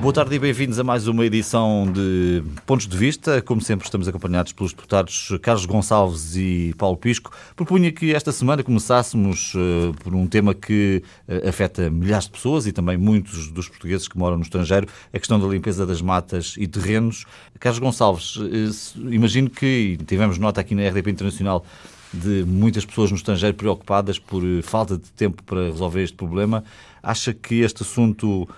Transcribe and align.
Boa 0.00 0.12
tarde 0.12 0.34
e 0.36 0.38
bem-vindos 0.38 0.78
a 0.78 0.84
mais 0.84 1.08
uma 1.08 1.24
edição 1.24 1.90
de 1.90 2.42
Pontos 2.66 2.86
de 2.86 2.96
Vista. 2.96 3.40
Como 3.40 3.62
sempre, 3.62 3.86
estamos 3.86 4.06
acompanhados 4.06 4.52
pelos 4.52 4.72
deputados 4.72 5.32
Carlos 5.40 5.64
Gonçalves 5.64 6.36
e 6.36 6.74
Paulo 6.76 6.98
Pisco. 6.98 7.32
Propunha 7.56 7.90
que 7.90 8.14
esta 8.14 8.30
semana 8.30 8.62
começássemos 8.62 9.54
uh, 9.54 9.94
por 10.04 10.14
um 10.14 10.26
tema 10.26 10.54
que 10.54 11.02
uh, 11.26 11.48
afeta 11.48 11.88
milhares 11.90 12.26
de 12.26 12.32
pessoas 12.32 12.66
e 12.66 12.72
também 12.72 12.96
muitos 12.98 13.50
dos 13.50 13.68
portugueses 13.68 14.06
que 14.06 14.18
moram 14.18 14.36
no 14.36 14.42
estrangeiro, 14.42 14.86
a 15.12 15.18
questão 15.18 15.40
da 15.40 15.46
limpeza 15.46 15.86
das 15.86 16.02
matas 16.02 16.54
e 16.58 16.66
terrenos. 16.66 17.24
Carlos 17.58 17.78
Gonçalves, 17.78 18.36
uh, 18.36 19.10
imagino 19.10 19.48
que, 19.48 19.98
tivemos 20.06 20.36
nota 20.36 20.60
aqui 20.60 20.74
na 20.74 20.86
RDP 20.88 21.10
Internacional, 21.10 21.64
de 22.12 22.44
muitas 22.46 22.84
pessoas 22.84 23.10
no 23.10 23.16
estrangeiro 23.16 23.56
preocupadas 23.56 24.18
por 24.18 24.42
falta 24.62 24.96
de 24.96 25.10
tempo 25.12 25.42
para 25.42 25.64
resolver 25.64 26.02
este 26.02 26.16
problema. 26.16 26.62
Acha 27.02 27.32
que 27.32 27.56
este 27.56 27.82
assunto 27.82 28.48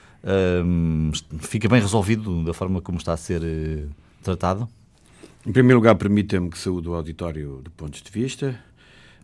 fica 1.41 1.69
bem 1.69 1.81
resolvido 1.81 2.45
da 2.45 2.53
forma 2.53 2.81
como 2.81 2.99
está 2.99 3.13
a 3.13 3.17
ser 3.17 3.43
uh, 3.43 3.91
tratado? 4.23 4.69
Em 5.47 5.53
primeiro 5.53 5.79
lugar, 5.79 5.95
permita-me 5.95 6.51
que 6.51 6.59
saúde 6.59 6.89
o 6.89 6.95
auditório 6.95 7.63
de 7.65 7.71
pontos 7.71 8.03
de 8.03 8.11
vista, 8.11 8.59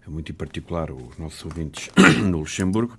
muito 0.07 0.31
em 0.33 0.35
particular 0.35 0.91
os 0.91 1.19
nossos 1.19 1.45
ouvintes 1.45 1.91
no 2.25 2.39
Luxemburgo, 2.39 2.97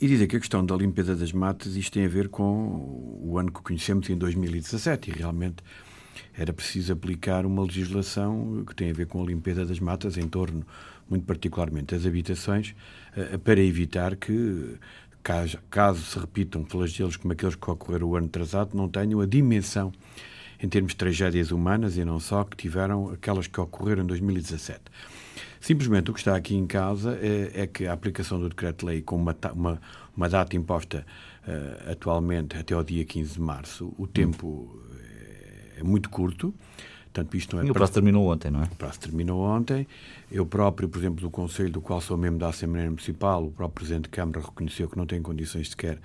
e 0.00 0.06
dizer 0.06 0.26
que 0.26 0.36
a 0.36 0.40
questão 0.40 0.64
da 0.64 0.76
limpeza 0.76 1.16
das 1.16 1.32
matas, 1.32 1.74
isto 1.76 1.92
tem 1.92 2.04
a 2.04 2.08
ver 2.08 2.28
com 2.28 3.18
o 3.22 3.38
ano 3.38 3.50
que 3.50 3.60
conhecemos 3.60 4.08
em 4.08 4.16
2017, 4.16 5.10
e 5.10 5.14
realmente 5.14 5.56
era 6.36 6.52
preciso 6.52 6.92
aplicar 6.92 7.44
uma 7.44 7.62
legislação 7.62 8.64
que 8.66 8.74
tem 8.74 8.90
a 8.90 8.94
ver 8.94 9.06
com 9.06 9.22
a 9.22 9.26
limpeza 9.26 9.66
das 9.66 9.80
matas 9.80 10.16
em 10.16 10.28
torno, 10.28 10.64
muito 11.08 11.24
particularmente, 11.24 11.94
das 11.94 12.06
habitações, 12.06 12.74
para 13.42 13.60
evitar 13.60 14.14
que 14.16 14.76
caso, 15.22 15.58
caso 15.70 16.02
se 16.02 16.18
repitam 16.18 16.64
flagelos 16.64 17.16
como 17.16 17.32
aqueles 17.32 17.54
que 17.54 17.70
ocorreram 17.70 18.08
o 18.08 18.16
ano 18.16 18.26
atrasado, 18.26 18.76
não 18.76 18.88
tenham 18.88 19.20
a 19.20 19.26
dimensão 19.26 19.92
em 20.60 20.68
termos 20.68 20.92
de 20.92 20.96
tragédias 20.96 21.50
humanas 21.50 21.96
e 21.96 22.04
não 22.04 22.18
só 22.18 22.44
que 22.44 22.56
tiveram 22.56 23.10
aquelas 23.10 23.46
que 23.46 23.60
ocorreram 23.60 24.02
em 24.02 24.06
2017. 24.06 24.80
Simplesmente 25.60 26.10
o 26.10 26.14
que 26.14 26.20
está 26.20 26.36
aqui 26.36 26.54
em 26.54 26.66
causa 26.66 27.18
é, 27.20 27.62
é 27.62 27.66
que 27.66 27.86
a 27.86 27.92
aplicação 27.92 28.38
do 28.40 28.48
decreto-lei 28.48 29.02
com 29.02 29.16
uma, 29.16 29.36
uma, 29.52 29.80
uma, 30.16 30.28
data 30.28 30.56
imposta 30.56 31.04
uh, 31.46 31.90
atualmente 31.90 32.56
até 32.56 32.74
ao 32.74 32.84
dia 32.84 33.04
15 33.04 33.34
de 33.34 33.40
março, 33.40 33.92
o 33.98 34.06
tempo 34.06 34.80
é, 35.76 35.80
é 35.80 35.82
muito 35.82 36.08
curto. 36.10 36.54
Portanto, 37.18 37.36
isto 37.36 37.56
não 37.56 37.62
é 37.62 37.66
e 37.66 37.70
o 37.70 37.74
prazo 37.74 37.92
terminou 37.92 38.30
ontem, 38.30 38.50
não 38.50 38.62
é? 38.62 38.64
O 38.64 38.76
prazo 38.76 39.00
terminou 39.00 39.40
ontem. 39.42 39.86
Eu 40.30 40.46
próprio, 40.46 40.88
por 40.88 40.98
exemplo, 40.98 41.20
do 41.20 41.30
Conselho, 41.30 41.70
do 41.70 41.80
qual 41.80 42.00
sou 42.00 42.16
membro 42.16 42.38
da 42.38 42.48
Assembleia 42.48 42.88
Municipal, 42.88 43.44
o 43.44 43.50
próprio 43.50 43.74
Presidente 43.74 44.04
de 44.04 44.10
Câmara 44.10 44.40
reconheceu 44.40 44.88
que 44.88 44.96
não 44.96 45.06
tem 45.06 45.20
condições 45.20 45.70
sequer 45.70 45.98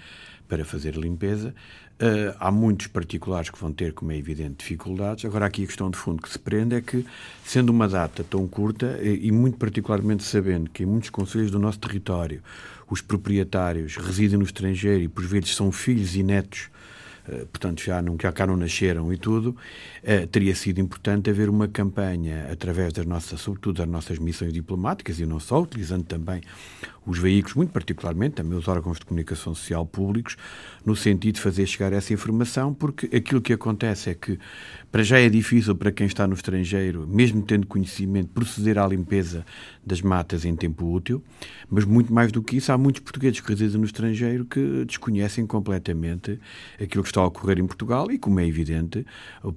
para 0.48 0.66
fazer 0.66 0.96
limpeza. 0.96 1.54
Uh, 2.02 2.36
há 2.40 2.52
muitos 2.52 2.88
particulares 2.88 3.50
que 3.50 3.60
vão 3.60 3.72
ter, 3.72 3.94
como 3.94 4.12
é 4.12 4.18
evidente, 4.18 4.56
dificuldades. 4.58 5.24
Agora, 5.26 5.46
aqui 5.46 5.64
a 5.64 5.68
questão 5.68 5.92
de 5.92 5.98
fundo 5.98 6.22
que 6.22 6.30
se 6.30 6.40
prende 6.40 6.76
é 6.76 6.82
que, 6.82 7.06
sendo 7.46 7.70
uma 7.70 7.88
data 7.88 8.26
tão 8.28 8.48
curta, 8.48 9.00
e, 9.02 9.28
e 9.28 9.32
muito 9.32 9.58
particularmente 9.58 10.24
sabendo 10.24 10.70
que 10.70 10.84
em 10.84 10.86
muitos 10.88 11.12
conselhos 11.12 11.52
do 11.52 11.60
nosso 11.60 11.80
território 11.80 12.42
os 12.90 13.02
proprietários 13.02 13.98
residem 13.98 14.38
no 14.38 14.44
estrangeiro 14.44 15.04
e, 15.04 15.08
por 15.08 15.24
vezes, 15.24 15.56
são 15.56 15.72
filhos 15.72 16.16
e 16.16 16.24
netos 16.24 16.70
portanto 17.52 17.82
já, 17.82 18.02
não, 18.02 18.18
já 18.22 18.32
cá 18.32 18.46
não 18.46 18.58
nasceram 18.58 19.12
e 19.14 19.18
tudo, 19.18 19.56
eh, 20.04 20.26
teria 20.26 20.54
sido 20.56 20.80
importante 20.80 21.30
haver 21.30 21.50
uma 21.50 21.68
campanha 21.68 22.48
através 22.52 22.92
das 22.94 23.06
nossas, 23.06 23.40
sobretudo 23.40 23.78
das 23.78 23.88
nossas 23.88 24.20
missões 24.20 24.52
diplomáticas 24.52 25.20
e 25.20 25.26
não 25.26 25.40
só, 25.40 25.62
utilizando 25.62 26.04
também 26.04 26.42
os 27.06 27.20
veículos, 27.20 27.56
muito 27.56 27.72
particularmente 27.72 28.36
também 28.36 28.58
os 28.58 28.68
órgãos 28.68 29.00
de 29.00 29.06
comunicação 29.06 29.54
social 29.54 29.86
públicos, 29.86 30.38
no 30.86 30.96
sentido 30.96 31.36
de 31.36 31.42
fazer 31.42 31.66
chegar 31.66 31.94
essa 31.94 32.14
informação, 32.14 32.74
porque 32.74 33.14
aquilo 33.16 33.42
que 33.42 33.54
acontece 33.54 34.10
é 34.10 34.14
que, 34.14 34.40
para 34.92 35.04
já 35.04 35.20
é 35.20 35.30
difícil 35.30 35.76
para 35.76 35.92
quem 35.92 36.08
está 36.08 36.28
no 36.28 36.34
estrangeiro, 36.34 37.08
mesmo 37.08 37.42
tendo 37.42 37.68
conhecimento, 37.68 38.30
proceder 38.30 38.78
à 38.78 38.88
limpeza 38.88 39.46
das 39.86 40.02
matas 40.02 40.46
em 40.46 40.56
tempo 40.56 40.92
útil, 40.94 41.24
mas 41.70 41.86
muito 41.86 42.14
mais 42.14 42.32
do 42.32 42.42
que 42.42 42.58
isso, 42.58 42.72
há 42.72 42.78
muitos 42.78 43.02
portugueses 43.02 43.40
que 43.40 43.50
residem 43.50 43.80
no 43.80 43.86
estrangeiro 43.86 44.46
que 44.46 44.86
desconhecem 44.86 45.46
completamente 45.46 46.40
aquilo 46.82 47.04
que 47.04 47.10
está 47.10 47.22
a 47.22 47.26
ocorrer 47.26 47.60
em 47.60 47.68
Portugal 47.68 48.10
e, 48.12 48.18
como 48.18 48.40
é 48.40 48.48
evidente, 48.48 49.06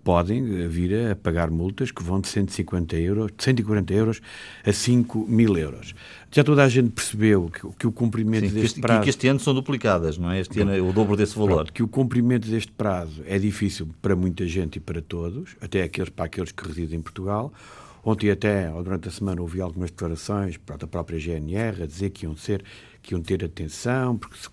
podem 0.02 0.68
vir 0.68 1.10
a 1.10 1.16
pagar 1.16 1.50
multas 1.50 1.90
que 1.90 2.02
vão 2.02 2.20
de 2.20 2.28
150 2.28 2.96
euros, 2.96 3.32
de 3.36 3.44
140 3.44 3.94
euros 3.94 4.20
a 4.64 4.72
5 4.72 5.26
mil 5.28 5.56
euros. 5.56 5.94
Já 6.36 6.44
toda 6.44 6.62
a 6.62 6.68
gente 6.68 6.90
percebeu 6.90 7.48
que, 7.48 7.66
que 7.78 7.86
o 7.86 7.90
cumprimento 7.90 8.50
Sim, 8.50 8.60
deste 8.60 8.74
que 8.74 8.80
prazo... 8.82 9.00
que 9.04 9.08
este 9.08 9.26
ano 9.26 9.40
são 9.40 9.54
duplicadas, 9.54 10.18
não 10.18 10.30
é? 10.30 10.38
Este 10.38 10.60
ano 10.60 10.70
é 10.70 10.82
o 10.82 10.92
dobro 10.92 11.16
desse 11.16 11.34
valor. 11.34 11.54
Pronto, 11.54 11.72
que 11.72 11.82
o 11.82 11.88
cumprimento 11.88 12.46
deste 12.46 12.70
prazo 12.72 13.22
é 13.26 13.38
difícil 13.38 13.88
para 14.02 14.14
muita 14.14 14.46
gente 14.46 14.76
e 14.76 14.80
para 14.80 15.00
todos, 15.00 15.56
até 15.62 15.82
aqueles, 15.82 16.10
para 16.10 16.26
aqueles 16.26 16.52
que 16.52 16.68
residem 16.68 16.98
em 16.98 17.00
Portugal. 17.00 17.50
Ontem 18.06 18.30
até, 18.30 18.72
ou 18.72 18.84
durante 18.84 19.08
a 19.08 19.10
semana, 19.10 19.42
ouvi 19.42 19.60
algumas 19.60 19.90
declarações 19.90 20.56
da 20.78 20.86
própria 20.86 21.18
GNR 21.18 21.82
a 21.82 21.86
dizer 21.86 22.10
que 22.10 22.24
iam 22.24 22.36
ser 22.36 22.62
que 23.02 23.14
iam 23.14 23.22
ter 23.22 23.44
atenção, 23.44 24.16
porque 24.16 24.36
se 24.36 24.48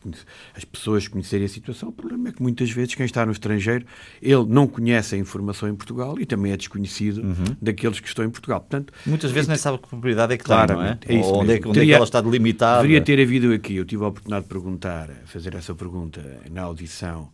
as 0.55 0.63
pessoas 0.63 1.07
conhecerem 1.07 1.45
a 1.45 1.49
situação. 1.49 1.89
O 1.89 1.91
problema 1.91 2.29
é 2.29 2.31
que 2.31 2.41
muitas 2.41 2.69
vezes 2.69 2.93
quem 2.93 3.05
está 3.05 3.25
no 3.25 3.31
estrangeiro, 3.31 3.83
ele 4.21 4.45
não 4.47 4.67
conhece 4.67 5.15
a 5.15 5.17
informação 5.17 5.67
em 5.67 5.75
Portugal 5.75 6.19
e 6.19 6.25
também 6.25 6.51
é 6.51 6.57
desconhecido 6.57 7.23
uhum. 7.23 7.55
daqueles 7.59 7.99
que 7.99 8.07
estão 8.07 8.23
em 8.23 8.29
Portugal. 8.29 8.59
Portanto, 8.59 8.93
muitas 9.07 9.31
vezes 9.31 9.47
nem 9.47 9.57
sabe 9.57 9.79
que 9.79 9.87
propriedade 9.87 10.33
é 10.33 10.37
que 10.37 10.43
claro, 10.43 10.79
é? 10.81 10.99
é 11.07 11.15
isso 11.15 11.33
onde, 11.33 11.53
é, 11.53 11.55
onde 11.55 11.73
Teria, 11.73 11.81
é 11.81 11.85
que 11.85 11.93
ela 11.93 12.03
está 12.03 12.21
delimitada. 12.21 12.81
Deveria 12.83 13.01
ter 13.01 13.19
havido 13.19 13.51
aqui, 13.51 13.75
eu 13.75 13.85
tive 13.85 14.03
a 14.03 14.07
oportunidade 14.07 14.43
de 14.43 14.49
perguntar, 14.49 15.09
fazer 15.25 15.55
essa 15.55 15.73
pergunta 15.73 16.21
na 16.51 16.61
audição 16.61 17.29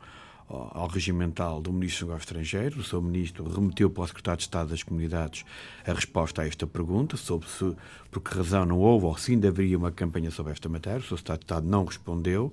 ao 0.49 0.87
regimental 0.87 1.61
do 1.61 1.71
Ministro 1.71 2.05
dos 2.05 2.09
Negócios 2.09 2.29
Estrangeiros. 2.29 2.77
O 2.79 2.83
seu 2.83 3.01
Ministro 3.01 3.47
remeteu 3.47 3.89
para 3.89 4.03
o 4.03 4.07
Secretário 4.07 4.37
de 4.37 4.43
Estado 4.43 4.69
das 4.69 4.81
Comunidades 4.81 5.45
a 5.85 5.93
resposta 5.93 6.41
a 6.41 6.47
esta 6.47 6.65
pergunta, 6.65 7.15
sobre 7.15 7.47
se 7.47 7.75
por 8.09 8.21
que 8.21 8.35
razão 8.35 8.65
não 8.65 8.79
houve 8.79 9.05
ou 9.05 9.17
se 9.17 9.33
ainda 9.33 9.49
haveria 9.49 9.77
uma 9.77 9.91
campanha 9.91 10.31
sobre 10.31 10.51
esta 10.51 10.67
matéria. 10.67 10.99
O 10.99 11.03
seu 11.03 11.17
Secretário 11.17 11.39
de 11.39 11.45
Estado 11.45 11.67
não 11.67 11.85
respondeu. 11.85 12.51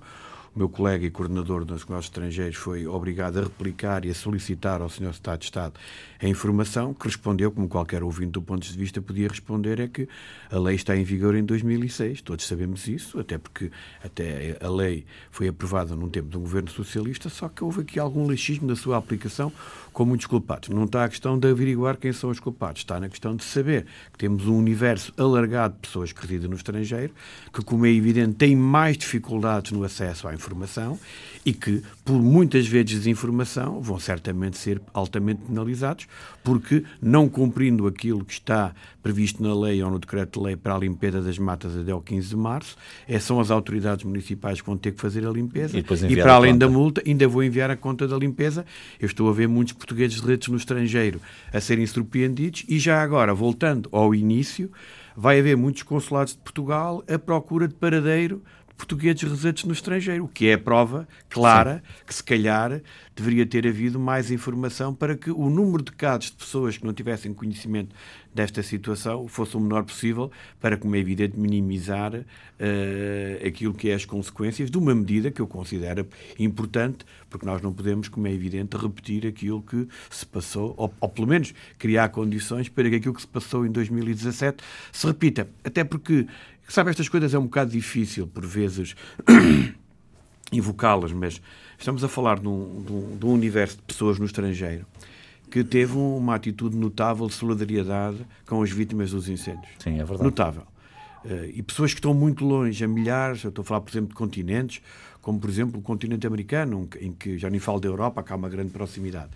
O 0.55 0.59
meu 0.59 0.69
colega 0.69 1.05
e 1.05 1.11
coordenador 1.11 1.65
dos 1.65 1.81
negócios 1.81 2.05
estrangeiros 2.05 2.57
foi 2.57 2.87
obrigado 2.87 3.37
a 3.37 3.43
replicar 3.43 4.05
e 4.05 4.09
a 4.09 4.15
solicitar 4.15 4.81
ao 4.81 4.89
Sr. 4.89 5.13
Secretário 5.13 5.39
de 5.39 5.45
Estado 5.45 5.73
a 6.21 6.27
informação, 6.27 6.93
que 6.93 7.05
respondeu, 7.05 7.51
como 7.51 7.67
qualquer 7.67 8.03
ouvinte 8.03 8.31
do 8.31 8.41
ponto 8.41 8.65
de 8.67 8.77
vista 8.77 9.01
podia 9.01 9.27
responder, 9.27 9.79
é 9.79 9.87
que 9.87 10.07
a 10.49 10.57
lei 10.57 10.75
está 10.75 10.95
em 10.95 11.03
vigor 11.03 11.35
em 11.35 11.43
2006. 11.43 12.21
Todos 12.21 12.45
sabemos 12.45 12.87
isso, 12.87 13.19
até 13.19 13.37
porque 13.37 13.71
até 14.03 14.57
a 14.59 14.69
lei 14.69 15.05
foi 15.31 15.47
aprovada 15.47 15.95
num 15.95 16.09
tempo 16.09 16.29
de 16.29 16.37
um 16.37 16.41
governo 16.41 16.69
socialista, 16.69 17.29
só 17.29 17.47
que 17.47 17.63
houve 17.63 17.81
aqui 17.81 17.99
algum 17.99 18.27
laxismo 18.27 18.67
na 18.67 18.75
sua 18.75 18.97
aplicação 18.97 19.51
com 19.93 20.05
muitos 20.05 20.27
culpados. 20.27 20.69
Não 20.69 20.83
está 20.83 21.05
a 21.05 21.09
questão 21.09 21.39
de 21.39 21.49
averiguar 21.49 21.97
quem 21.97 22.13
são 22.13 22.29
os 22.29 22.39
culpados, 22.39 22.81
está 22.81 22.99
na 22.99 23.09
questão 23.09 23.35
de 23.35 23.43
saber 23.43 23.85
que 24.11 24.17
temos 24.19 24.47
um 24.47 24.55
universo 24.55 25.11
alargado 25.17 25.73
de 25.73 25.79
pessoas 25.79 26.11
que 26.11 26.21
residem 26.21 26.49
no 26.49 26.55
estrangeiro, 26.55 27.13
que, 27.51 27.63
como 27.63 27.85
é 27.85 27.89
evidente, 27.89 28.35
têm 28.35 28.55
mais 28.55 28.97
dificuldades 28.97 29.71
no 29.71 29.83
acesso 29.83 30.27
à 30.27 30.33
informação 30.33 30.99
e 31.45 31.53
que, 31.53 31.81
por 32.07 32.21
muitas 32.21 32.65
vezes 32.65 32.91
desinformação, 32.91 33.81
vão 33.81 33.99
certamente 33.99 34.57
ser 34.57 34.81
altamente 34.93 35.41
penalizados, 35.41 36.07
porque 36.41 36.85
não 37.01 37.27
cumprindo 37.27 37.85
aquilo 37.85 38.23
que 38.23 38.31
está 38.31 38.73
previsto 39.03 39.43
na 39.43 39.53
lei 39.53 39.83
ou 39.83 39.91
no 39.91 39.99
decreto-lei 39.99 40.55
para 40.55 40.73
a 40.73 40.79
limpeza 40.79 41.21
das 41.21 41.37
matas 41.37 41.75
até 41.75 41.91
ao 41.91 42.01
15 42.01 42.29
de 42.29 42.37
março, 42.37 42.77
é, 43.09 43.19
são 43.19 43.41
as 43.41 43.51
autoridades 43.51 44.05
municipais 44.05 44.61
que 44.61 44.67
vão 44.67 44.77
ter 44.77 44.93
que 44.93 45.01
fazer 45.01 45.27
a 45.27 45.29
limpeza. 45.29 45.77
E, 45.77 45.81
e 45.81 46.15
para 46.15 46.33
além 46.33 46.57
da 46.57 46.69
multa, 46.69 47.03
ainda 47.05 47.27
vou 47.27 47.43
enviar 47.43 47.69
a 47.69 47.75
conta 47.75 48.07
da 48.07 48.15
limpeza. 48.15 48.65
Eu 49.01 49.07
estou 49.07 49.29
a 49.29 49.33
ver 49.33 49.49
muitos 49.49 49.73
portugueses 49.73 50.21
redes 50.21 50.47
no 50.47 50.55
estrangeiro 50.55 51.19
a 51.51 51.59
serem 51.59 51.85
surpreendidos 51.85 52.63
e 52.69 52.79
já 52.79 53.03
agora, 53.03 53.33
voltando 53.33 53.89
ao 53.91 54.15
início, 54.15 54.71
vai 55.13 55.39
haver 55.39 55.57
muitos 55.57 55.83
consulados 55.83 56.33
de 56.33 56.39
Portugal 56.39 57.03
à 57.05 57.19
procura 57.19 57.67
de 57.67 57.73
paradeiro 57.73 58.41
portugueses 58.77 59.23
residentes 59.23 59.63
no 59.63 59.73
estrangeiro, 59.73 60.25
o 60.25 60.27
que 60.27 60.47
é 60.47 60.53
a 60.53 60.57
prova 60.57 61.07
clara 61.29 61.83
Sim. 61.83 62.03
que, 62.05 62.13
se 62.13 62.23
calhar, 62.23 62.81
deveria 63.15 63.45
ter 63.45 63.67
havido 63.67 63.99
mais 63.99 64.29
informação 64.29 64.93
para 64.93 65.17
que 65.17 65.31
o 65.31 65.49
número 65.49 65.83
de 65.83 65.91
casos 65.91 66.29
de 66.29 66.37
pessoas 66.37 66.77
que 66.77 66.85
não 66.85 66.93
tivessem 66.93 67.33
conhecimento 67.33 67.95
desta 68.33 68.61
situação 68.61 69.27
fosse 69.27 69.57
o 69.57 69.59
menor 69.59 69.83
possível, 69.83 70.31
para, 70.61 70.77
como 70.77 70.95
é 70.95 70.99
evidente, 70.99 71.37
minimizar 71.39 72.13
uh, 72.13 73.47
aquilo 73.47 73.73
que 73.73 73.89
é 73.89 73.95
as 73.95 74.05
consequências 74.05 74.69
de 74.69 74.77
uma 74.77 74.93
medida 74.93 75.31
que 75.31 75.41
eu 75.41 75.47
considero 75.47 76.07
importante, 76.37 77.03
porque 77.31 77.47
nós 77.47 77.63
não 77.63 77.73
podemos, 77.73 78.07
como 78.07 78.27
é 78.27 78.31
evidente, 78.31 78.77
repetir 78.77 79.25
aquilo 79.25 79.63
que 79.63 79.87
se 80.11 80.25
passou, 80.25 80.75
ou, 80.77 80.93
ou 81.01 81.09
pelo 81.09 81.27
menos 81.27 81.51
criar 81.79 82.09
condições 82.09 82.69
para 82.69 82.87
que 82.87 82.97
aquilo 82.97 83.15
que 83.15 83.21
se 83.21 83.27
passou 83.27 83.65
em 83.65 83.71
2017 83.71 84.63
se 84.91 85.07
repita. 85.07 85.49
Até 85.63 85.83
porque 85.83 86.27
Sabe, 86.67 86.89
estas 86.89 87.07
coisas 87.07 87.33
é 87.33 87.39
um 87.39 87.43
bocado 87.43 87.71
difícil, 87.71 88.27
por 88.27 88.45
vezes, 88.45 88.95
invocá-las, 90.51 91.13
mas 91.13 91.41
estamos 91.77 92.03
a 92.03 92.09
falar 92.09 92.39
de 92.39 92.47
um, 92.47 92.83
de, 92.83 92.91
um, 92.91 93.17
de 93.17 93.25
um, 93.25 93.31
universo 93.31 93.77
de 93.77 93.83
pessoas 93.83 94.19
no 94.19 94.25
estrangeiro 94.25 94.85
que 95.49 95.63
teve 95.63 95.93
uma 95.95 96.35
atitude 96.35 96.75
notável 96.75 97.25
de 97.27 97.33
solidariedade 97.33 98.17
com 98.45 98.61
as 98.61 98.69
vítimas 98.69 99.11
dos 99.11 99.29
incêndios. 99.29 99.71
Sim, 99.79 99.93
é 99.93 100.03
verdade. 100.03 100.23
Notável. 100.23 100.63
Uh, 101.23 101.45
e 101.53 101.63
pessoas 101.63 101.93
que 101.93 101.99
estão 101.99 102.13
muito 102.13 102.45
longe, 102.45 102.83
a 102.83 102.87
milhares, 102.87 103.43
eu 103.43 103.49
estou 103.49 103.61
a 103.61 103.65
falar, 103.65 103.81
por 103.81 103.89
exemplo, 103.89 104.09
de 104.09 104.15
continentes, 104.15 104.81
como, 105.21 105.39
por 105.39 105.49
exemplo, 105.49 105.79
o 105.79 105.81
continente 105.81 106.27
americano, 106.27 106.87
em 106.99 107.13
que 107.13 107.37
já 107.37 107.49
nem 107.49 107.59
falo 107.59 107.79
da 107.79 107.87
Europa, 107.87 108.21
que 108.23 108.31
há 108.31 108.35
uma 108.35 108.49
grande 108.49 108.71
proximidade. 108.71 109.29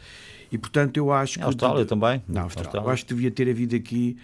E, 0.52 0.58
portanto, 0.58 0.98
eu 0.98 1.12
acho 1.14 1.38
que... 1.38 1.44
A 1.44 1.48
Austrália 1.48 1.86
também. 1.86 2.22
Na 2.28 2.42
Austrália. 2.42 2.68
Austrália. 2.68 2.88
Eu 2.88 2.92
acho 2.92 3.06
que 3.06 3.14
devia 3.14 3.32
ter 3.32 3.50
havido 3.50 3.76
aqui 3.76 4.18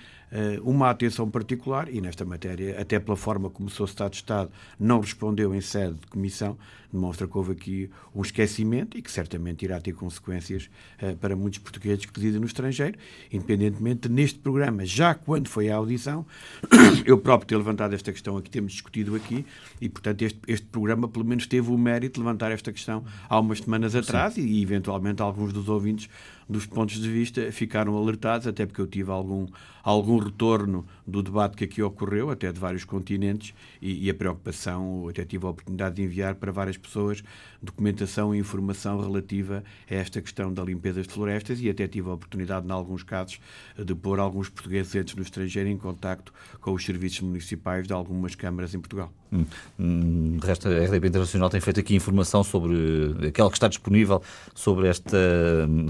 uma 0.64 0.90
atenção 0.90 1.30
particular, 1.30 1.88
e 1.94 2.02
nesta 2.02 2.26
matéria, 2.26 2.80
até 2.80 3.00
pela 3.00 3.16
forma 3.16 3.50
como 3.50 3.68
o 3.68 3.72
seu 3.72 3.86
Estado 3.86 4.12
de 4.12 4.18
Estado 4.18 4.52
não 4.80 5.00
respondeu 5.00 5.54
em 5.56 5.62
sede 5.62 5.96
de 5.96 6.08
comissão, 6.08 6.58
demonstra 6.92 7.28
que 7.28 7.38
houve 7.38 7.52
aqui 7.52 7.90
um 8.16 8.22
esquecimento 8.22 8.98
e 8.98 9.02
que 9.02 9.12
certamente 9.12 9.64
irá 9.64 9.80
ter 9.80 9.94
consequências 9.94 10.70
uh, 11.02 11.16
para 11.18 11.36
muitos 11.36 11.60
portugueses 11.60 12.06
que 12.06 12.20
residem 12.20 12.40
no 12.40 12.46
estrangeiro, 12.46 12.98
independentemente 13.32 14.10
neste 14.10 14.40
programa, 14.40 14.86
já 14.86 15.14
quando 15.14 15.48
foi 15.48 15.70
a 15.70 15.76
audição, 15.76 16.26
eu 17.06 17.18
próprio 17.18 17.48
ter 17.48 17.58
levantado 17.58 17.94
esta 17.94 18.12
questão 18.12 18.38
aqui, 18.38 18.50
temos 18.50 18.74
discutido 18.74 19.16
aqui, 19.16 19.46
e 19.82 19.90
portanto 19.90 20.22
este, 20.22 20.40
este 20.48 20.66
programa 20.68 21.08
pelo 21.08 21.26
menos 21.26 21.48
teve 21.48 21.70
o 21.70 21.78
mérito 21.78 22.16
de 22.16 22.26
levantar 22.26 22.52
esta 22.52 22.72
questão 22.72 23.04
há 23.30 23.40
umas 23.40 23.60
semanas 23.60 23.96
atrás 23.96 24.38
e, 24.38 24.42
e 24.42 24.62
eventualmente 24.62 25.22
alguns 25.22 25.54
dos 25.54 25.70
ouvintes 25.70 26.10
dos 26.50 26.66
pontos 26.66 26.96
de 26.96 27.10
vista 27.10 27.52
ficaram 27.52 27.96
alertados, 27.98 28.48
até 28.48 28.66
porque 28.66 28.80
eu 28.80 28.88
tive 28.88 29.12
algum, 29.12 29.48
algum 29.84 30.18
retorno 30.18 30.86
do 31.06 31.22
debate 31.22 31.58
que 31.58 31.64
aqui 31.66 31.82
ocorreu, 31.82 32.30
até 32.30 32.52
de 32.52 32.60
vários 32.60 32.86
continentes, 32.86 33.54
e, 33.82 34.06
e 34.06 34.10
a 34.10 34.14
preocupação, 34.14 35.08
até 35.10 35.26
tive 35.26 35.46
a 35.46 35.50
oportunidade 35.50 35.96
de 35.96 36.04
enviar 36.04 36.36
para 36.36 36.52
várias 36.52 36.77
pessoas 36.80 37.24
documentação 37.62 38.34
e 38.34 38.40
informação 38.40 39.00
relativa 39.00 39.64
a 39.90 39.94
esta 39.94 40.22
questão 40.22 40.54
da 40.54 40.64
limpeza 40.64 41.02
de 41.02 41.10
florestas 41.10 41.60
e 41.60 41.70
até 41.70 41.88
tive 41.88 42.10
a 42.10 42.14
oportunidade, 42.14 42.68
em 42.68 42.72
alguns 42.72 43.04
casos, 43.04 43.40
de 43.78 43.96
pôr 43.96 44.20
alguns 44.20 44.50
portugueses 44.50 45.16
no 45.16 45.22
estrangeiro 45.22 45.70
em 45.70 45.78
contacto 45.78 46.34
com 46.62 46.74
os 46.74 46.86
serviços 46.86 47.22
municipais 47.22 47.88
de 47.88 47.94
algumas 47.94 48.36
câmaras 48.36 48.74
em 48.74 48.80
Portugal. 48.80 49.12
Hum, 49.32 49.46
hum, 49.78 50.38
de 50.40 50.48
resto, 50.48 50.70
a 50.70 50.86
RDP 50.86 51.08
Internacional 51.08 51.50
tem 51.50 51.60
feito 51.60 51.80
aqui 51.80 51.96
informação 51.96 52.44
sobre 52.44 53.28
aquela 53.28 53.50
que 53.50 53.58
está 53.58 53.68
disponível 53.68 54.22
sobre 54.56 54.88
esta, 54.88 55.18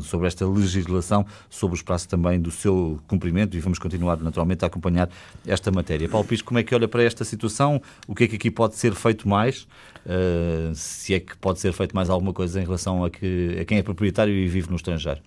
sobre 0.01 0.27
esta 0.27 0.47
legislação, 0.47 1.25
sobre 1.49 1.75
os 1.75 1.81
prazos 1.83 2.07
também 2.07 2.39
do 2.39 2.49
seu 2.49 2.99
cumprimento 3.07 3.55
e 3.55 3.59
vamos 3.59 3.77
continuar 3.77 4.17
naturalmente 4.17 4.63
a 4.63 4.67
acompanhar 4.67 5.09
esta 5.45 5.71
matéria. 5.71 6.09
Paulo 6.09 6.27
Pisco, 6.27 6.47
como 6.47 6.59
é 6.59 6.63
que 6.63 6.73
olha 6.73 6.87
para 6.87 7.03
esta 7.03 7.23
situação? 7.23 7.81
O 8.07 8.15
que 8.15 8.23
é 8.23 8.27
que 8.27 8.35
aqui 8.35 8.49
pode 8.49 8.75
ser 8.75 8.95
feito 8.95 9.27
mais? 9.27 9.67
Uh, 10.05 10.73
se 10.73 11.13
é 11.13 11.19
que 11.19 11.37
pode 11.37 11.59
ser 11.59 11.73
feito 11.73 11.95
mais 11.95 12.09
alguma 12.09 12.33
coisa 12.33 12.59
em 12.59 12.63
relação 12.63 13.03
a, 13.03 13.09
que, 13.09 13.57
a 13.61 13.65
quem 13.65 13.77
é 13.77 13.83
proprietário 13.83 14.33
e 14.33 14.47
vive 14.47 14.69
no 14.69 14.77
estrangeiro? 14.77 15.19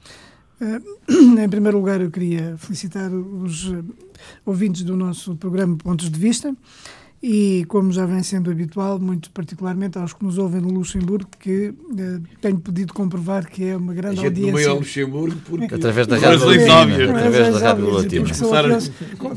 Uh, 0.61 1.39
em 1.39 1.49
primeiro 1.49 1.79
lugar, 1.79 2.01
eu 2.01 2.11
queria 2.11 2.57
felicitar 2.59 3.13
os 3.13 3.73
ouvintes 4.45 4.83
do 4.83 4.97
nosso 4.97 5.37
programa 5.37 5.77
Pontos 5.77 6.11
de 6.11 6.19
Vista 6.19 6.57
e, 7.23 7.67
como 7.69 7.93
já 7.93 8.07
vem 8.07 8.23
sendo 8.23 8.51
habitual, 8.51 8.99
muito 8.99 9.31
particularmente 9.31 9.99
aos 9.99 10.15
que 10.15 10.25
nos 10.25 10.39
ouvem 10.39 10.59
no 10.59 10.71
Luxemburgo, 10.71 11.29
que 11.39 11.69
uh, 11.69 12.23
tenho 12.41 12.59
pedido 12.59 12.95
comprovar 12.95 13.47
que 13.47 13.63
é 13.65 13.77
uma 13.77 13.93
grande 13.93 14.21
a 14.21 14.23
gente 14.23 14.43
audiência. 14.43 14.71
ao 14.71 14.79
Luxemburgo 14.79 15.37
porque... 15.45 15.75
Através 15.75 16.07
da 16.07 16.17
Rádio 16.17 16.47
Latina. 16.47 17.11
Através 17.11 17.53
da 17.53 17.59
Rádio 17.59 17.91
Latina. 17.91 18.27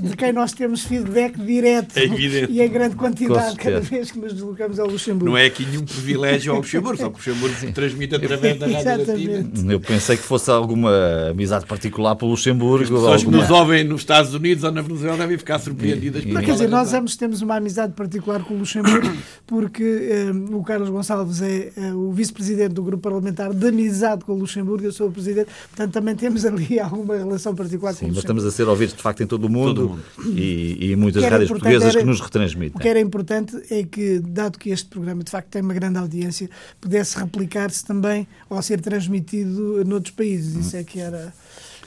De 0.01 0.15
quem 0.15 0.31
nós 0.31 0.53
temos 0.53 0.85
feedback 0.85 1.37
direto 1.37 1.97
é 1.97 2.05
e 2.05 2.61
em 2.61 2.69
grande 2.69 2.95
quantidade 2.95 3.57
cada 3.57 3.81
vez 3.81 4.11
que 4.11 4.19
nos 4.19 4.31
deslocamos 4.31 4.79
ao 4.79 4.87
Luxemburgo. 4.87 5.31
Não 5.31 5.37
é 5.37 5.47
aqui 5.47 5.65
nenhum 5.65 5.83
privilégio 5.83 6.53
ao 6.53 6.59
Luxemburgo, 6.59 6.97
só 6.97 7.09
que 7.09 7.15
o 7.15 7.33
Luxemburgo 7.33 7.73
transmite 7.73 8.15
através 8.15 8.59
da 8.59 8.67
Rádio 8.67 9.07
Latina. 9.07 9.73
Eu 9.73 9.81
pensei 9.81 10.15
que 10.15 10.23
fosse 10.23 10.49
alguma 10.49 11.31
amizade 11.31 11.65
particular 11.65 12.15
pelo 12.15 12.31
Luxemburgo. 12.31 12.83
As 12.83 12.89
pessoas 12.89 13.23
alguma... 13.23 13.43
que 13.43 13.43
nos 13.43 13.51
ouvem 13.51 13.83
nos 13.83 14.01
Estados 14.01 14.33
Unidos 14.33 14.63
ou 14.63 14.71
na 14.71 14.81
Venezuela 14.81 15.17
devem 15.17 15.37
ficar 15.37 15.59
surpreendidas. 15.59 16.23
Mas, 16.23 16.45
quer 16.45 16.51
dizer, 16.53 16.69
nós 16.69 16.93
ambos 16.93 17.17
temos 17.17 17.41
uma 17.41 17.57
amizade 17.57 17.72
amizade 17.73 17.93
particular 17.93 18.43
com 18.43 18.53
o 18.53 18.59
Luxemburgo, 18.59 19.11
porque 19.47 19.83
um, 19.83 20.53
eh, 20.53 20.55
o 20.55 20.63
Carlos 20.63 20.89
Gonçalves 20.89 21.41
é, 21.41 21.71
é 21.75 21.93
o 21.93 22.11
vice-presidente 22.11 22.73
do 22.73 22.83
grupo 22.83 23.03
parlamentar 23.03 23.53
de 23.53 23.67
amizade 23.67 24.23
com 24.23 24.33
o 24.33 24.37
Luxemburgo, 24.37 24.85
eu 24.85 24.91
sou 24.91 25.07
o 25.07 25.11
presidente, 25.11 25.49
portanto 25.69 25.91
também 25.91 26.15
temos 26.15 26.45
ali 26.45 26.77
alguma 26.79 27.17
relação 27.17 27.55
particular 27.55 27.93
Sim, 27.93 27.99
com 27.99 28.05
o 28.05 28.07
Luxemburgo. 28.09 28.15
mas 28.15 28.23
estamos 28.23 28.45
a 28.45 28.51
ser 28.51 28.69
ouvidos 28.69 28.95
de 28.95 29.01
facto 29.01 29.23
em 29.23 29.27
todo 29.27 29.45
o 29.45 29.49
mundo, 29.49 29.73
todo 29.73 29.85
o 29.85 29.89
mundo. 29.89 30.39
E, 30.39 30.91
e 30.91 30.95
muitas 30.95 31.23
rádios 31.23 31.49
portuguesas 31.49 31.89
era, 31.89 31.99
que 31.99 32.05
nos 32.05 32.21
retransmitem. 32.21 32.75
O 32.75 32.79
que 32.79 32.87
era 32.87 32.99
importante 32.99 33.57
é 33.69 33.83
que, 33.83 34.19
dado 34.19 34.59
que 34.59 34.69
este 34.69 34.87
programa 34.89 35.23
de 35.23 35.31
facto 35.31 35.49
tem 35.49 35.61
uma 35.61 35.73
grande 35.73 35.97
audiência, 35.97 36.49
pudesse 36.79 37.17
replicar-se 37.17 37.83
também 37.83 38.27
ou 38.49 38.61
ser 38.61 38.79
transmitido 38.81 39.83
noutros 39.85 40.13
países. 40.13 40.55
Isso 40.55 40.77
é 40.77 40.83
que 40.83 40.99
era 40.99 41.33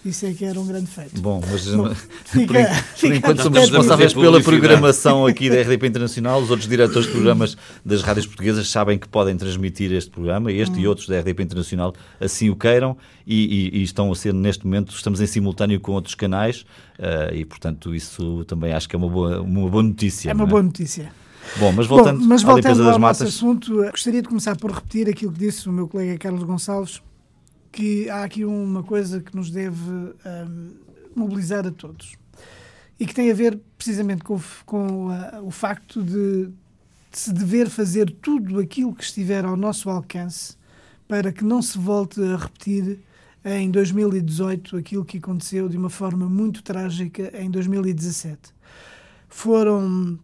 isso 0.08 0.26
é 0.26 0.32
que 0.32 0.44
era 0.44 0.58
um 0.58 0.67
grande 0.67 0.87
feito. 0.87 1.20
Bom, 1.20 1.43
mas 1.50 1.67
Bom, 1.67 1.94
fica, 2.25 2.64
por, 2.64 3.00
por 3.00 3.14
enquanto 3.14 3.43
somos 3.43 3.58
responsáveis 3.58 4.14
pela 4.14 4.41
programação 4.43 5.26
aqui 5.26 5.50
da 5.50 5.61
RDP 5.61 5.87
Internacional. 5.87 6.41
Os 6.41 6.50
outros 6.50 6.69
diretores 6.69 7.06
de 7.06 7.12
programas 7.12 7.56
das 7.85 8.03
rádios 8.03 8.26
portuguesas 8.26 8.69
sabem 8.70 8.99
que 8.99 9.08
podem 9.08 9.37
transmitir 9.37 9.93
este 9.93 10.11
programa, 10.11 10.53
este 10.53 10.76
hum. 10.76 10.81
e 10.81 10.88
outros 10.88 11.08
da 11.08 11.19
RDP 11.19 11.43
Internacional, 11.43 11.94
assim 12.20 12.50
o 12.50 12.56
queiram, 12.56 12.97
e, 13.26 13.70
e, 13.75 13.79
e, 13.79 13.82
estão 13.82 14.11
a 14.12 14.14
ser, 14.14 14.32
neste 14.32 14.64
momento, 14.64 14.94
estamos 14.94 15.20
em 15.20 15.26
simultâneo 15.26 15.81
com 15.81 15.93
outros 15.93 16.14
canais, 16.14 16.64
uh, 16.99 17.35
e 17.35 17.44
portanto 17.44 17.94
isso 17.94 18.44
também 18.44 18.73
acho 18.73 18.88
que 18.88 18.94
é 18.94 18.99
uma 18.99 19.09
boa, 19.09 19.41
uma 19.41 19.69
boa 19.69 19.82
notícia. 19.82 20.31
É 20.31 20.35
uma 20.35 20.44
é? 20.44 20.47
boa 20.47 20.62
notícia. 20.62 21.11
Bom, 21.59 21.73
mas 21.73 21.87
voltando, 21.87 22.20
Bom, 22.20 22.26
mas 22.26 22.43
voltando 22.43 22.67
à 22.67 22.70
limpeza 22.70 22.85
das 22.85 22.93
ao 22.94 23.00
matas... 23.00 23.20
nosso 23.20 23.37
assunto, 23.37 23.91
gostaria 23.91 24.23
de 24.23 24.29
começar 24.29 24.56
por 24.56 24.70
repetir 24.70 25.09
aquilo 25.09 25.32
que 25.32 25.38
disse 25.38 25.69
o 25.69 25.73
meu 25.73 25.88
colega 25.88 26.19
Carlos 26.19 26.43
Gonçalves, 26.43 27.00
que 27.76 28.08
há 28.08 28.25
aqui 28.25 28.43
uma 28.43 28.82
coisa 28.82 29.20
que 29.20 29.37
nos 29.37 29.50
deve 29.50 29.90
um, 29.90 30.70
mobilizar 31.14 31.67
a 31.67 31.70
todos 31.70 32.14
e 32.99 33.06
que 33.06 33.14
tem 33.14 33.31
a 33.31 33.34
ver 33.34 33.61
precisamente 33.76 34.25
com, 34.25 34.40
com 34.64 35.08
uh, 35.08 35.44
o 35.44 35.50
facto 35.50 36.02
de, 36.02 36.46
de, 36.46 36.52
se 37.12 37.31
dever 37.34 37.69
fazer 37.69 38.11
tudo 38.11 38.61
aquilo 38.61 38.94
que 38.94 39.05
estiver 39.05 39.44
ao 39.44 39.58
nosso 39.58 39.90
alcance 39.90 40.56
para 41.06 41.31
que 41.31 41.44
não 41.44 41.61
se 41.61 41.76
volte 41.76 42.19
a 42.23 42.37
repetir 42.38 42.99
em 43.44 43.70
2018 43.70 44.78
aquilo 44.78 45.05
que 45.05 45.19
aconteceu 45.19 45.69
de 45.69 45.76
uma 45.76 45.90
forma 45.90 46.31
muito 46.31 46.62
trágica 46.62 47.31
em 47.38 47.50
2017. 47.50 48.55
Foram 49.28 50.19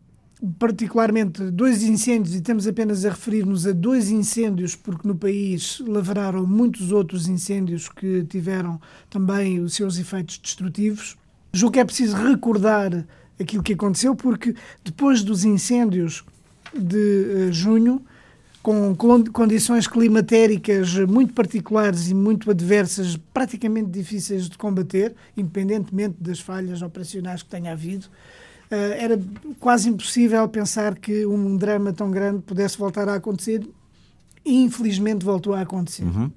particularmente 0.58 1.50
dois 1.50 1.82
incêndios, 1.82 2.34
e 2.34 2.38
estamos 2.38 2.66
apenas 2.66 3.04
a 3.04 3.10
referir-nos 3.10 3.66
a 3.66 3.72
dois 3.72 4.10
incêndios, 4.10 4.74
porque 4.74 5.06
no 5.06 5.14
país 5.14 5.80
lavraram 5.86 6.44
muitos 6.44 6.90
outros 6.90 7.28
incêndios 7.28 7.88
que 7.88 8.24
tiveram 8.24 8.80
também 9.08 9.60
os 9.60 9.74
seus 9.74 9.98
efeitos 9.98 10.38
destrutivos. 10.38 11.16
Julgo 11.52 11.74
que 11.74 11.80
é 11.80 11.84
preciso 11.84 12.16
recordar 12.16 13.06
aquilo 13.38 13.62
que 13.62 13.74
aconteceu, 13.74 14.16
porque 14.16 14.54
depois 14.84 15.22
dos 15.22 15.44
incêndios 15.44 16.24
de 16.74 17.48
uh, 17.48 17.52
junho, 17.52 18.02
com 18.62 18.94
condições 19.32 19.88
climatéricas 19.88 20.94
muito 21.08 21.32
particulares 21.32 22.08
e 22.08 22.14
muito 22.14 22.50
adversas, 22.50 23.16
praticamente 23.34 23.90
difíceis 23.90 24.48
de 24.48 24.56
combater, 24.56 25.14
independentemente 25.36 26.16
das 26.20 26.38
falhas 26.38 26.80
operacionais 26.80 27.42
que 27.42 27.48
tenha 27.48 27.72
havido, 27.72 28.06
eh, 28.06 28.51
era 28.76 29.20
quase 29.60 29.88
impossível 29.88 30.46
pensar 30.48 30.96
que 30.96 31.26
um 31.26 31.56
drama 31.56 31.92
tão 31.92 32.10
grande 32.10 32.42
pudesse 32.42 32.78
voltar 32.78 33.08
a 33.08 33.14
acontecer 33.14 33.66
e 34.44 34.62
infelizmente 34.62 35.24
voltou 35.24 35.54
a 35.54 35.60
acontecer. 35.60 36.04
Uhum. 36.04 36.30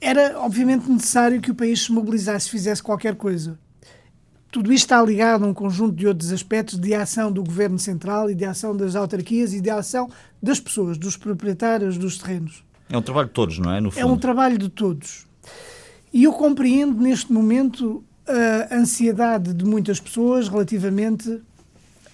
Era 0.00 0.38
obviamente 0.40 0.90
necessário 0.90 1.40
que 1.40 1.50
o 1.50 1.54
país 1.54 1.82
se 1.82 1.92
mobilizasse, 1.92 2.50
fizesse 2.50 2.82
qualquer 2.82 3.14
coisa. 3.14 3.58
Tudo 4.50 4.72
isto 4.72 4.84
está 4.84 5.02
ligado 5.02 5.44
a 5.44 5.48
um 5.48 5.54
conjunto 5.54 5.96
de 5.96 6.06
outros 6.06 6.30
aspectos 6.30 6.78
de 6.78 6.94
ação 6.94 7.32
do 7.32 7.42
governo 7.42 7.78
central 7.78 8.30
e 8.30 8.34
de 8.34 8.44
ação 8.44 8.76
das 8.76 8.94
autarquias 8.94 9.52
e 9.52 9.60
de 9.60 9.70
ação 9.70 10.08
das 10.42 10.60
pessoas, 10.60 10.96
dos 10.96 11.16
proprietários 11.16 11.98
dos 11.98 12.18
terrenos. 12.18 12.62
É 12.88 12.96
um 12.96 13.02
trabalho 13.02 13.28
de 13.28 13.34
todos, 13.34 13.58
não 13.58 13.72
é? 13.72 13.80
No 13.80 13.90
fundo. 13.90 14.00
É 14.00 14.06
um 14.06 14.16
trabalho 14.16 14.58
de 14.58 14.68
todos. 14.68 15.26
E 16.12 16.24
eu 16.24 16.32
compreendo 16.32 17.00
neste 17.00 17.32
momento 17.32 18.04
a 18.26 18.74
ansiedade 18.74 19.52
de 19.52 19.64
muitas 19.64 20.00
pessoas 20.00 20.48
relativamente 20.48 21.42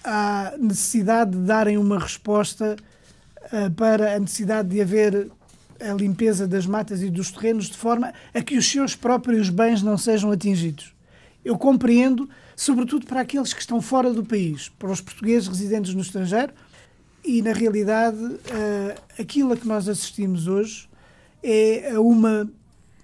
à 0.03 0.53
necessidade 0.57 1.31
de 1.31 1.39
darem 1.39 1.77
uma 1.77 1.99
resposta 1.99 2.75
uh, 3.45 3.71
para 3.71 4.15
a 4.15 4.19
necessidade 4.19 4.69
de 4.69 4.81
haver 4.81 5.29
a 5.79 5.93
limpeza 5.93 6.47
das 6.47 6.65
matas 6.65 7.01
e 7.01 7.09
dos 7.09 7.31
terrenos 7.31 7.67
de 7.67 7.77
forma 7.77 8.13
a 8.33 8.41
que 8.41 8.57
os 8.57 8.69
seus 8.69 8.95
próprios 8.95 9.49
bens 9.49 9.81
não 9.81 9.97
sejam 9.97 10.31
atingidos. 10.31 10.93
Eu 11.43 11.57
compreendo, 11.57 12.29
sobretudo 12.55 13.05
para 13.05 13.21
aqueles 13.21 13.53
que 13.53 13.61
estão 13.61 13.81
fora 13.81 14.13
do 14.13 14.23
país, 14.23 14.69
para 14.77 14.91
os 14.91 15.01
portugueses 15.01 15.47
residentes 15.47 15.93
no 15.93 16.01
estrangeiro, 16.01 16.53
e 17.23 17.41
na 17.41 17.53
realidade 17.53 18.17
uh, 18.17 19.01
aquilo 19.19 19.53
a 19.53 19.57
que 19.57 19.67
nós 19.67 19.87
assistimos 19.87 20.47
hoje 20.47 20.89
é 21.43 21.97
uma, 21.97 22.47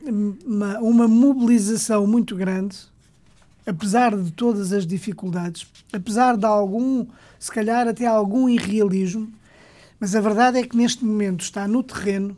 uma, 0.03 0.79
uma 0.79 1.07
mobilização 1.07 2.05
muito 2.05 2.35
grande 2.35 2.77
apesar 3.67 4.15
de 4.17 4.31
todas 4.31 4.71
as 4.71 4.87
dificuldades, 4.87 5.67
apesar 5.91 6.37
de 6.37 6.45
algum, 6.45 7.05
se 7.37 7.51
calhar 7.51 7.85
até 7.85 8.05
algum 8.05 8.47
irrealismo, 8.47 9.29
mas 9.99 10.15
a 10.15 10.21
verdade 10.21 10.59
é 10.59 10.63
que 10.63 10.77
neste 10.77 11.03
momento 11.03 11.41
está 11.41 11.67
no 11.67 11.83
terreno 11.83 12.37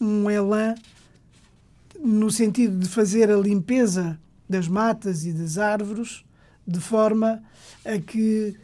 um 0.00 0.30
elan 0.30 0.76
no 1.98 2.30
sentido 2.30 2.78
de 2.78 2.88
fazer 2.88 3.30
a 3.30 3.36
limpeza 3.36 4.18
das 4.48 4.68
matas 4.68 5.26
e 5.26 5.32
das 5.32 5.58
árvores, 5.58 6.24
de 6.66 6.78
forma 6.78 7.42
a 7.84 7.98
que, 7.98 8.56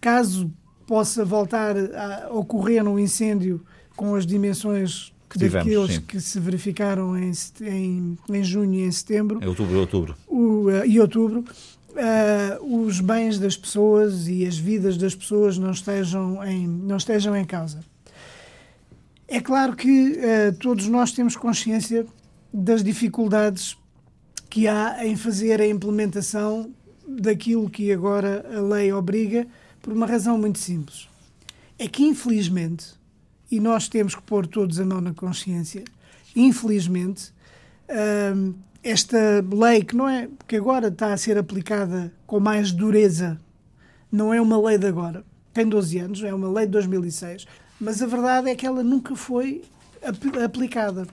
caso 0.00 0.52
possa 0.86 1.24
voltar 1.24 1.74
a 1.76 2.28
ocorrer 2.30 2.86
um 2.86 2.98
incêndio 2.98 3.64
com 3.96 4.14
as 4.14 4.26
dimensões 4.26 5.13
tivemos, 5.38 5.66
daqueles 5.66 5.94
sim. 5.96 6.00
que 6.02 6.20
se 6.20 6.38
verificaram 6.40 7.16
em, 7.16 7.32
em, 7.62 8.18
em 8.28 8.44
junho 8.44 8.74
e 8.74 8.82
em 8.82 8.90
setembro 8.90 9.42
Em 9.42 9.46
outubro, 9.46 9.78
outubro. 9.78 10.16
o, 10.26 10.68
uh, 10.68 10.86
e 10.86 11.00
outubro, 11.00 11.44
uh, 11.90 12.84
os 12.86 13.00
bens 13.00 13.38
das 13.38 13.56
pessoas 13.56 14.28
e 14.28 14.46
as 14.46 14.56
vidas 14.56 14.96
das 14.96 15.14
pessoas 15.14 15.58
não 15.58 15.70
estejam 15.70 16.44
em, 16.44 16.66
não 16.66 16.96
estejam 16.96 17.36
em 17.36 17.44
causa. 17.44 17.80
É 19.26 19.40
claro 19.40 19.74
que 19.74 19.88
uh, 20.12 20.54
todos 20.58 20.86
nós 20.88 21.12
temos 21.12 21.36
consciência 21.36 22.06
das 22.52 22.84
dificuldades 22.84 23.76
que 24.48 24.68
há 24.68 25.04
em 25.04 25.16
fazer 25.16 25.60
a 25.60 25.66
implementação 25.66 26.70
daquilo 27.06 27.68
que 27.68 27.92
agora 27.92 28.46
a 28.56 28.60
lei 28.60 28.92
obriga, 28.92 29.46
por 29.82 29.92
uma 29.92 30.06
razão 30.06 30.38
muito 30.38 30.58
simples. 30.58 31.08
É 31.78 31.88
que, 31.88 32.04
infelizmente, 32.04 32.86
e 33.50 33.60
nós 33.60 33.88
temos 33.88 34.14
que 34.14 34.22
pôr 34.22 34.46
todos 34.46 34.80
a 34.80 34.84
mão 34.84 35.00
na 35.00 35.14
consciência, 35.14 35.84
infelizmente, 36.34 37.32
hum, 38.34 38.54
esta 38.82 39.44
lei 39.52 39.82
que 39.82 39.96
não 39.96 40.08
é 40.08 40.28
que 40.46 40.56
agora 40.56 40.88
está 40.88 41.12
a 41.12 41.16
ser 41.16 41.38
aplicada 41.38 42.12
com 42.26 42.38
mais 42.38 42.70
dureza, 42.70 43.40
não 44.12 44.32
é 44.32 44.40
uma 44.40 44.60
lei 44.60 44.76
de 44.76 44.86
agora, 44.86 45.24
tem 45.52 45.66
12 45.66 45.98
anos, 45.98 46.22
é 46.22 46.34
uma 46.34 46.50
lei 46.50 46.66
de 46.66 46.72
2006, 46.72 47.46
mas 47.80 48.02
a 48.02 48.06
verdade 48.06 48.50
é 48.50 48.54
que 48.54 48.66
ela 48.66 48.82
nunca 48.82 49.16
foi 49.16 49.62
ap 50.02 50.36
aplicada. 50.44 51.06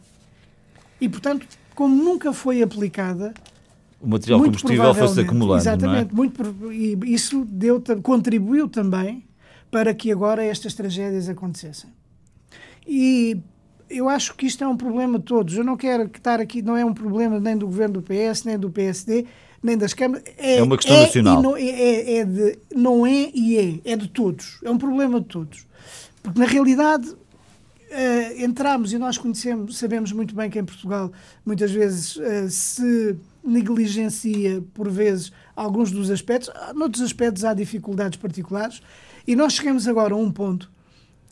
E, 1.00 1.08
portanto, 1.08 1.48
como 1.74 1.96
nunca 1.96 2.34
foi 2.34 2.62
aplicada, 2.62 3.34
O 4.02 4.08
material 4.08 4.40
muito 4.40 4.58
combustível 4.58 4.94
foi-se 4.94 5.22
acumulando, 5.22 5.62
Exatamente, 5.62 6.14
não 6.14 6.24
é? 6.24 6.28
muito, 6.28 6.72
e 6.72 7.14
isso 7.14 7.46
deu, 7.46 7.82
contribuiu 8.04 8.68
também 8.68 9.26
para 9.72 9.94
que 9.94 10.12
agora 10.12 10.44
estas 10.44 10.74
tragédias 10.74 11.30
acontecessem. 11.30 11.90
E 12.88 13.38
eu 13.90 14.08
acho 14.10 14.36
que 14.36 14.46
isto 14.46 14.64
é 14.64 14.68
um 14.68 14.78
problema 14.78 15.20
de 15.20 15.26
todos. 15.26 15.56
Eu 15.56 15.64
não 15.64 15.76
quero 15.78 16.10
que 16.10 16.18
estar 16.18 16.40
aqui, 16.40 16.62
não 16.62 16.76
é 16.78 16.84
um 16.86 16.94
problema 16.94 17.40
nem 17.40 17.58
do 17.58 17.66
governo 17.66 18.02
do 18.02 18.02
PS, 18.02 18.44
nem 18.46 18.58
do 18.58 18.70
PSD, 18.70 19.26
nem 19.62 19.78
das 19.78 19.94
câmaras. 19.94 20.24
É 20.38 20.62
uma 20.64 20.78
questão 20.78 21.02
nacional. 21.02 21.40
e 21.40 21.44
não, 21.44 21.58
é, 21.58 21.62
é- 21.64 22.18
é 22.20 22.26
de, 22.26 22.60
não 22.76 23.06
é 23.06 23.30
e 23.34 23.82
é, 23.86 23.92
é 23.94 23.96
de 23.96 24.08
todos. 24.08 24.60
É 24.64 24.70
um 24.72 24.78
problema 24.78 25.20
de 25.20 25.28
todos. 25.28 25.68
Porque 26.24 26.40
na 26.40 26.46
realidade 26.46 27.14
eh, 27.90 28.44
entramos 28.44 28.94
e 28.94 28.98
nós 28.98 29.18
conhecemos, 29.18 29.78
sabemos 29.78 30.12
muito 30.12 30.34
bem 30.36 30.50
que 30.50 30.58
em 30.60 30.64
Portugal 30.66 31.12
muitas 31.46 31.72
vezes 31.72 32.18
eh, 32.18 32.48
se 32.50 33.16
negligencia 33.44 34.64
por 34.74 34.88
vezes 34.90 35.32
alguns 35.56 35.92
dos 35.92 36.10
aspectos, 36.12 36.50
noutros 36.76 37.02
aspectos 37.04 37.44
há 37.44 37.54
dificuldades 37.54 38.18
particulares 38.18 38.82
e 39.28 39.36
nós 39.36 39.54
chegamos 39.54 39.88
agora 39.88 40.14
a 40.14 40.18
um 40.18 40.32
ponto 40.32 40.72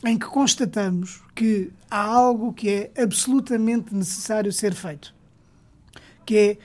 em 0.04 0.18
que 0.18 0.26
constatamos 0.26 1.22
que 1.34 1.70
há 1.90 2.02
algo 2.02 2.52
que 2.52 2.68
é 2.68 3.02
absolutamente 3.02 3.94
necessário 3.94 4.52
ser 4.52 4.74
feito, 4.74 5.14
que 6.24 6.36
é 6.36 6.58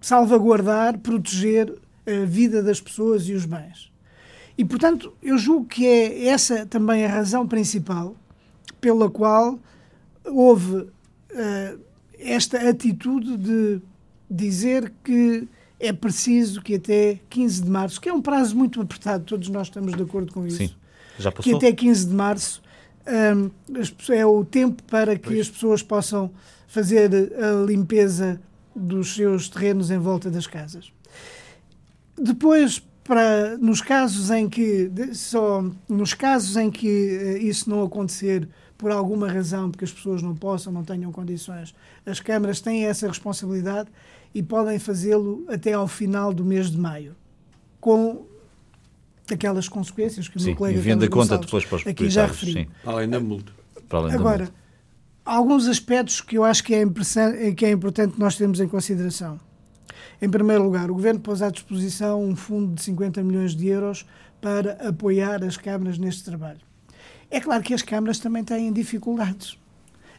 salvaguardar, 0.00 0.98
proteger 0.98 1.72
a 2.06 2.24
vida 2.24 2.62
das 2.62 2.80
pessoas 2.80 3.28
e 3.28 3.32
os 3.32 3.44
bens. 3.44 3.92
E, 4.58 4.64
portanto, 4.64 5.12
eu 5.22 5.36
julgo 5.36 5.66
que 5.66 5.86
é 5.86 6.28
essa 6.28 6.64
também 6.66 7.04
a 7.04 7.08
razão 7.08 7.46
principal 7.46 8.16
pela 8.80 9.10
qual 9.10 9.58
houve 10.24 10.88
eh, 11.30 11.76
esta 12.18 12.68
atitude 12.68 13.36
de 13.36 13.80
dizer 14.30 14.92
que 15.04 15.46
é 15.78 15.92
preciso 15.92 16.62
que 16.62 16.76
até 16.76 17.20
15 17.28 17.62
de 17.62 17.70
março, 17.70 18.00
que 18.00 18.08
é 18.08 18.12
um 18.12 18.22
prazo 18.22 18.56
muito 18.56 18.80
apertado, 18.80 19.24
todos 19.24 19.48
nós 19.48 19.66
estamos 19.66 19.94
de 19.94 20.02
acordo 20.02 20.32
com 20.32 20.46
isso, 20.46 20.56
Sim, 20.56 20.70
já 21.18 21.30
que 21.30 21.38
passou. 21.38 21.56
até 21.56 21.72
15 21.72 22.06
de 22.06 22.14
março 22.14 22.62
pessoas- 23.96 24.18
é 24.18 24.26
o 24.26 24.44
tempo 24.44 24.82
para 24.84 25.16
que 25.16 25.40
as 25.40 25.48
pessoas 25.48 25.82
possam 25.82 26.30
fazer 26.66 27.10
a 27.42 27.64
limpeza 27.64 28.40
dos 28.74 29.14
seus 29.14 29.48
terrenos 29.48 29.90
em 29.90 29.98
volta 29.98 30.30
das 30.30 30.46
casas. 30.46 30.92
Depois, 32.18 32.82
para, 33.04 33.56
nos 33.58 33.80
casos 33.80 34.30
em 34.30 34.48
que 34.48 34.90
só 35.12 35.64
nos 35.88 36.12
casos 36.14 36.56
em 36.56 36.70
que 36.70 36.88
eh, 36.88 37.38
isso 37.38 37.70
não 37.70 37.82
acontecer 37.84 38.48
por 38.76 38.90
alguma 38.90 39.30
razão, 39.30 39.70
porque 39.70 39.84
as 39.84 39.92
pessoas 39.92 40.20
não 40.22 40.34
possam, 40.34 40.72
não 40.72 40.84
tenham 40.84 41.10
condições, 41.12 41.74
as 42.04 42.20
câmaras 42.20 42.60
têm 42.60 42.84
essa 42.84 43.06
responsabilidade 43.06 43.88
e 44.34 44.42
podem 44.42 44.78
fazê-lo 44.78 45.44
até 45.48 45.72
ao 45.72 45.86
final 45.88 46.32
do 46.34 46.44
mês 46.44 46.70
de 46.70 46.76
maio, 46.78 47.14
com 47.80 48.26
aquelas 49.34 49.68
consequências 49.68 50.28
que 50.28 50.36
o 50.36 50.40
Sim, 50.40 50.46
meu 50.48 50.56
colega 50.56 50.78
enviando 50.78 51.04
a 51.04 51.08
conta 51.08 51.38
depois 51.38 51.64
para 51.64 51.76
os 51.76 51.86
aqui 51.86 52.08
já 52.10 52.26
referiu. 52.26 52.54
Sim, 52.64 52.66
Além 52.84 53.08
da 53.08 53.20
multa. 53.20 53.52
para 53.88 53.98
além 53.98 54.12
da 54.12 54.18
Agora, 54.18 54.38
multa. 54.44 54.54
alguns 55.24 55.66
aspectos 55.66 56.20
que 56.20 56.36
eu 56.38 56.44
acho 56.44 56.62
que 56.64 56.74
é, 56.74 56.84
que 57.54 57.66
é 57.66 57.70
importante 57.70 58.18
nós 58.18 58.36
termos 58.36 58.60
em 58.60 58.68
consideração. 58.68 59.38
Em 60.20 60.30
primeiro 60.30 60.62
lugar, 60.64 60.90
o 60.90 60.94
Governo 60.94 61.20
pôs 61.20 61.42
à 61.42 61.50
disposição 61.50 62.22
um 62.22 62.34
fundo 62.34 62.74
de 62.74 62.82
50 62.82 63.22
milhões 63.22 63.54
de 63.54 63.66
euros 63.68 64.06
para 64.40 64.72
apoiar 64.88 65.42
as 65.44 65.56
câmaras 65.56 65.98
neste 65.98 66.24
trabalho. 66.24 66.60
É 67.30 67.40
claro 67.40 67.62
que 67.62 67.74
as 67.74 67.82
câmaras 67.82 68.18
também 68.18 68.44
têm 68.44 68.72
dificuldades. 68.72 69.58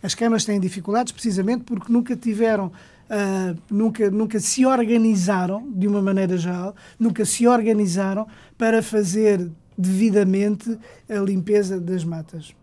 As 0.03 0.13
câmaras 0.13 0.45
têm 0.45 0.59
dificuldades 0.59 1.11
precisamente 1.11 1.63
porque 1.63 1.91
nunca 1.91 2.15
tiveram, 2.15 2.71
ah, 3.09 3.55
nunca, 3.69 4.09
nunca 4.11 4.39
se 4.39 4.65
organizaram, 4.65 5.69
de 5.71 5.87
uma 5.87 6.01
maneira 6.01 6.37
geral, 6.37 6.75
nunca 6.99 7.25
se 7.25 7.47
organizaram 7.47 8.27
para 8.57 8.81
fazer 8.81 9.49
devidamente 9.77 10.77
a 11.09 11.19
limpeza 11.19 11.79
das 11.79 12.03
matas 12.03 12.53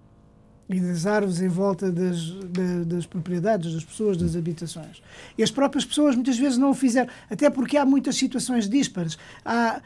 e 0.69 0.81
das 0.81 1.05
árvores 1.07 1.41
em 1.43 1.49
volta 1.49 1.93
das, 1.93 2.31
da- 2.31 2.85
das 2.87 3.05
propriedades, 3.07 3.75
das 3.75 3.85
pessoas, 3.85 4.17
das 4.17 4.35
habitações. 4.35 5.03
E 5.37 5.43
as 5.43 5.51
próprias 5.51 5.85
pessoas 5.85 6.15
muitas 6.15 6.39
vezes 6.39 6.57
não 6.57 6.71
o 6.71 6.75
fizeram, 6.75 7.11
até 7.31 7.51
porque 7.51 7.77
há 7.77 7.85
muitas 7.85 8.17
situações 8.17 8.69
díspares. 8.69 9.19
Há, 9.45 9.81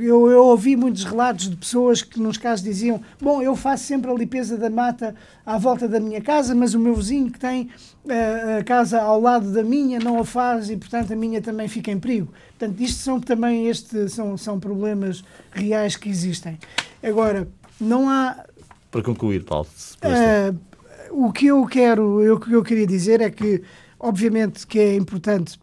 eu, 0.00 0.30
eu 0.30 0.44
ouvi 0.44 0.76
muitos 0.76 1.04
relatos 1.04 1.50
de 1.50 1.56
pessoas 1.56 2.02
que, 2.02 2.20
nos 2.20 2.36
casos, 2.38 2.64
diziam: 2.64 3.00
Bom, 3.20 3.42
eu 3.42 3.56
faço 3.56 3.84
sempre 3.84 4.10
a 4.10 4.14
limpeza 4.14 4.56
da 4.56 4.70
mata 4.70 5.14
à 5.44 5.58
volta 5.58 5.88
da 5.88 5.98
minha 5.98 6.20
casa, 6.20 6.54
mas 6.54 6.72
o 6.74 6.78
meu 6.78 6.94
vizinho 6.94 7.30
que 7.30 7.38
tem 7.40 7.68
eh, 8.08 8.58
a 8.60 8.64
casa 8.64 9.00
ao 9.00 9.20
lado 9.20 9.52
da 9.52 9.62
minha 9.64 9.98
não 9.98 10.20
a 10.20 10.24
faz 10.24 10.70
e, 10.70 10.76
portanto, 10.76 11.12
a 11.12 11.16
minha 11.16 11.42
também 11.42 11.66
fica 11.66 11.90
em 11.90 11.98
perigo. 11.98 12.32
Portanto, 12.58 12.80
isto 12.80 13.00
são 13.02 13.18
também 13.20 13.66
este, 13.66 14.08
são, 14.08 14.36
são 14.36 14.60
problemas 14.60 15.24
reais 15.50 15.96
que 15.96 16.08
existem. 16.08 16.58
Agora, 17.02 17.48
não 17.80 18.08
há 18.08 18.44
Para 18.92 19.02
concluir, 19.02 19.42
Paulo, 19.42 19.66
ah, 20.02 20.54
o 21.10 21.32
que 21.32 21.46
eu 21.46 21.66
quero, 21.66 22.22
eu, 22.22 22.38
eu 22.50 22.62
queria 22.62 22.86
dizer 22.86 23.22
é 23.22 23.30
que, 23.30 23.62
obviamente, 23.98 24.66
que 24.66 24.78
é 24.78 24.94
importante 24.94 25.58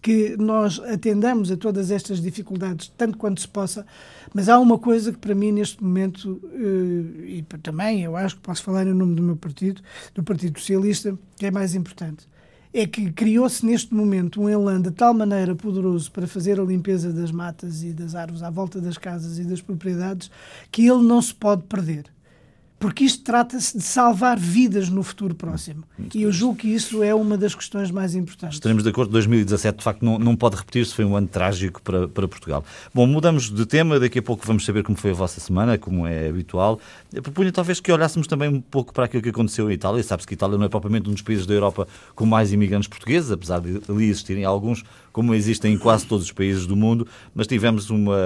que 0.00 0.36
nós 0.36 0.78
atendamos 0.80 1.50
a 1.50 1.56
todas 1.56 1.90
estas 1.90 2.20
dificuldades, 2.20 2.92
tanto 2.96 3.18
quanto 3.18 3.40
se 3.40 3.48
possa, 3.48 3.84
mas 4.32 4.48
há 4.48 4.58
uma 4.60 4.78
coisa 4.78 5.10
que 5.10 5.18
para 5.18 5.34
mim 5.34 5.50
neste 5.50 5.82
momento, 5.82 6.40
eh, 6.52 7.38
e 7.38 7.42
também 7.62 8.04
eu 8.04 8.14
acho 8.14 8.36
que 8.36 8.42
posso 8.42 8.62
falar 8.62 8.86
em 8.86 8.92
nome 8.92 9.16
do 9.16 9.22
meu 9.22 9.36
partido, 9.36 9.80
do 10.14 10.22
Partido 10.22 10.60
Socialista, 10.60 11.18
que 11.38 11.46
é 11.46 11.50
mais 11.50 11.74
importante, 11.74 12.28
é 12.72 12.86
que 12.86 13.10
criou-se 13.12 13.64
neste 13.64 13.94
momento 13.94 14.42
um 14.42 14.48
elan 14.48 14.80
de 14.80 14.90
tal 14.90 15.14
maneira 15.14 15.56
poderoso 15.56 16.12
para 16.12 16.26
fazer 16.26 16.60
a 16.60 16.64
limpeza 16.64 17.10
das 17.10 17.32
matas 17.32 17.82
e 17.82 17.92
das 17.92 18.14
árvores 18.14 18.42
à 18.42 18.50
volta 18.50 18.80
das 18.80 18.98
casas 18.98 19.38
e 19.38 19.44
das 19.44 19.60
propriedades 19.60 20.30
que 20.70 20.86
ele 20.86 21.02
não 21.02 21.20
se 21.20 21.34
pode 21.34 21.62
perder 21.62 22.13
porque 22.84 23.04
isto 23.04 23.24
trata-se 23.24 23.78
de 23.78 23.82
salvar 23.82 24.38
vidas 24.38 24.90
no 24.90 25.02
futuro 25.02 25.34
próximo. 25.34 25.84
E 26.14 26.20
eu 26.20 26.30
julgo 26.30 26.56
que 26.56 26.68
isso 26.68 27.02
é 27.02 27.14
uma 27.14 27.38
das 27.38 27.54
questões 27.54 27.90
mais 27.90 28.14
importantes. 28.14 28.56
Estaremos 28.56 28.82
de 28.82 28.90
acordo, 28.90 29.10
2017 29.10 29.78
de 29.78 29.82
facto 29.82 30.04
não, 30.04 30.18
não 30.18 30.36
pode 30.36 30.56
repetir-se, 30.56 30.92
foi 30.92 31.02
um 31.02 31.16
ano 31.16 31.26
trágico 31.26 31.80
para, 31.80 32.06
para 32.06 32.28
Portugal. 32.28 32.62
Bom, 32.92 33.06
mudamos 33.06 33.48
de 33.50 33.64
tema, 33.64 33.98
daqui 33.98 34.18
a 34.18 34.22
pouco 34.22 34.46
vamos 34.46 34.66
saber 34.66 34.82
como 34.82 34.98
foi 34.98 35.12
a 35.12 35.14
vossa 35.14 35.40
semana, 35.40 35.78
como 35.78 36.06
é 36.06 36.28
habitual. 36.28 36.78
Eu 37.10 37.22
propunha 37.22 37.50
talvez 37.50 37.80
que 37.80 37.90
olhássemos 37.90 38.26
também 38.26 38.50
um 38.50 38.60
pouco 38.60 38.92
para 38.92 39.06
aquilo 39.06 39.22
que 39.22 39.30
aconteceu 39.30 39.70
em 39.70 39.72
Itália. 39.72 40.02
Sabe-se 40.02 40.28
que 40.28 40.34
Itália 40.34 40.58
não 40.58 40.66
é 40.66 40.68
propriamente 40.68 41.08
um 41.08 41.12
dos 41.14 41.22
países 41.22 41.46
da 41.46 41.54
Europa 41.54 41.88
com 42.14 42.26
mais 42.26 42.52
imigrantes 42.52 42.86
portugueses, 42.86 43.30
apesar 43.30 43.60
de 43.60 43.80
ali 43.88 44.10
existirem 44.10 44.44
alguns, 44.44 44.84
como 45.14 45.32
existem 45.32 45.74
em 45.74 45.78
quase 45.78 46.04
todos 46.04 46.24
os 46.26 46.32
países 46.32 46.66
do 46.66 46.74
mundo, 46.74 47.06
mas 47.32 47.46
tivemos 47.46 47.88
uma 47.88 48.18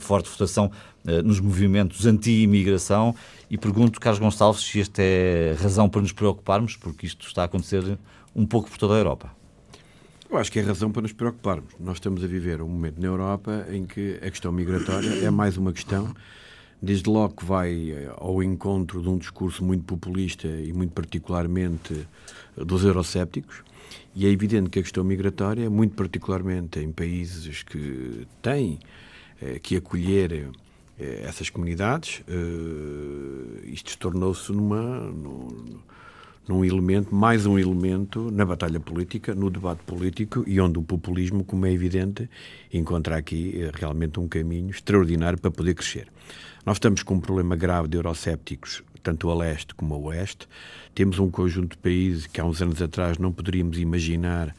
forte 0.00 0.28
votação 0.28 0.68
eh, 1.06 1.22
nos 1.22 1.38
movimentos 1.38 2.04
anti-imigração 2.06 3.14
e 3.48 3.56
pergunto, 3.56 4.00
Carlos 4.00 4.18
Gonçalves, 4.18 4.60
se 4.60 4.80
esta 4.80 5.00
é 5.00 5.56
razão 5.62 5.88
para 5.88 6.02
nos 6.02 6.10
preocuparmos, 6.10 6.76
porque 6.76 7.06
isto 7.06 7.24
está 7.28 7.42
a 7.42 7.44
acontecer 7.44 7.96
um 8.34 8.44
pouco 8.44 8.68
por 8.68 8.76
toda 8.76 8.94
a 8.94 8.98
Europa. 8.98 9.30
Eu 10.28 10.36
acho 10.36 10.50
que 10.50 10.58
é 10.58 10.62
razão 10.62 10.90
para 10.90 11.02
nos 11.02 11.12
preocuparmos. 11.12 11.72
Nós 11.78 11.98
estamos 11.98 12.24
a 12.24 12.26
viver 12.26 12.60
um 12.60 12.68
momento 12.68 13.00
na 13.00 13.06
Europa 13.06 13.66
em 13.70 13.86
que 13.86 14.16
a 14.16 14.28
questão 14.28 14.50
migratória 14.50 15.24
é 15.24 15.30
mais 15.30 15.56
uma 15.56 15.72
questão, 15.72 16.12
desde 16.82 17.08
logo 17.08 17.34
que 17.36 17.44
vai 17.44 17.92
eh, 17.92 18.12
ao 18.16 18.42
encontro 18.42 19.00
de 19.00 19.08
um 19.08 19.16
discurso 19.16 19.64
muito 19.64 19.84
populista 19.84 20.48
e 20.48 20.72
muito 20.72 20.94
particularmente 20.94 21.94
eh, 22.58 22.64
dos 22.64 22.82
eurocépticos, 22.82 23.62
E 24.16 24.26
é 24.26 24.30
evidente 24.30 24.70
que 24.70 24.78
a 24.78 24.82
questão 24.82 25.02
migratória, 25.02 25.68
muito 25.68 25.96
particularmente 25.96 26.78
em 26.78 26.92
países 26.92 27.64
que 27.64 28.26
têm 28.40 28.78
eh, 29.42 29.58
que 29.58 29.76
acolher 29.76 30.50
eh, 30.98 31.22
essas 31.24 31.50
comunidades, 31.50 32.22
eh, 32.28 33.60
isto 33.64 33.98
tornou-se 33.98 34.52
numa. 34.52 35.12
Num, 36.46 36.62
elemento, 36.62 37.14
mais 37.14 37.46
um 37.46 37.58
elemento 37.58 38.30
na 38.30 38.44
batalha 38.44 38.78
política, 38.78 39.34
no 39.34 39.48
debate 39.48 39.82
político 39.84 40.44
e 40.46 40.60
onde 40.60 40.78
o 40.78 40.82
populismo, 40.82 41.42
como 41.42 41.64
é 41.64 41.72
evidente, 41.72 42.28
encontra 42.70 43.16
aqui 43.16 43.70
realmente 43.72 44.20
um 44.20 44.28
caminho 44.28 44.68
extraordinário 44.68 45.40
para 45.40 45.50
poder 45.50 45.74
crescer. 45.74 46.06
Nós 46.66 46.76
estamos 46.76 47.02
com 47.02 47.14
um 47.14 47.20
problema 47.20 47.56
grave 47.56 47.88
de 47.88 47.96
eurocépticos, 47.96 48.82
tanto 49.04 49.30
a 49.30 49.34
leste 49.34 49.74
como 49.74 49.94
a 49.94 49.98
oeste. 49.98 50.48
Temos 50.94 51.18
um 51.20 51.30
conjunto 51.30 51.76
de 51.76 51.78
países 51.78 52.26
que 52.26 52.40
há 52.40 52.44
uns 52.44 52.60
anos 52.60 52.82
atrás 52.82 53.18
não 53.18 53.30
poderíamos 53.30 53.78
imaginar 53.78 54.52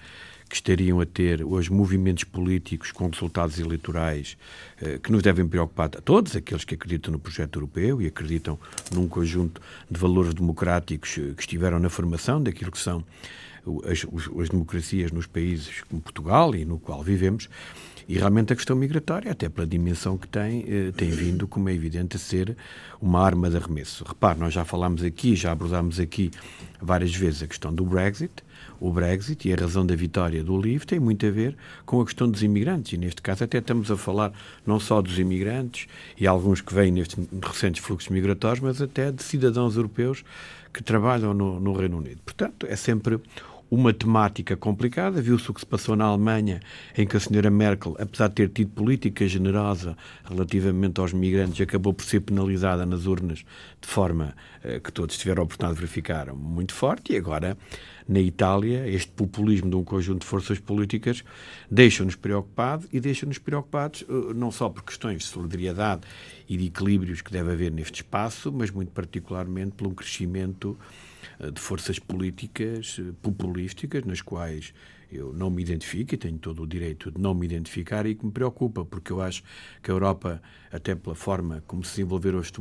que 0.48 0.56
estariam 0.56 1.02
a 1.02 1.06
ter 1.06 1.44
hoje 1.44 1.72
movimentos 1.72 2.24
políticos 2.24 2.92
com 2.92 3.10
resultados 3.10 3.60
eleitorais 3.60 4.38
eh, 4.80 5.00
que 5.02 5.12
nos 5.12 5.24
devem 5.24 5.48
preocupar 5.48 5.88
a 5.88 6.02
todos, 6.02 6.36
aqueles 6.36 6.64
que 6.64 6.76
acreditam 6.76 7.12
no 7.12 7.20
projeto 7.20 7.58
europeu 7.58 8.00
e 8.02 8.06
acreditam 8.06 8.58
num 8.94 9.08
conjunto 9.08 9.60
de 9.90 10.00
valores 10.00 10.34
democráticos 10.34 11.18
eh, 11.18 11.34
que 11.36 11.42
estiveram 11.42 11.80
na 11.80 11.90
formação 11.90 12.42
daquilo 12.42 12.72
que 12.72 12.78
são 12.78 13.04
as, 13.86 14.06
as 14.40 14.50
democracias 14.50 15.12
nos 15.12 15.26
países 15.26 15.82
como 15.90 16.00
Portugal 16.02 16.56
e 16.56 16.64
no 16.64 16.78
qual 16.78 17.02
vivemos. 17.02 17.50
E 18.08 18.20
realmente 18.20 18.54
a 18.54 18.56
questão 18.56 18.76
migratória, 18.76 19.32
até 19.32 19.50
pela 19.50 19.66
dimensão 19.66 20.16
que 20.16 20.28
tem, 20.28 20.64
eh, 20.68 20.92
tem 20.96 21.10
vindo, 21.10 21.48
como 21.48 21.70
é 21.70 21.74
evidente, 21.74 22.18
a 22.18 22.20
ser 22.20 22.56
uma 23.02 23.20
arma 23.20 23.50
de 23.50 23.58
arremesso. 23.58 24.04
Repare, 24.08 24.40
nós 24.40 24.54
já 24.54 24.64
falámos 24.64 25.04
aqui, 25.04 25.36
já 25.36 25.52
abordámos 25.52 26.00
aqui 26.00 26.30
várias 26.80 27.16
vezes 27.16 27.42
a 27.42 27.48
questão 27.48 27.74
do 27.74 27.84
Brexit. 27.84 28.32
O 28.80 28.92
Brexit 28.92 29.48
e 29.48 29.54
a 29.54 29.56
razão 29.56 29.84
da 29.84 29.96
vitória 29.96 30.44
do 30.44 30.60
LIVRE 30.60 30.86
tem 30.86 31.00
muito 31.00 31.26
a 31.26 31.32
ver 31.32 31.58
com 31.84 32.00
a 32.00 32.06
questão 32.06 32.30
dos 32.30 32.44
imigrantes. 32.44 32.94
E 32.94 32.98
neste 32.98 33.24
caso 33.24 33.44
até 33.44 33.58
estamos 33.58 33.90
a 33.90 33.98
falar 33.98 34.32
não 34.68 34.80
só 34.80 35.02
dos 35.02 35.18
imigrantes 35.18 35.88
e 36.16 36.28
alguns 36.28 36.62
que 36.62 36.74
vêm 36.76 36.92
nestes 36.92 37.18
recentes 37.42 37.84
fluxos 37.84 38.10
migratórios, 38.10 38.60
mas 38.60 38.82
até 38.84 39.12
de 39.12 39.24
cidadãos 39.24 39.78
europeus 39.78 40.24
que 40.72 40.84
trabalham 40.84 41.34
no, 41.34 41.60
no 41.60 41.74
Reino 41.74 41.98
Unido. 41.98 42.20
Portanto, 42.24 42.68
é 42.70 42.76
sempre 42.76 43.20
uma 43.70 43.94
temática 43.94 44.56
complicada. 44.56 45.22
Viu-se 45.22 45.50
o 45.50 45.54
que 45.54 45.60
se 45.60 45.66
passou 45.66 45.96
na 45.96 46.06
Alemanha, 46.06 46.60
em 46.98 47.06
que 47.06 47.18
a 47.18 47.20
senhora 47.20 47.50
Merkel, 47.50 47.96
apesar 48.00 48.28
de 48.28 48.36
ter 48.36 48.50
tido 48.50 48.72
política 48.72 49.28
generosa 49.28 49.98
relativamente 50.24 51.00
aos 51.00 51.14
migrantes, 51.14 51.60
acabou 51.62 51.94
por 51.94 52.06
ser 52.06 52.22
penalizada 52.22 52.86
nas 52.86 53.06
urnas 53.06 53.40
de 53.82 53.88
forma 53.88 54.36
eh, 54.64 54.80
que 54.80 54.92
todos 54.92 55.18
tiveram 55.18 55.42
a 55.42 55.46
oportunidade 55.46 55.76
de 55.76 55.82
verificar 55.82 56.34
muito 56.34 56.74
forte. 56.74 57.14
E 57.14 57.18
agora, 57.18 57.58
na 58.08 58.20
Itália, 58.20 58.88
este 58.88 59.12
populismo 59.12 59.70
de 59.70 59.76
um 59.76 59.84
conjunto 59.84 60.22
de 60.22 60.28
forças 60.28 60.60
políticas 60.60 61.24
deixa-nos 61.70 62.16
preocupados 62.16 62.88
e 62.94 63.00
deixa-nos 63.00 63.38
preocupados 63.38 64.06
eh, 64.08 64.34
não 64.34 64.52
só 64.52 64.70
por 64.70 64.84
questões 64.84 65.20
de 65.20 65.26
solidariedade 65.26 66.02
e 66.48 66.58
de 66.58 66.68
equilíbrios 66.68 67.22
que 67.22 67.32
deve 67.32 67.52
haver 67.52 67.72
neste 67.72 67.96
espaço, 67.96 68.52
mas 68.52 68.70
muito 68.70 68.92
particularmente 68.92 69.72
por 69.72 69.88
um 69.88 69.94
crescimento 69.94 70.78
de 71.40 71.60
forças 71.60 72.00
políticas 72.00 72.98
eh, 73.00 73.12
populísticas, 73.22 74.04
nas 74.04 74.22
quais 74.22 74.74
eu 75.12 75.32
não 75.34 75.50
me 75.50 75.62
identifico 75.62 76.16
e 76.16 76.18
tenho 76.18 76.38
todo 76.38 76.64
o 76.64 76.68
direito 76.68 77.12
de 77.12 77.20
não 77.22 77.34
me 77.34 77.46
identificar 77.46 78.06
e 78.06 78.16
que 78.16 78.26
me 78.26 78.32
preocupa, 78.32 78.84
porque 78.84 79.12
eu 79.12 79.22
acho 79.22 79.44
que 79.82 79.92
a 79.92 79.94
Europa, 79.94 80.42
até 80.72 80.96
pela 80.96 81.16
forma 81.16 81.64
como 81.68 81.84
se 81.84 81.92
desenvolveram 81.92 82.40
as, 82.40 82.52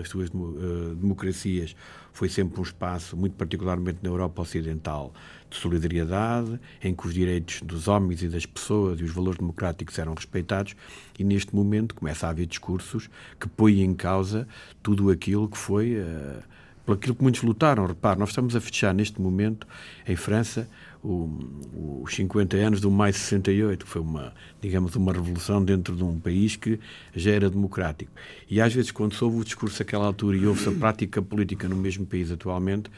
as 0.00 0.08
suas 0.08 0.28
eh, 0.28 0.94
democracias, 0.94 1.76
foi 2.12 2.28
sempre 2.28 2.58
um 2.58 2.62
espaço, 2.62 3.16
muito 3.16 3.34
particularmente 3.34 3.98
na 4.02 4.08
Europa 4.08 4.42
Ocidental, 4.42 5.12
de 5.48 5.56
solidariedade, 5.56 6.58
em 6.82 6.94
que 6.94 7.06
os 7.06 7.14
direitos 7.14 7.62
dos 7.62 7.88
homens 7.88 8.22
e 8.22 8.28
das 8.28 8.46
pessoas 8.46 9.00
e 9.00 9.04
os 9.04 9.12
valores 9.12 9.38
democráticos 9.38 9.98
eram 9.98 10.14
respeitados, 10.14 10.74
e 11.18 11.24
neste 11.24 11.54
momento 11.54 11.94
começa 11.94 12.26
a 12.26 12.30
haver 12.30 12.46
discursos 12.46 13.08
que 13.38 13.48
põem 13.48 13.82
em 13.82 13.94
causa 13.94 14.46
tudo 14.82 15.10
aquilo 15.10 15.48
que 15.48 15.58
foi. 15.58 15.96
Uh, 15.96 16.59
por 16.84 16.94
aquilo 16.94 17.14
que 17.14 17.22
muitos 17.22 17.42
lutaram. 17.42 17.86
Repare, 17.86 18.18
nós 18.18 18.30
estamos 18.30 18.56
a 18.56 18.60
fechar 18.60 18.94
neste 18.94 19.20
momento, 19.20 19.66
em 20.06 20.16
França, 20.16 20.68
o, 21.02 22.02
os 22.02 22.14
50 22.14 22.56
anos 22.56 22.80
do 22.80 22.90
Maio 22.90 23.14
68, 23.14 23.84
que 23.84 23.90
foi 23.90 24.02
uma, 24.02 24.32
digamos, 24.60 24.94
uma 24.96 25.12
revolução 25.12 25.64
dentro 25.64 25.96
de 25.96 26.04
um 26.04 26.18
país 26.18 26.56
que 26.56 26.78
já 27.14 27.30
era 27.30 27.48
democrático. 27.48 28.10
E 28.48 28.60
às 28.60 28.74
vezes, 28.74 28.90
quando 28.90 29.14
se 29.14 29.24
ouve 29.24 29.38
o 29.38 29.44
discurso 29.44 29.78
daquela 29.78 30.06
altura 30.06 30.36
e 30.36 30.46
ouve-se 30.46 30.68
a 30.68 30.72
prática 30.72 31.22
política 31.22 31.68
no 31.68 31.76
mesmo 31.76 32.04
país 32.06 32.30
atualmente, 32.30 32.90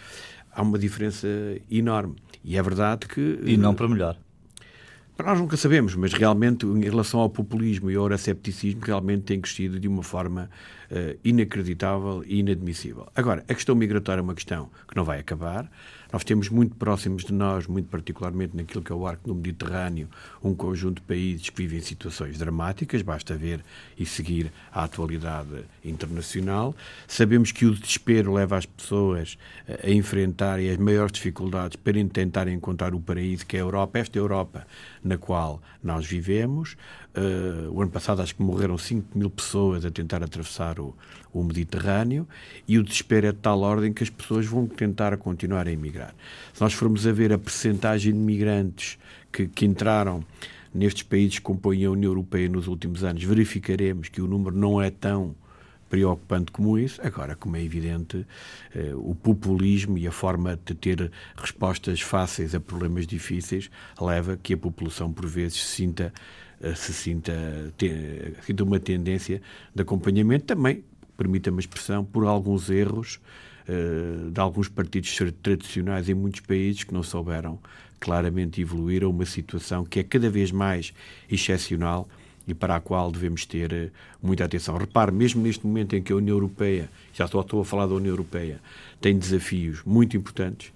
há 0.51 0.63
uma 0.63 0.79
diferença 0.79 1.29
enorme. 1.71 2.17
E 2.45 2.57
é 2.57 2.63
verdade 2.63 3.07
que. 3.07 3.39
E 3.45 3.57
não 3.57 3.75
para 3.75 3.89
melhor. 3.89 4.17
Nós 5.25 5.39
nunca 5.39 5.57
sabemos, 5.57 5.95
mas 5.95 6.13
realmente, 6.13 6.67
em 6.67 6.83
relação 6.83 7.21
ao 7.21 7.31
populismo 7.31 7.91
e 7.91 7.95
ao 7.95 8.05
euroscepticismo, 8.05 8.81
realmente 8.83 9.23
tem 9.23 9.41
crescido 9.41 9.79
de 9.79 9.87
uma 9.87 10.03
forma 10.03 10.51
uh, 10.93 11.19
inacreditável 11.25 12.23
e 12.27 12.41
inadmissível. 12.41 13.09
Agora, 13.17 13.43
a 13.49 13.55
questão 13.55 13.75
migratória 13.75 14.21
é 14.21 14.23
uma 14.23 14.35
questão 14.35 14.71
que 14.87 14.95
não 14.95 15.05
vai 15.05 15.19
acabar. 15.19 15.69
Nós 16.13 16.25
temos 16.25 16.51
muito 16.51 16.77
próximos 16.77 17.25
de 17.25 17.33
nós, 17.33 17.67
muito 17.67 17.89
particularmente 17.89 18.55
naquilo 18.55 18.85
que 18.85 18.93
é 18.93 18.95
o 18.95 19.07
arco 19.07 19.29
do 19.29 19.35
Mediterrâneo, 19.35 20.09
um 20.45 20.55
conjunto 20.55 20.97
de 20.97 21.07
países 21.07 21.49
que 21.49 21.57
vivem 21.57 21.81
situações 21.81 22.37
dramáticas, 22.37 23.01
basta 23.01 23.35
ver 23.35 23.65
e 23.99 24.05
seguir 24.05 24.53
a 24.71 24.85
atualidade 24.85 25.65
internacional. 25.83 26.77
Sabemos 27.09 27.51
que 27.51 27.65
o 27.65 27.75
desespero 27.75 28.35
leva 28.35 28.59
as 28.59 28.67
pessoas 28.67 29.39
a 29.83 29.89
enfrentarem 29.89 30.69
as 30.69 30.77
maiores 30.77 31.13
dificuldades 31.13 31.77
para 31.77 32.05
tentar 32.09 32.47
encontrar 32.47 32.95
o 32.95 33.01
paraíso 33.01 33.47
que 33.47 33.57
é 33.57 33.61
a 33.61 33.63
Europa, 33.63 33.99
esta 33.99 34.19
Europa 34.19 34.67
na 35.03 35.17
qual 35.17 35.63
nós 35.83 36.05
vivemos. 36.05 36.77
Uh, 37.15 37.71
o 37.71 37.83
ano 37.83 37.91
passado 37.91 38.23
acho 38.23 38.35
que 38.35 38.43
morreram 38.43 38.79
5 38.79 39.19
mil 39.19 39.29
pessoas 39.29 39.85
a 39.85 39.91
tentar 39.91 40.23
atravessar 40.23 40.81
o, 40.81 40.97
o 41.31 41.45
Mediterrâneo 41.45 42.27
e 42.67 42.79
o 42.79 42.83
desespero 42.83 43.27
é 43.27 43.33
de 43.33 43.39
tal 43.39 43.61
ordem 43.61 43.93
que 43.93 44.03
as 44.03 44.09
pessoas 44.09 44.47
vão 44.47 44.67
tentar 44.67 45.15
continuar 45.19 45.69
a 45.69 45.71
emigrar. 45.71 46.15
Se 46.55 46.63
nós 46.63 46.73
formos 46.73 47.07
a 47.07 47.13
ver 47.13 47.31
a 47.31 47.39
percentagem 47.39 48.15
de 48.15 48.19
migrantes 48.19 48.99
que, 49.31 49.47
que 49.47 49.67
entraram 49.67 50.25
nestes 50.75 51.03
países 51.03 51.39
que 51.39 51.45
compõem 51.45 51.85
a 51.85 51.91
União 51.91 52.11
Europeia 52.11 52.49
nos 52.49 52.67
últimos 52.67 53.05
anos, 53.05 53.23
verificaremos 53.23 54.09
que 54.09 54.23
o 54.23 54.27
número 54.27 54.57
não 54.57 54.81
é 54.81 54.91
tão 54.91 55.35
preocupante 55.93 56.51
como 56.51 56.79
isso. 56.79 56.99
Agora, 57.05 57.37
como 57.37 57.55
é 57.55 57.63
evidente, 57.63 58.27
eh, 58.75 58.95
o 58.95 59.15
populismo 59.15 59.99
e 59.99 60.07
a 60.07 60.11
forma 60.11 60.59
de 60.65 60.75
ter 60.75 61.13
respostas 61.37 62.01
fáceis 62.01 62.55
a 62.55 62.61
problemas 62.61 63.07
difíceis 63.07 63.71
leva 64.01 64.39
que 64.43 64.55
a 64.55 64.57
população, 64.57 65.13
por 65.13 65.27
vezes, 65.27 65.63
se 65.63 65.77
sinta 65.77 66.11
se 66.75 66.93
sinta, 66.93 67.33
te, 67.77 68.63
uma 68.63 68.79
tendência 68.79 69.43
de 69.75 69.83
acompanhamento 69.83 70.45
também, 70.45 70.85
permita-me 71.17 71.59
a 71.59 71.61
expressão, 71.61 72.05
por 72.05 72.25
alguns 72.25 72.71
erros 72.71 73.21
uh, 73.69 74.31
de 74.31 74.41
alguns 74.41 74.69
partidos 74.69 75.17
tradicionais 75.43 76.09
em 76.09 76.15
muitos 76.15 76.41
países 76.41 76.85
que 76.85 76.93
não 76.93 77.03
souberam 77.03 77.59
claramente 78.01 78.61
evoluir 78.61 79.05
a 79.05 79.09
uma 79.09 79.25
situação 79.25 79.85
que 79.85 80.01
é 80.01 80.03
cada 80.03 80.29
vez 80.29 80.51
mais 80.51 80.93
excepcional 81.31 82.09
e 82.47 82.53
para 82.53 82.75
a 82.75 82.81
qual 82.81 83.13
devemos 83.13 83.47
ter 83.47 83.73
uh, 83.73 83.91
muita 84.21 84.45
atenção. 84.45 84.77
Repare, 84.77 85.13
mesmo 85.13 85.43
neste 85.43 85.67
momento 85.67 85.95
em 85.95 86.03
que 86.03 86.13
a 86.13 86.17
União 86.17 86.37
Europeia, 86.37 86.89
já 87.13 87.25
estou, 87.25 87.41
estou 87.41 87.61
a 87.61 87.65
falar 87.65 87.87
da 87.87 87.95
União 87.95 88.13
Europeia, 88.13 88.61
tem 89.01 89.17
desafios 89.17 89.83
muito 89.85 90.17
importantes, 90.17 90.73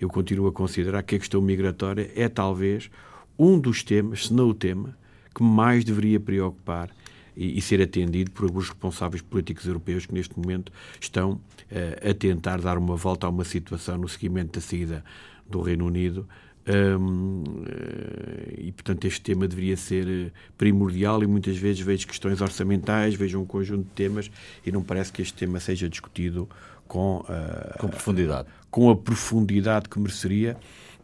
eu 0.00 0.08
continuo 0.08 0.46
a 0.46 0.52
considerar 0.52 1.02
que 1.02 1.16
a 1.16 1.18
questão 1.18 1.40
migratória 1.40 2.10
é 2.14 2.28
talvez 2.28 2.88
um 3.36 3.58
dos 3.58 3.82
temas, 3.82 4.26
se 4.26 4.34
não 4.34 4.48
o 4.48 4.54
tema, 4.54 4.96
que 5.38 5.42
mais 5.44 5.84
deveria 5.84 6.18
preocupar 6.18 6.90
e, 7.36 7.56
e, 7.56 7.62
ser 7.62 7.80
atendido 7.80 8.32
por 8.32 8.44
alguns 8.44 8.68
responsáveis 8.68 9.22
políticos 9.22 9.64
europeus 9.66 10.04
que 10.04 10.12
neste 10.12 10.36
momento 10.36 10.72
estão 11.00 11.34
uh, 11.34 12.10
a 12.10 12.12
tentar 12.12 12.60
dar 12.60 12.76
uma 12.76 12.96
volta 12.96 13.28
a 13.28 13.30
uma 13.30 13.44
situação 13.44 13.96
no 13.96 14.08
seguimento 14.08 14.58
da 14.58 14.60
saída 14.60 15.04
do 15.48 15.60
Reino 15.60 15.86
Unido. 15.86 16.28
Um, 16.68 17.64
eh, 17.66 18.54
e, 18.58 18.72
portanto, 18.72 19.06
este 19.06 19.22
tema 19.22 19.48
deveria 19.48 19.74
ser 19.74 20.06
eh, 20.06 20.30
primordial 20.58 21.22
e 21.22 21.26
muitas 21.26 21.56
vezes 21.56 21.80
vejo 21.80 22.06
questões 22.06 22.42
orçamentais, 22.42 23.14
vejo 23.14 23.40
um 23.40 23.46
conjunto 23.46 23.84
de 23.84 23.90
temas 23.92 24.30
e 24.66 24.70
não 24.70 24.82
parece 24.82 25.10
que 25.10 25.22
este 25.22 25.32
tema 25.32 25.60
seja 25.60 25.88
discutido 25.88 26.46
com, 26.86 27.20
uh, 27.20 27.78
com 27.78 27.88
profundidade. 27.88 28.48
Com 28.70 28.90
a 28.90 28.96
profundidade 28.96 29.88
que 29.88 29.98
mereceria 29.98 30.58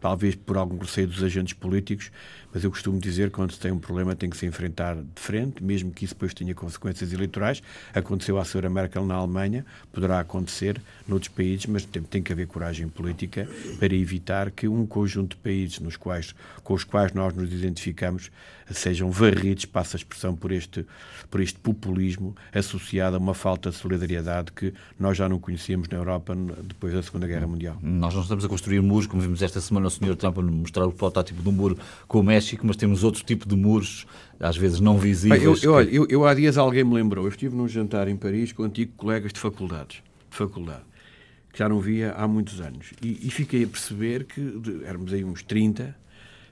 talvez 0.04 0.34
por 0.34 0.58
algum 0.58 0.76
receio 0.76 1.06
dos 1.06 1.22
agentes 1.22 1.54
políticos, 1.54 2.10
mas 2.54 2.62
eu 2.62 2.70
costumo 2.70 3.00
dizer 3.00 3.30
que 3.30 3.34
quando 3.34 3.52
se 3.52 3.58
tem 3.58 3.72
um 3.72 3.80
problema 3.80 4.14
tem 4.14 4.30
que 4.30 4.36
se 4.36 4.46
enfrentar 4.46 4.94
de 4.94 5.20
frente, 5.20 5.62
mesmo 5.62 5.90
que 5.90 6.04
isso 6.04 6.14
depois 6.14 6.32
tenha 6.32 6.54
consequências 6.54 7.12
eleitorais. 7.12 7.60
Aconteceu 7.92 8.38
à 8.38 8.44
senhora 8.44 8.70
Merkel 8.70 9.04
na 9.04 9.16
Alemanha, 9.16 9.66
poderá 9.92 10.20
acontecer 10.20 10.80
noutros 11.08 11.28
países, 11.28 11.66
mas 11.66 11.84
tem, 11.84 12.00
tem 12.02 12.22
que 12.22 12.32
haver 12.32 12.46
coragem 12.46 12.88
política 12.88 13.48
para 13.80 13.92
evitar 13.92 14.52
que 14.52 14.68
um 14.68 14.86
conjunto 14.86 15.36
de 15.36 15.42
países 15.42 15.80
nos 15.80 15.96
quais, 15.96 16.32
com 16.62 16.74
os 16.74 16.84
quais 16.84 17.12
nós 17.12 17.34
nos 17.34 17.52
identificamos 17.52 18.30
sejam 18.72 19.10
varridos, 19.10 19.64
passa 19.64 19.96
a 19.96 19.98
expressão, 19.98 20.34
por 20.34 20.50
este, 20.52 20.86
por 21.30 21.40
este 21.40 21.58
populismo 21.58 22.34
associado 22.52 23.16
a 23.16 23.18
uma 23.18 23.34
falta 23.34 23.70
de 23.70 23.76
solidariedade 23.76 24.52
que 24.52 24.72
nós 24.98 25.16
já 25.16 25.28
não 25.28 25.38
conhecíamos 25.38 25.88
na 25.88 25.98
Europa 25.98 26.34
depois 26.62 26.94
da 26.94 27.02
Segunda 27.02 27.26
Guerra 27.26 27.46
Mundial. 27.46 27.76
Nós 27.82 28.14
não 28.14 28.22
estamos 28.22 28.44
a 28.44 28.48
construir 28.48 28.80
muros, 28.80 29.06
como 29.06 29.20
vimos 29.20 29.42
esta 29.42 29.60
semana 29.60 29.90
Sr. 29.90 30.16
Trump 30.16 30.38
mostrar 30.38 30.86
o 30.86 30.92
protótipo 30.92 31.42
do 31.42 31.52
muro 31.52 31.78
com 32.08 32.20
o 32.20 32.22
México, 32.22 32.43
mas 32.62 32.76
temos 32.76 33.04
outro 33.04 33.24
tipo 33.24 33.48
de 33.48 33.56
muros, 33.56 34.06
às 34.38 34.56
vezes 34.56 34.80
não 34.80 34.98
visíveis. 34.98 35.40
Bem, 35.40 35.50
eu, 35.50 35.54
que... 35.54 35.66
eu, 35.66 35.72
olha, 35.72 35.90
eu, 35.90 36.06
eu, 36.08 36.26
há 36.26 36.34
dias 36.34 36.58
alguém 36.58 36.84
me 36.84 36.94
lembrou, 36.94 37.24
eu 37.24 37.30
estive 37.30 37.56
num 37.56 37.68
jantar 37.68 38.08
em 38.08 38.16
Paris 38.16 38.52
com 38.52 38.62
antigos 38.62 38.94
colegas 38.96 39.32
de 39.32 39.40
faculdades, 39.40 40.02
de 40.30 40.36
faculdade, 40.36 40.84
que 41.52 41.58
já 41.58 41.68
não 41.68 41.80
via 41.80 42.12
há 42.12 42.26
muitos 42.26 42.60
anos. 42.60 42.92
E, 43.02 43.26
e 43.26 43.30
fiquei 43.30 43.64
a 43.64 43.66
perceber 43.66 44.24
que 44.24 44.40
de, 44.40 44.84
éramos 44.84 45.12
aí 45.12 45.24
uns 45.24 45.42
30, 45.42 45.96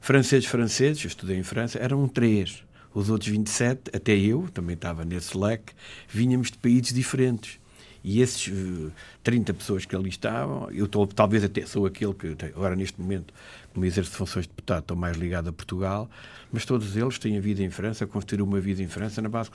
franceses 0.00 0.48
franceses, 0.48 1.04
eu 1.04 1.08
estudei 1.08 1.36
em 1.36 1.42
França, 1.42 1.78
eram 1.78 2.06
três. 2.08 2.64
Os 2.94 3.08
outros 3.08 3.30
27, 3.30 3.90
até 3.94 4.14
eu, 4.14 4.48
também 4.52 4.74
estava 4.74 5.04
nesse 5.04 5.36
leque, 5.36 5.72
vinhamos 6.08 6.50
de 6.50 6.58
países 6.58 6.92
diferentes. 6.92 7.58
E 8.04 8.20
esses 8.20 8.48
uh, 8.48 8.92
30 9.22 9.54
pessoas 9.54 9.84
que 9.84 9.94
ali 9.94 10.08
estavam, 10.08 10.68
eu 10.70 10.88
tô, 10.88 11.06
talvez 11.06 11.44
até 11.44 11.64
sou 11.64 11.86
aquele 11.86 12.12
que, 12.14 12.36
agora 12.46 12.74
neste 12.74 13.00
momento, 13.00 13.32
como 13.72 13.84
exerço 13.84 14.10
funções 14.12 14.44
de 14.44 14.48
deputado, 14.48 14.80
estou 14.80 14.96
mais 14.96 15.16
ligado 15.16 15.48
a 15.48 15.52
Portugal, 15.52 16.10
mas 16.52 16.64
todos 16.64 16.96
eles 16.96 17.18
têm 17.18 17.38
a 17.38 17.40
vida 17.40 17.62
em 17.62 17.70
França, 17.70 18.06
construíram 18.06 18.44
uma 18.44 18.60
vida 18.60 18.82
em 18.82 18.88
França 18.88 19.22
na 19.22 19.28
base. 19.28 19.50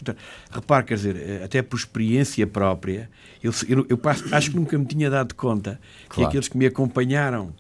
Repare, 0.50 0.86
quer 0.86 0.96
dizer, 0.96 1.16
eh, 1.16 1.44
até 1.44 1.62
por 1.62 1.78
experiência 1.78 2.48
própria, 2.48 3.10
eu, 3.44 3.52
eu, 3.68 3.86
eu 3.90 4.00
acho 4.32 4.52
que 4.52 4.56
nunca 4.56 4.78
me 4.78 4.86
tinha 4.86 5.10
dado 5.10 5.36
conta 5.36 5.80
claro. 6.08 6.14
que 6.16 6.24
aqueles 6.24 6.48
que 6.48 6.58
me 6.58 6.66
acompanharam 6.66 7.54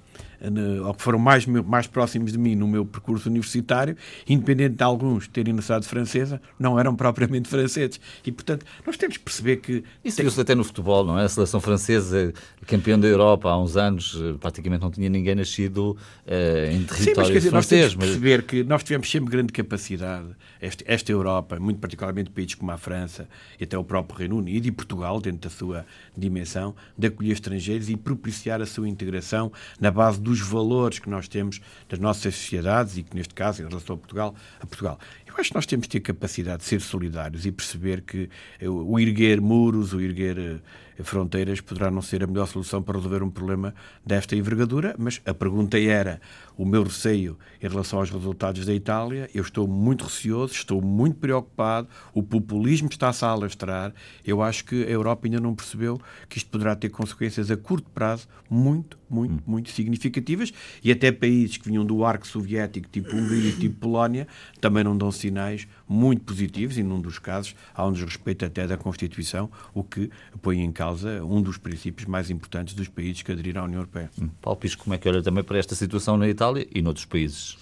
ou 0.85 0.93
que 0.93 1.01
foram 1.01 1.19
mais, 1.19 1.45
mais 1.45 1.87
próximos 1.87 2.31
de 2.31 2.37
mim 2.37 2.55
no 2.55 2.67
meu 2.67 2.85
percurso 2.85 3.29
universitário, 3.29 3.95
independente 4.27 4.75
de 4.75 4.83
alguns 4.83 5.27
terem 5.27 5.53
nacionalidade 5.53 5.87
francesa, 5.87 6.41
não 6.59 6.79
eram 6.79 6.95
propriamente 6.95 7.47
franceses. 7.49 7.99
E, 8.25 8.31
portanto, 8.31 8.65
nós 8.85 8.97
temos 8.97 9.17
que 9.17 9.23
perceber 9.23 9.57
que... 9.57 9.83
Isso 10.03 10.21
viu-se 10.21 10.39
até 10.39 10.55
no 10.55 10.63
futebol, 10.63 11.05
não 11.05 11.19
é? 11.19 11.25
A 11.25 11.29
seleção 11.29 11.59
francesa, 11.59 12.33
campeão 12.65 12.99
da 12.99 13.07
Europa 13.07 13.49
há 13.49 13.61
uns 13.61 13.77
anos, 13.77 14.19
eh, 14.21 14.35
praticamente 14.39 14.81
não 14.81 14.91
tinha 14.91 15.09
ninguém 15.09 15.35
nascido 15.35 15.91
uh, 15.91 16.71
em 16.71 16.83
território 16.83 17.03
Sim, 17.03 17.13
mas, 17.15 17.27
quer 17.27 17.37
dizer, 17.37 17.49
francês. 17.49 17.51
Nós 17.53 17.69
temos 17.69 17.93
que 17.93 17.99
perceber 17.99 18.43
que 18.43 18.63
nós 18.63 18.83
tivemos 18.83 19.09
sempre 19.09 19.31
grande 19.31 19.53
capacidade, 19.53 20.27
esta, 20.59 20.83
esta 20.87 21.11
Europa, 21.11 21.59
muito 21.59 21.79
particularmente 21.79 22.29
países 22.29 22.55
como 22.55 22.71
a 22.71 22.77
França 22.77 23.27
e 23.59 23.63
até 23.63 23.77
o 23.77 23.83
próprio 23.83 24.19
Reino 24.19 24.37
Unido 24.37 24.67
e 24.67 24.71
Portugal, 24.71 25.19
dentro 25.19 25.41
da 25.41 25.49
sua 25.49 25.85
dimensão, 26.15 26.75
de 26.97 27.07
acolher 27.07 27.31
estrangeiros 27.31 27.89
e 27.89 27.95
propiciar 27.95 28.61
a 28.61 28.65
sua 28.65 28.87
integração 28.87 29.51
na 29.79 29.91
base 29.91 30.19
dos 30.27 30.41
valores 30.41 30.99
que 30.99 31.09
nós 31.09 31.27
temos 31.27 31.61
das 31.87 31.99
nossas 31.99 32.35
sociedades 32.35 32.97
e 32.97 33.03
que, 33.03 33.15
neste 33.15 33.33
caso, 33.33 33.61
em 33.61 33.67
relação 33.67 33.95
a 33.95 33.97
Portugal, 33.97 34.35
a 34.59 34.65
Portugal. 34.65 34.99
Eu 35.25 35.33
acho 35.37 35.49
que 35.49 35.55
nós 35.55 35.65
temos 35.65 35.87
de 35.87 35.91
ter 35.91 35.99
capacidade 36.01 36.59
de 36.59 36.65
ser 36.65 36.81
solidários 36.81 37.45
e 37.45 37.51
perceber 37.51 38.01
que 38.01 38.29
o 38.61 38.99
erguer 38.99 39.39
muros, 39.39 39.93
o 39.93 40.01
erguer 40.01 40.37
eh, 40.37 41.03
fronteiras 41.03 41.61
poderá 41.61 41.91
não 41.91 42.01
ser 42.01 42.23
a 42.23 42.27
melhor 42.27 42.47
solução 42.47 42.81
para 42.81 42.97
resolver 42.97 43.21
um 43.23 43.29
problema 43.29 43.73
desta 44.05 44.35
envergadura, 44.35 44.95
mas 44.97 45.21
a 45.25 45.33
pergunta 45.33 45.79
era 45.79 46.19
o 46.57 46.65
meu 46.65 46.83
receio 46.83 47.37
em 47.61 47.67
relação 47.67 47.99
aos 47.99 48.09
resultados 48.09 48.65
da 48.65 48.73
Itália. 48.73 49.29
Eu 49.33 49.43
estou 49.43 49.67
muito 49.67 50.05
receoso, 50.05 50.53
estou 50.53 50.81
muito 50.81 51.17
preocupado, 51.17 51.87
o 52.13 52.23
populismo 52.23 52.89
está-se 52.91 53.23
a 53.23 53.29
alastrar. 53.29 53.93
Eu 54.25 54.41
acho 54.41 54.65
que 54.65 54.83
a 54.83 54.89
Europa 54.89 55.27
ainda 55.27 55.39
não 55.39 55.53
percebeu 55.53 56.01
que 56.27 56.37
isto 56.37 56.49
poderá 56.49 56.75
ter 56.75 56.89
consequências 56.89 57.51
a 57.51 57.57
curto 57.57 57.89
prazo 57.91 58.27
muito, 58.49 58.96
muito, 59.09 59.33
hum. 59.33 59.39
muito 59.45 59.69
significativas 59.71 60.53
e 60.83 60.91
até 60.91 61.11
países 61.11 61.57
que 61.57 61.67
vinham 61.67 61.85
do 61.85 62.03
arco 62.03 62.27
soviético, 62.27 62.87
tipo 62.89 63.15
Hungria, 63.15 63.51
tipo 63.53 63.75
Polónia, 63.79 64.27
também 64.59 64.83
não 64.83 64.97
dão 64.97 65.11
sinais 65.11 65.67
muito 65.87 66.23
positivos 66.23 66.77
e, 66.77 66.83
num 66.83 66.99
dos 66.99 67.19
casos, 67.19 67.55
há 67.73 67.85
um 67.85 67.91
desrespeito 67.91 68.45
até 68.45 68.67
da 68.67 68.77
Constituição, 68.77 69.49
o 69.73 69.83
que 69.83 70.09
põe 70.41 70.61
em 70.61 70.71
causa 70.71 71.23
um 71.23 71.41
dos 71.41 71.57
princípios 71.57 72.07
mais 72.07 72.29
importantes 72.29 72.73
dos 72.73 72.87
países 72.87 73.21
que 73.21 73.31
aderiram 73.31 73.61
à 73.61 73.65
União 73.65 73.79
Europeia. 73.79 74.09
Hum. 74.21 74.29
Paulo 74.41 74.59
Pisco, 74.59 74.83
como 74.83 74.93
é 74.93 74.97
que 74.97 75.07
olha 75.07 75.21
também 75.21 75.43
para 75.43 75.57
esta 75.57 75.75
situação 75.75 76.17
na 76.17 76.27
Itália 76.27 76.67
e 76.73 76.81
noutros 76.81 77.05
países? 77.05 77.57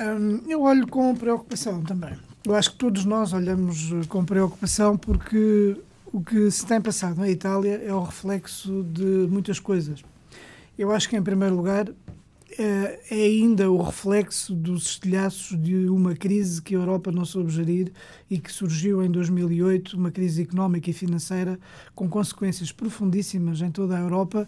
Hum, 0.00 0.42
eu 0.48 0.62
olho 0.62 0.86
com 0.86 1.14
preocupação 1.14 1.82
também. 1.82 2.16
Eu 2.44 2.54
acho 2.54 2.72
que 2.72 2.76
todos 2.76 3.04
nós 3.04 3.32
olhamos 3.32 3.90
com 4.08 4.24
preocupação 4.24 4.96
porque 4.96 5.76
o 6.12 6.20
que 6.20 6.50
se 6.50 6.66
tem 6.66 6.80
passado 6.80 7.18
na 7.18 7.28
Itália 7.28 7.80
é 7.84 7.92
o 7.92 8.02
reflexo 8.02 8.82
de 8.84 9.28
muitas 9.30 9.60
coisas. 9.60 10.02
Eu 10.78 10.90
acho 10.90 11.08
que, 11.08 11.16
em 11.16 11.22
primeiro 11.22 11.54
lugar, 11.54 11.86
é, 12.58 13.00
é 13.10 13.24
ainda 13.24 13.70
o 13.70 13.80
reflexo 13.80 14.54
dos 14.54 14.86
estilhaços 14.86 15.60
de 15.60 15.88
uma 15.88 16.14
crise 16.14 16.60
que 16.60 16.74
a 16.74 16.78
Europa 16.78 17.10
não 17.10 17.24
soube 17.24 17.50
gerir 17.50 17.92
e 18.30 18.38
que 18.38 18.52
surgiu 18.52 19.02
em 19.02 19.10
2008, 19.10 19.96
uma 19.96 20.10
crise 20.10 20.42
económica 20.42 20.90
e 20.90 20.92
financeira 20.92 21.58
com 21.94 22.08
consequências 22.08 22.70
profundíssimas 22.70 23.60
em 23.62 23.70
toda 23.70 23.96
a 23.96 24.00
Europa 24.00 24.46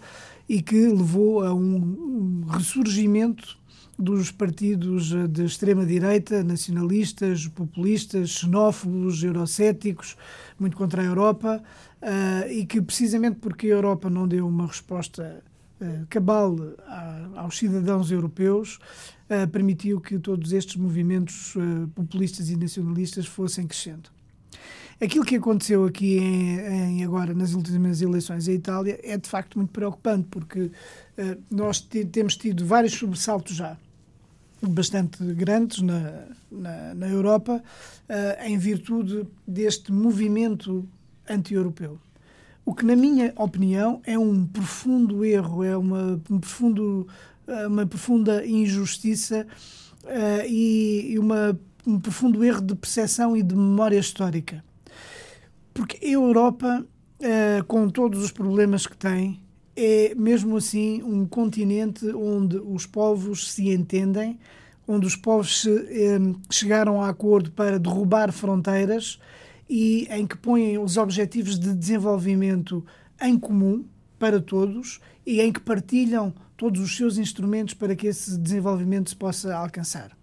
e 0.49 0.61
que 0.61 0.89
levou 0.89 1.43
a 1.43 1.55
um, 1.55 2.45
ressurgimento 2.49 3.59
dos 3.99 4.31
partidos 4.31 5.13
de 5.29 5.45
extrema-direita, 5.45 6.43
nacionalistas, 6.43 7.47
populistas, 7.47 8.31
xenófobos, 8.31 9.23
eurocéticos, 9.23 10.17
muito 10.59 10.77
contra 10.77 11.01
a 11.01 11.05
Europa, 11.05 11.63
uh, 12.03 12.51
e 12.51 12.67
que 12.67 12.83
precisamente 12.83 13.37
porque 13.37 13.69
a 13.69 13.71
Europa 13.71 14.11
não 14.11 14.27
deu 14.27 14.49
uma 14.49 14.67
resposta 14.67 15.23
eh, 15.23 15.54
cabal 16.09 16.57
aos 17.37 17.59
cidadãos 17.59 18.11
europeus 18.11 18.79
eh, 19.29 19.47
permitiu 19.47 20.03
que 20.03 20.19
todos 20.19 20.53
estes 20.53 20.77
movimentos 20.77 21.55
eh, 21.57 21.87
populistas 21.95 22.51
e 22.51 22.57
nacionalistas 22.57 23.27
fossem 23.27 23.67
crescendo. 23.67 24.11
Aquilo 25.01 25.25
que 25.25 25.37
aconteceu 25.37 25.85
aqui 25.87 26.19
em, 26.19 26.59
em, 26.59 27.05
agora 27.05 27.33
nas 27.33 27.55
últimas 27.55 28.03
eleições 28.03 28.47
em 28.49 28.53
Itália 28.53 29.01
é 29.03 29.17
de 29.17 29.29
facto 29.29 29.57
muito 29.57 29.71
preocupante 29.71 30.29
porque 30.31 30.71
nós 31.51 31.81
temos 31.81 32.37
tido 32.37 32.65
vários 32.65 32.93
sobressaltos 32.93 33.57
já 33.57 33.77
bastante 34.63 35.25
grandes 35.35 35.81
na, 35.81 36.27
na, 36.51 36.95
na 36.95 37.09
Europa 37.09 37.63
em 38.45 38.57
virtude 38.57 39.27
deste 39.47 39.93
movimento 39.93 40.89
anti-europeu. 41.29 41.99
O 42.65 42.75
que, 42.75 42.85
na 42.85 42.97
minha 42.97 43.33
opinião, 43.37 44.01
é 44.05 44.19
um 44.19 44.47
profundo 44.47 45.25
erro, 45.25 45.63
é 45.63 45.77
uma, 45.77 46.21
um 46.31 46.39
profundo, 46.39 47.07
eh, 47.47 47.67
uma 47.67 47.85
profunda 47.85 48.47
injustiça 48.47 49.47
uh, 50.05 50.47
e, 50.49 51.13
e 51.13 51.19
uma, 51.19 51.59
um 51.87 52.01
profundo 52.01 52.43
erro 52.43 52.63
de 52.63 52.75
percepção 52.75 53.37
e 53.37 53.43
de 53.43 53.55
memória 53.55 53.99
histórica. 53.99 54.65
Porque 55.75 56.07
a 56.07 56.09
Europa, 56.09 56.87
uh, 57.21 57.65
com 57.65 57.91
todos 57.91 58.25
os 58.25 58.31
problemas 58.31 58.87
que 58.87 58.97
tem, 58.97 59.43
é 59.77 60.15
mesmo 60.15 60.57
assim 60.57 61.03
um 61.03 61.27
continente 61.27 62.07
onde 62.15 62.57
os 62.57 62.87
povos 62.87 63.53
se 63.53 63.69
entendem, 63.69 64.39
onde 64.89 65.07
os 65.07 65.17
povos 65.17 65.63
se, 65.63 65.71
chegaram 66.51 67.03
a 67.03 67.11
acordo 67.11 67.51
para 67.51 67.79
derrubar 67.79 68.33
fronteiras 68.33 69.19
e 69.69 70.07
em 70.11 70.27
que 70.27 70.37
põem 70.37 70.79
os 70.79 70.97
objetivos 70.97 71.59
de 71.59 71.75
desenvolvimento 71.75 72.85
em 73.21 73.39
comum 73.39 73.85
para 74.19 74.41
todos 74.41 75.01
e 75.27 75.41
em 75.41 75.53
que 75.53 75.61
partilham 75.61 76.33
todos 76.57 76.81
os 76.81 76.97
seus 76.97 77.19
instrumentos 77.19 77.75
para 77.75 77.97
que 77.97 78.07
esse 78.07 78.39
desenvolvimento 78.39 79.11
se 79.11 79.17
possa 79.17 79.55
alcançar. 79.55 80.17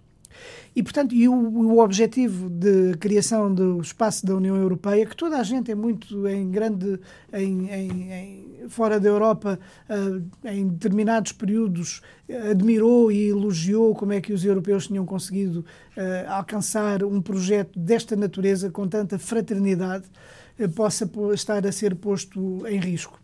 E, 0.75 0.81
portanto, 0.81 1.13
e 1.13 1.27
o, 1.27 1.33
o, 1.33 1.79
objetivo 1.79 2.49
de 2.49 2.93
criação 2.97 3.53
do 3.53 3.81
espaço 3.81 4.25
da 4.25 4.33
União 4.33 4.55
Europeia, 4.55 5.05
que 5.05 5.15
toda 5.15 5.37
a 5.37 5.43
gente 5.43 5.69
é 5.69 5.75
muito 5.75 6.27
em 6.27 6.49
grande, 6.49 6.99
em, 7.33 7.69
em, 7.69 8.11
em 8.13 8.50
fora 8.69 8.99
da 8.99 9.07
Europa, 9.07 9.59
uh, 9.89 10.47
em 10.47 10.67
determinados 10.67 11.31
períodos, 11.31 12.01
admirou 12.49 13.11
e 13.11 13.29
elogiou 13.29 13.93
como 13.93 14.13
é 14.13 14.21
que 14.21 14.33
os 14.33 14.43
europeus 14.43 14.87
tinham 14.87 15.05
conseguido 15.05 15.59
uh, 15.95 16.29
alcançar 16.29 17.03
um 17.03 17.21
projeto 17.21 17.77
desta 17.77 18.15
natureza 18.15 18.69
com 18.69 18.87
tanta 18.87 19.19
fraternidade, 19.19 20.05
possa 20.75 21.09
estar 21.33 21.65
a 21.65 21.71
ser 21.71 21.95
posto 21.95 22.65
em 22.67 22.79
risco. 22.79 23.20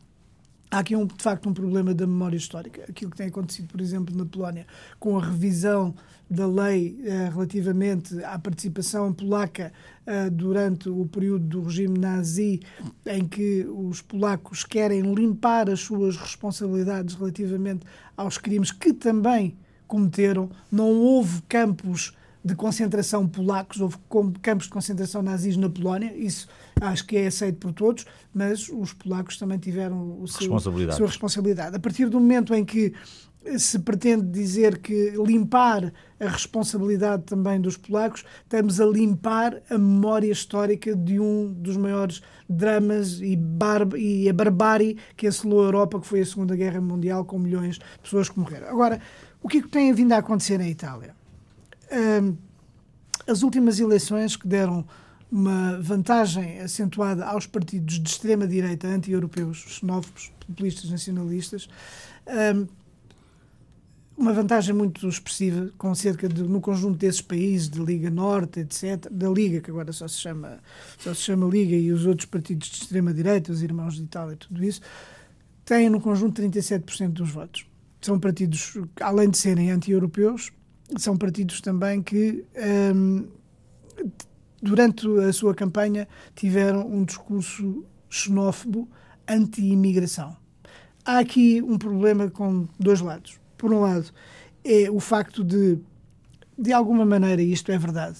Há 0.69 0.79
aqui, 0.79 0.95
um, 0.95 1.05
de 1.05 1.23
facto, 1.23 1.47
um 1.47 1.53
problema 1.53 1.93
da 1.93 2.05
memória 2.05 2.35
histórica. 2.35 2.83
Aquilo 2.89 3.09
que 3.09 3.17
tem 3.17 3.27
acontecido, 3.27 3.69
por 3.69 3.79
exemplo, 3.79 4.15
na 4.15 4.25
Polónia, 4.25 4.67
com 4.99 5.17
a 5.17 5.23
revisão 5.23 5.95
da 6.29 6.45
lei 6.45 6.99
eh, 7.05 7.29
relativamente 7.31 8.21
à 8.25 8.37
participação 8.37 9.13
polaca 9.13 9.71
eh, 10.05 10.29
durante 10.29 10.89
o 10.89 11.05
período 11.05 11.45
do 11.45 11.61
regime 11.63 11.97
nazi, 11.97 12.59
em 13.05 13.25
que 13.25 13.65
os 13.65 14.01
polacos 14.01 14.65
querem 14.65 15.13
limpar 15.13 15.69
as 15.69 15.79
suas 15.79 16.17
responsabilidades 16.17 17.15
relativamente 17.15 17.85
aos 18.17 18.37
crimes 18.37 18.69
que 18.69 18.91
também 18.91 19.55
cometeram. 19.87 20.49
Não 20.69 20.89
houve 20.89 21.41
campos 21.43 22.13
de 22.47 22.55
concentração 22.55 23.27
polacos, 23.27 23.81
houve 23.81 23.97
campos 24.41 24.65
de 24.65 24.71
concentração 24.71 25.21
nazis 25.21 25.57
na 25.57 25.69
Polónia, 25.69 26.15
isso 26.15 26.47
acho 26.79 27.05
que 27.05 27.17
é 27.17 27.27
aceito 27.27 27.57
por 27.57 27.73
todos, 27.73 28.05
mas 28.33 28.69
os 28.69 28.93
polacos 28.93 29.37
também 29.37 29.57
tiveram 29.57 30.21
o 30.21 30.27
seu, 30.27 30.41
responsabilidade. 30.41 30.93
a 30.93 30.97
sua 30.97 31.07
responsabilidade. 31.07 31.75
A 31.75 31.79
partir 31.79 32.09
do 32.09 32.19
momento 32.19 32.53
em 32.53 32.63
que 32.63 32.93
se 33.57 33.79
pretende 33.79 34.25
dizer 34.27 34.79
que 34.79 35.13
limpar 35.25 35.93
a 36.19 36.27
responsabilidade 36.27 37.23
também 37.23 37.61
dos 37.61 37.77
polacos, 37.77 38.25
estamos 38.43 38.81
a 38.81 38.85
limpar 38.85 39.61
a 39.69 39.77
memória 39.77 40.29
histórica 40.29 40.93
de 40.95 41.17
um 41.19 41.53
dos 41.53 41.77
maiores 41.77 42.21
dramas 42.49 43.21
e, 43.21 43.39
e 43.97 44.29
a 44.29 44.33
barbárie 44.33 44.97
que 45.15 45.27
assolou 45.27 45.61
a 45.61 45.65
Europa, 45.65 45.99
que 45.99 46.07
foi 46.07 46.21
a 46.21 46.25
Segunda 46.25 46.55
Guerra 46.55 46.81
Mundial, 46.81 47.23
com 47.23 47.39
milhões 47.39 47.75
de 47.75 47.85
pessoas 48.01 48.27
que 48.27 48.37
morreram. 48.37 48.67
Agora, 48.67 48.99
O 49.41 49.47
que 49.47 49.59
é 49.59 49.61
que 49.61 49.69
tem 49.69 49.93
vindo 49.93 50.11
a 50.13 50.17
acontecer 50.17 50.57
na 50.57 50.67
Itália? 50.67 51.15
As 53.27 53.43
últimas 53.43 53.79
eleições 53.79 54.35
que 54.35 54.47
deram 54.47 54.85
uma 55.31 55.77
vantagem 55.81 56.59
acentuada 56.59 57.25
aos 57.25 57.45
partidos 57.45 57.99
de 57.99 58.09
extrema-direita 58.09 58.87
anti-europeus, 58.87 59.57
xenófobos, 59.67 60.31
populistas, 60.45 60.89
nacionalistas, 60.89 61.67
uma 64.17 64.33
vantagem 64.33 64.73
muito 64.73 65.07
expressiva, 65.07 65.71
com 65.77 65.93
cerca 65.93 66.27
de, 66.27 66.41
no 66.41 66.59
conjunto 66.59 66.97
desses 66.97 67.21
países, 67.21 67.69
de 67.69 67.79
Liga 67.79 68.09
Norte, 68.09 68.61
etc., 68.61 69.07
da 69.11 69.29
Liga, 69.29 69.61
que 69.61 69.69
agora 69.69 69.93
só 69.93 70.07
se 70.07 70.15
chama, 70.15 70.57
só 70.97 71.13
se 71.13 71.21
chama 71.21 71.45
Liga, 71.47 71.75
e 71.75 71.91
os 71.91 72.05
outros 72.05 72.25
partidos 72.25 72.67
de 72.69 72.77
extrema-direita, 72.77 73.51
os 73.51 73.61
Irmãos 73.61 73.95
de 73.95 74.03
Itália, 74.03 74.35
tudo 74.35 74.63
isso, 74.63 74.81
têm 75.63 75.89
no 75.89 76.01
conjunto 76.01 76.41
37% 76.41 77.09
dos 77.09 77.29
votos. 77.29 77.67
São 78.01 78.19
partidos, 78.19 78.75
além 78.99 79.29
de 79.29 79.37
serem 79.37 79.69
anti-europeus, 79.69 80.51
são 80.95 81.17
partidos 81.17 81.59
também 81.61 82.01
que, 82.01 82.45
um, 82.95 83.25
durante 84.61 85.07
a 85.19 85.33
sua 85.33 85.53
campanha, 85.53 86.07
tiveram 86.35 86.87
um 86.87 87.03
discurso 87.03 87.83
xenófobo 88.09 88.87
anti-imigração. 89.27 90.35
Há 91.03 91.19
aqui 91.19 91.61
um 91.61 91.77
problema 91.77 92.29
com 92.29 92.67
dois 92.79 93.01
lados 93.01 93.39
por 93.57 93.73
um 93.73 93.81
lado, 93.81 94.11
é 94.63 94.89
o 94.89 94.99
facto 94.99 95.43
de, 95.43 95.79
de 96.57 96.71
alguma 96.71 97.05
maneira, 97.05 97.41
e 97.41 97.51
isto 97.51 97.71
é 97.71 97.77
verdade, 97.77 98.19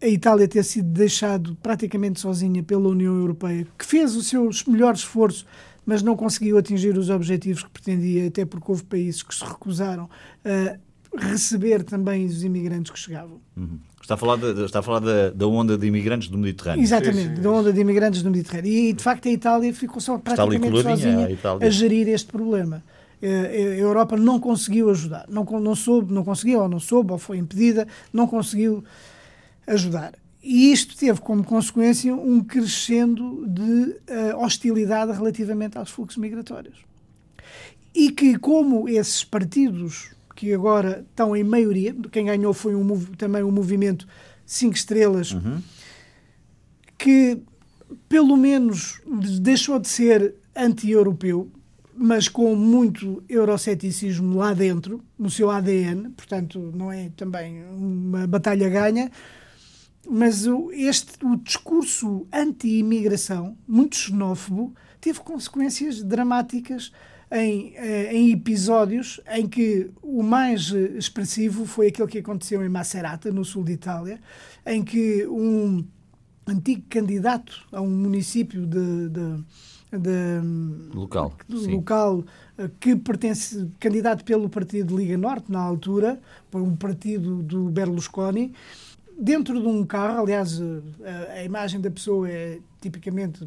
a 0.00 0.06
Itália 0.06 0.48
ter 0.48 0.62
sido 0.64 0.88
deixado 0.88 1.56
praticamente 1.62 2.20
sozinha 2.20 2.62
pela 2.62 2.88
União 2.88 3.14
Europeia, 3.16 3.66
que 3.78 3.84
fez 3.84 4.16
o 4.16 4.22
seu 4.22 4.48
melhor 4.66 4.94
esforço, 4.94 5.46
mas 5.86 6.02
não 6.02 6.16
conseguiu 6.16 6.56
atingir 6.56 6.96
os 6.96 7.10
objetivos 7.10 7.62
que 7.62 7.70
pretendia, 7.70 8.26
até 8.26 8.44
porque 8.44 8.70
houve 8.70 8.84
países 8.84 9.22
que 9.22 9.34
se 9.34 9.44
recusaram 9.44 10.08
a 10.44 10.78
receber 11.16 11.82
também 11.82 12.26
os 12.26 12.42
imigrantes 12.42 12.90
que 12.92 12.98
chegavam. 12.98 13.40
Uhum. 13.56 13.78
Está 14.00 14.14
a 14.14 14.16
falar, 14.16 14.36
de, 14.36 14.64
está 14.64 14.80
a 14.80 14.82
falar 14.82 15.00
da, 15.00 15.30
da, 15.30 15.46
onda 15.46 15.78
de 15.78 15.86
imigrantes 15.86 16.28
do 16.28 16.36
Mediterrâneo. 16.36 16.82
Exatamente, 16.82 17.28
sim, 17.28 17.36
sim. 17.36 17.42
da 17.42 17.50
onda 17.50 17.72
de 17.72 17.80
imigrantes 17.80 18.22
do 18.22 18.30
Mediterrâneo. 18.30 18.70
E, 18.70 18.92
de 18.92 19.02
facto, 19.02 19.28
a 19.28 19.30
Itália 19.30 19.72
ficou 19.72 20.00
só 20.00 20.18
praticamente 20.18 20.82
sozinha 20.82 21.28
a, 21.42 21.64
a 21.64 21.70
gerir 21.70 22.08
este 22.08 22.30
problema. 22.30 22.82
Eh, 23.22 23.76
a 23.76 23.78
Europa 23.78 24.18
não 24.18 24.38
conseguiu 24.38 24.90
ajudar, 24.90 25.24
não, 25.30 25.44
não 25.44 25.74
soube, 25.74 26.12
não 26.12 26.22
conseguiu, 26.22 26.60
ou 26.60 26.68
não 26.68 26.78
soube, 26.78 27.12
ou 27.12 27.18
foi 27.18 27.38
impedida, 27.38 27.88
não 28.12 28.26
conseguiu 28.26 28.84
ajudar. 29.66 30.12
E 30.42 30.70
isto 30.70 30.94
teve 30.94 31.22
como 31.22 31.42
consequência 31.42 32.14
um 32.14 32.44
crescendo 32.44 33.46
de 33.48 33.62
uh, 33.62 34.44
hostilidade 34.44 35.10
relativamente 35.12 35.78
aos 35.78 35.88
fluxos 35.88 36.18
migratórios. 36.18 36.76
E 37.94 38.10
que, 38.10 38.38
como 38.38 38.86
esses 38.86 39.24
partidos 39.24 40.13
que 40.34 40.52
agora 40.52 41.04
estão 41.08 41.36
em 41.36 41.44
maioria, 41.44 41.94
quem 42.10 42.26
ganhou 42.26 42.52
foi 42.52 42.74
um, 42.74 43.00
também 43.16 43.42
o 43.42 43.48
um 43.48 43.52
movimento 43.52 44.06
Cinco 44.46 44.74
Estrelas, 44.74 45.32
uhum. 45.32 45.62
que 46.98 47.40
pelo 48.08 48.36
menos 48.36 49.00
deixou 49.40 49.78
de 49.78 49.88
ser 49.88 50.34
anti-europeu, 50.54 51.50
mas 51.96 52.28
com 52.28 52.54
muito 52.56 53.22
euroceticismo 53.28 54.36
lá 54.36 54.52
dentro, 54.52 55.02
no 55.18 55.30
seu 55.30 55.50
ADN, 55.50 56.10
portanto, 56.10 56.72
não 56.74 56.90
é 56.90 57.10
também 57.16 57.64
uma 57.64 58.26
batalha 58.26 58.68
ganha. 58.68 59.10
Mas 60.06 60.46
o, 60.46 60.70
este, 60.70 61.24
o 61.24 61.36
discurso 61.36 62.26
anti-imigração, 62.32 63.56
muito 63.66 63.96
xenófobo, 63.96 64.74
teve 65.00 65.20
consequências 65.20 66.02
dramáticas 66.02 66.92
em, 67.34 67.74
eh, 67.76 68.14
em, 68.14 68.30
episódios 68.30 69.20
em 69.28 69.48
que 69.48 69.90
o 70.00 70.22
mais 70.22 70.70
expressivo 70.70 71.66
foi 71.66 71.88
aquele 71.88 72.08
que 72.08 72.18
aconteceu 72.18 72.64
em 72.64 72.68
Macerata, 72.68 73.30
no 73.32 73.44
sul 73.44 73.64
de 73.64 73.72
Itália, 73.72 74.20
em 74.64 74.84
que 74.84 75.26
um 75.26 75.84
antigo 76.46 76.84
candidato 76.88 77.66
a 77.72 77.80
um 77.80 77.90
município 77.90 78.64
de, 78.64 79.08
de 79.08 79.44
de, 79.98 80.40
local, 80.92 81.32
local 81.48 82.24
eh, 82.58 82.70
que 82.80 82.96
pertence, 82.96 83.68
candidato 83.78 84.24
pelo 84.24 84.48
partido 84.48 84.96
Liga 84.96 85.16
Norte, 85.16 85.50
na 85.50 85.60
altura, 85.60 86.20
por 86.50 86.60
um 86.60 86.74
partido 86.74 87.42
do 87.42 87.68
Berlusconi, 87.68 88.52
dentro 89.18 89.60
de 89.60 89.66
um 89.66 89.84
carro, 89.84 90.22
aliás, 90.22 90.60
a, 90.60 90.64
eh, 91.04 91.40
a, 91.40 91.44
imagem 91.44 91.80
da 91.80 91.90
pessoa 91.90 92.28
é 92.28 92.58
tipicamente 92.80 93.46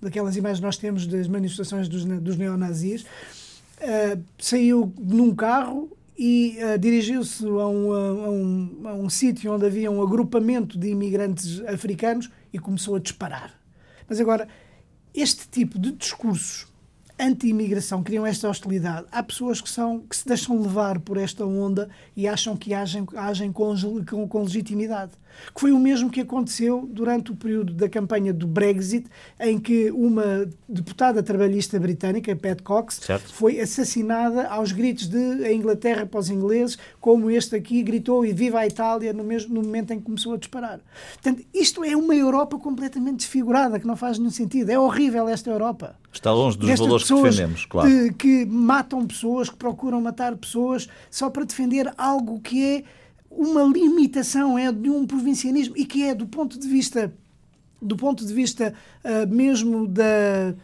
daquelas 0.00 0.36
imagens 0.36 0.58
que 0.60 0.66
nós 0.66 0.76
temos 0.76 1.06
das 1.06 1.28
manifestações 1.28 1.88
dos, 1.88 2.04
dos 2.04 2.36
neonazis, 2.36 3.02
uh, 3.02 4.22
saiu 4.38 4.92
num 4.98 5.34
carro 5.34 5.90
e 6.18 6.58
uh, 6.58 6.78
dirigiu-se 6.78 7.44
a 7.46 7.66
um, 7.66 7.92
a 7.92 8.30
um, 8.30 8.80
a 8.84 8.94
um 8.94 9.08
sítio 9.08 9.52
onde 9.52 9.66
havia 9.66 9.90
um 9.90 10.02
agrupamento 10.02 10.78
de 10.78 10.88
imigrantes 10.88 11.60
africanos 11.66 12.30
e 12.52 12.58
começou 12.58 12.96
a 12.96 12.98
disparar. 12.98 13.54
Mas 14.08 14.20
agora, 14.20 14.48
este 15.14 15.48
tipo 15.48 15.78
de 15.78 15.92
discursos 15.92 16.66
anti-imigração 17.18 18.02
criam 18.02 18.26
esta 18.26 18.48
hostilidade. 18.48 19.06
Há 19.10 19.22
pessoas 19.22 19.60
que, 19.60 19.70
são, 19.70 20.00
que 20.00 20.16
se 20.16 20.26
deixam 20.26 20.60
levar 20.60 21.00
por 21.00 21.16
esta 21.16 21.44
onda 21.46 21.88
e 22.16 22.28
acham 22.28 22.56
que 22.56 22.74
agem, 22.74 23.06
agem 23.16 23.52
com, 23.52 23.74
com, 24.08 24.28
com, 24.28 24.42
legitimidade. 24.42 25.12
Que 25.54 25.60
foi 25.60 25.72
o 25.72 25.78
mesmo 25.78 26.10
que 26.10 26.20
aconteceu 26.20 26.88
durante 26.90 27.30
o 27.30 27.36
período 27.36 27.74
da 27.74 27.88
campanha 27.88 28.32
do 28.32 28.46
Brexit, 28.46 29.06
em 29.38 29.58
que 29.58 29.90
uma 29.90 30.48
deputada 30.66 31.22
trabalhista 31.22 31.78
britânica, 31.78 32.34
Pat 32.34 32.62
Cox, 32.62 33.00
certo. 33.02 33.34
foi 33.34 33.60
assassinada 33.60 34.48
aos 34.48 34.72
gritos 34.72 35.08
de 35.08 35.44
a 35.44 35.52
Inglaterra 35.52 36.06
para 36.06 36.20
os 36.20 36.30
ingleses, 36.30 36.78
como 37.00 37.30
este 37.30 37.54
aqui 37.54 37.82
gritou 37.82 38.24
e 38.24 38.32
viva 38.32 38.60
a 38.60 38.66
Itália 38.66 39.12
no, 39.12 39.24
mesmo, 39.24 39.54
no 39.54 39.62
momento 39.62 39.92
em 39.92 39.98
que 39.98 40.04
começou 40.04 40.34
a 40.34 40.38
disparar. 40.38 40.80
Portanto, 41.14 41.44
isto 41.52 41.84
é 41.84 41.94
uma 41.94 42.14
Europa 42.14 42.58
completamente 42.58 43.18
desfigurada, 43.18 43.78
que 43.78 43.86
não 43.86 43.96
faz 43.96 44.18
nenhum 44.18 44.30
sentido. 44.30 44.70
É 44.70 44.78
horrível 44.78 45.28
esta 45.28 45.50
Europa. 45.50 45.96
Está 46.12 46.32
longe 46.32 46.56
dos 46.56 46.78
valores 46.78 47.06
que 47.06 47.14
defendemos, 47.14 47.66
claro. 47.66 47.88
Que, 47.88 48.12
que 48.14 48.46
matam 48.46 49.06
pessoas, 49.06 49.50
que 49.50 49.56
procuram 49.56 50.00
matar 50.00 50.34
pessoas 50.36 50.88
só 51.10 51.28
para 51.28 51.44
defender 51.44 51.92
algo 51.98 52.40
que 52.40 52.64
é 52.64 52.84
uma 53.30 53.64
limitação, 53.64 54.58
é 54.58 54.72
de 54.72 54.88
um 54.88 55.06
provincianismo 55.06 55.76
e 55.76 55.84
que 55.84 56.04
é 56.04 56.14
do 56.14 56.26
ponto 56.26 56.58
de 56.58 56.66
vista 56.66 57.12
do 57.80 57.96
ponto 57.96 58.24
de 58.24 58.32
vista 58.32 58.72
uh, 59.04 59.32
mesmo 59.32 59.86
da, 59.86 60.54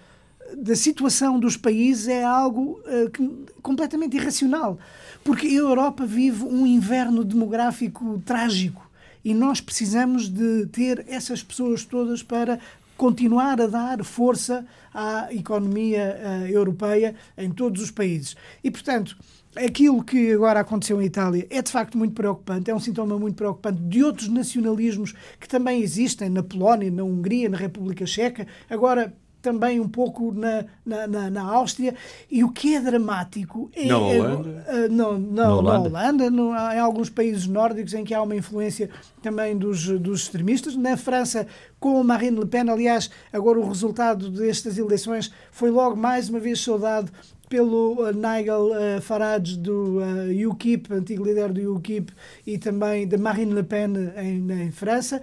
da 0.57 0.74
situação 0.74 1.38
dos 1.38 1.57
países 1.57 2.09
é 2.09 2.24
algo 2.24 2.81
uh, 2.87 3.11
que, 3.11 3.46
completamente 3.61 4.16
irracional, 4.16 4.78
porque 5.22 5.46
a 5.46 5.52
Europa 5.52 6.07
vive 6.07 6.44
um 6.44 6.66
inverno 6.66 7.22
demográfico 7.22 8.20
trágico 8.24 8.90
e 9.24 9.35
nós 9.35 9.61
precisamos 9.61 10.28
de 10.28 10.66
ter 10.66 11.05
essas 11.07 11.42
pessoas 11.42 11.85
todas 11.85 12.22
para 12.22 12.59
continuar 13.03 13.61
a 13.61 13.67
dar 13.67 14.05
força 14.05 14.65
à 14.95 15.27
economia 15.35 16.17
uh, 16.17 16.47
europeia 16.47 17.17
em 17.37 17.51
todos 17.51 17.83
os 17.83 17.91
países. 17.91 18.37
E, 18.62 18.71
portanto, 18.71 19.19
aquilo 19.57 20.05
que 20.05 20.33
agora 20.33 20.61
aconteceu 20.61 21.03
em 21.03 21.07
Itália 21.07 21.45
é 21.51 21.61
de 21.61 21.69
facto 21.69 21.99
muito 21.99 22.15
preocupante, 22.15 22.71
é 22.71 22.75
um 22.75 22.79
sintoma 22.79 23.19
muito 23.19 23.35
preocupante 23.35 23.83
de 23.83 24.05
outros 24.05 24.29
nacionalismos 24.29 25.15
que 25.41 25.49
também 25.49 25.83
existem 25.83 26.29
na 26.29 26.45
Polónia, 26.45 26.93
na 26.93 27.03
Hungria, 27.03 27.49
na 27.49 27.59
República 27.59 28.07
Checa. 28.07 28.47
Agora, 28.71 29.12
também 29.42 29.81
um 29.81 29.88
pouco 29.88 30.33
na, 30.33 30.64
na, 30.87 31.07
na, 31.07 31.31
na, 31.31 31.42
Áustria. 31.42 31.94
E 32.31 32.44
o 32.44 32.50
que 32.50 32.76
é 32.76 32.81
dramático 32.81 33.70
é. 33.74 33.87
Na 33.87 33.98
Holanda? 33.98 34.64
É, 34.68 34.88
não, 34.88 35.18
não, 35.18 35.20
na 35.20 35.55
Holanda, 35.55 35.90
na 35.90 36.00
Holanda 36.00 36.31
no, 36.31 36.50
em 36.55 36.78
alguns 36.78 37.11
países 37.11 37.46
nórdicos 37.46 37.92
em 37.92 38.05
que 38.05 38.14
há 38.14 38.22
uma 38.22 38.37
influência 38.37 38.88
também 39.20 39.59
dos, 39.59 39.87
dos 40.00 40.22
extremistas. 40.22 40.76
Na 40.76 40.96
França, 40.96 41.46
com 41.81 42.02
Marine 42.05 42.38
Le 42.38 42.46
Pen, 42.46 42.70
aliás, 42.70 43.11
agora 43.33 43.59
o 43.59 43.68
resultado 43.68 44.31
destas 44.31 44.78
eleições 44.78 45.33
foi 45.50 45.70
logo 45.70 45.96
mais 45.96 46.28
uma 46.28 46.38
vez 46.38 46.61
saudado 46.61 47.11
pelo 47.52 48.00
uh, 48.00 48.12
Nigel 48.14 48.70
uh, 48.70 49.02
Farage 49.02 49.59
do 49.59 49.98
uh, 49.98 50.48
UKIP, 50.48 50.90
antigo 50.94 51.22
líder 51.22 51.52
do 51.52 51.74
UKIP, 51.74 52.11
e 52.46 52.57
também 52.57 53.07
da 53.07 53.18
Marine 53.18 53.52
Le 53.52 53.62
Pen 53.62 53.92
em, 54.16 54.50
em 54.50 54.70
França. 54.70 55.20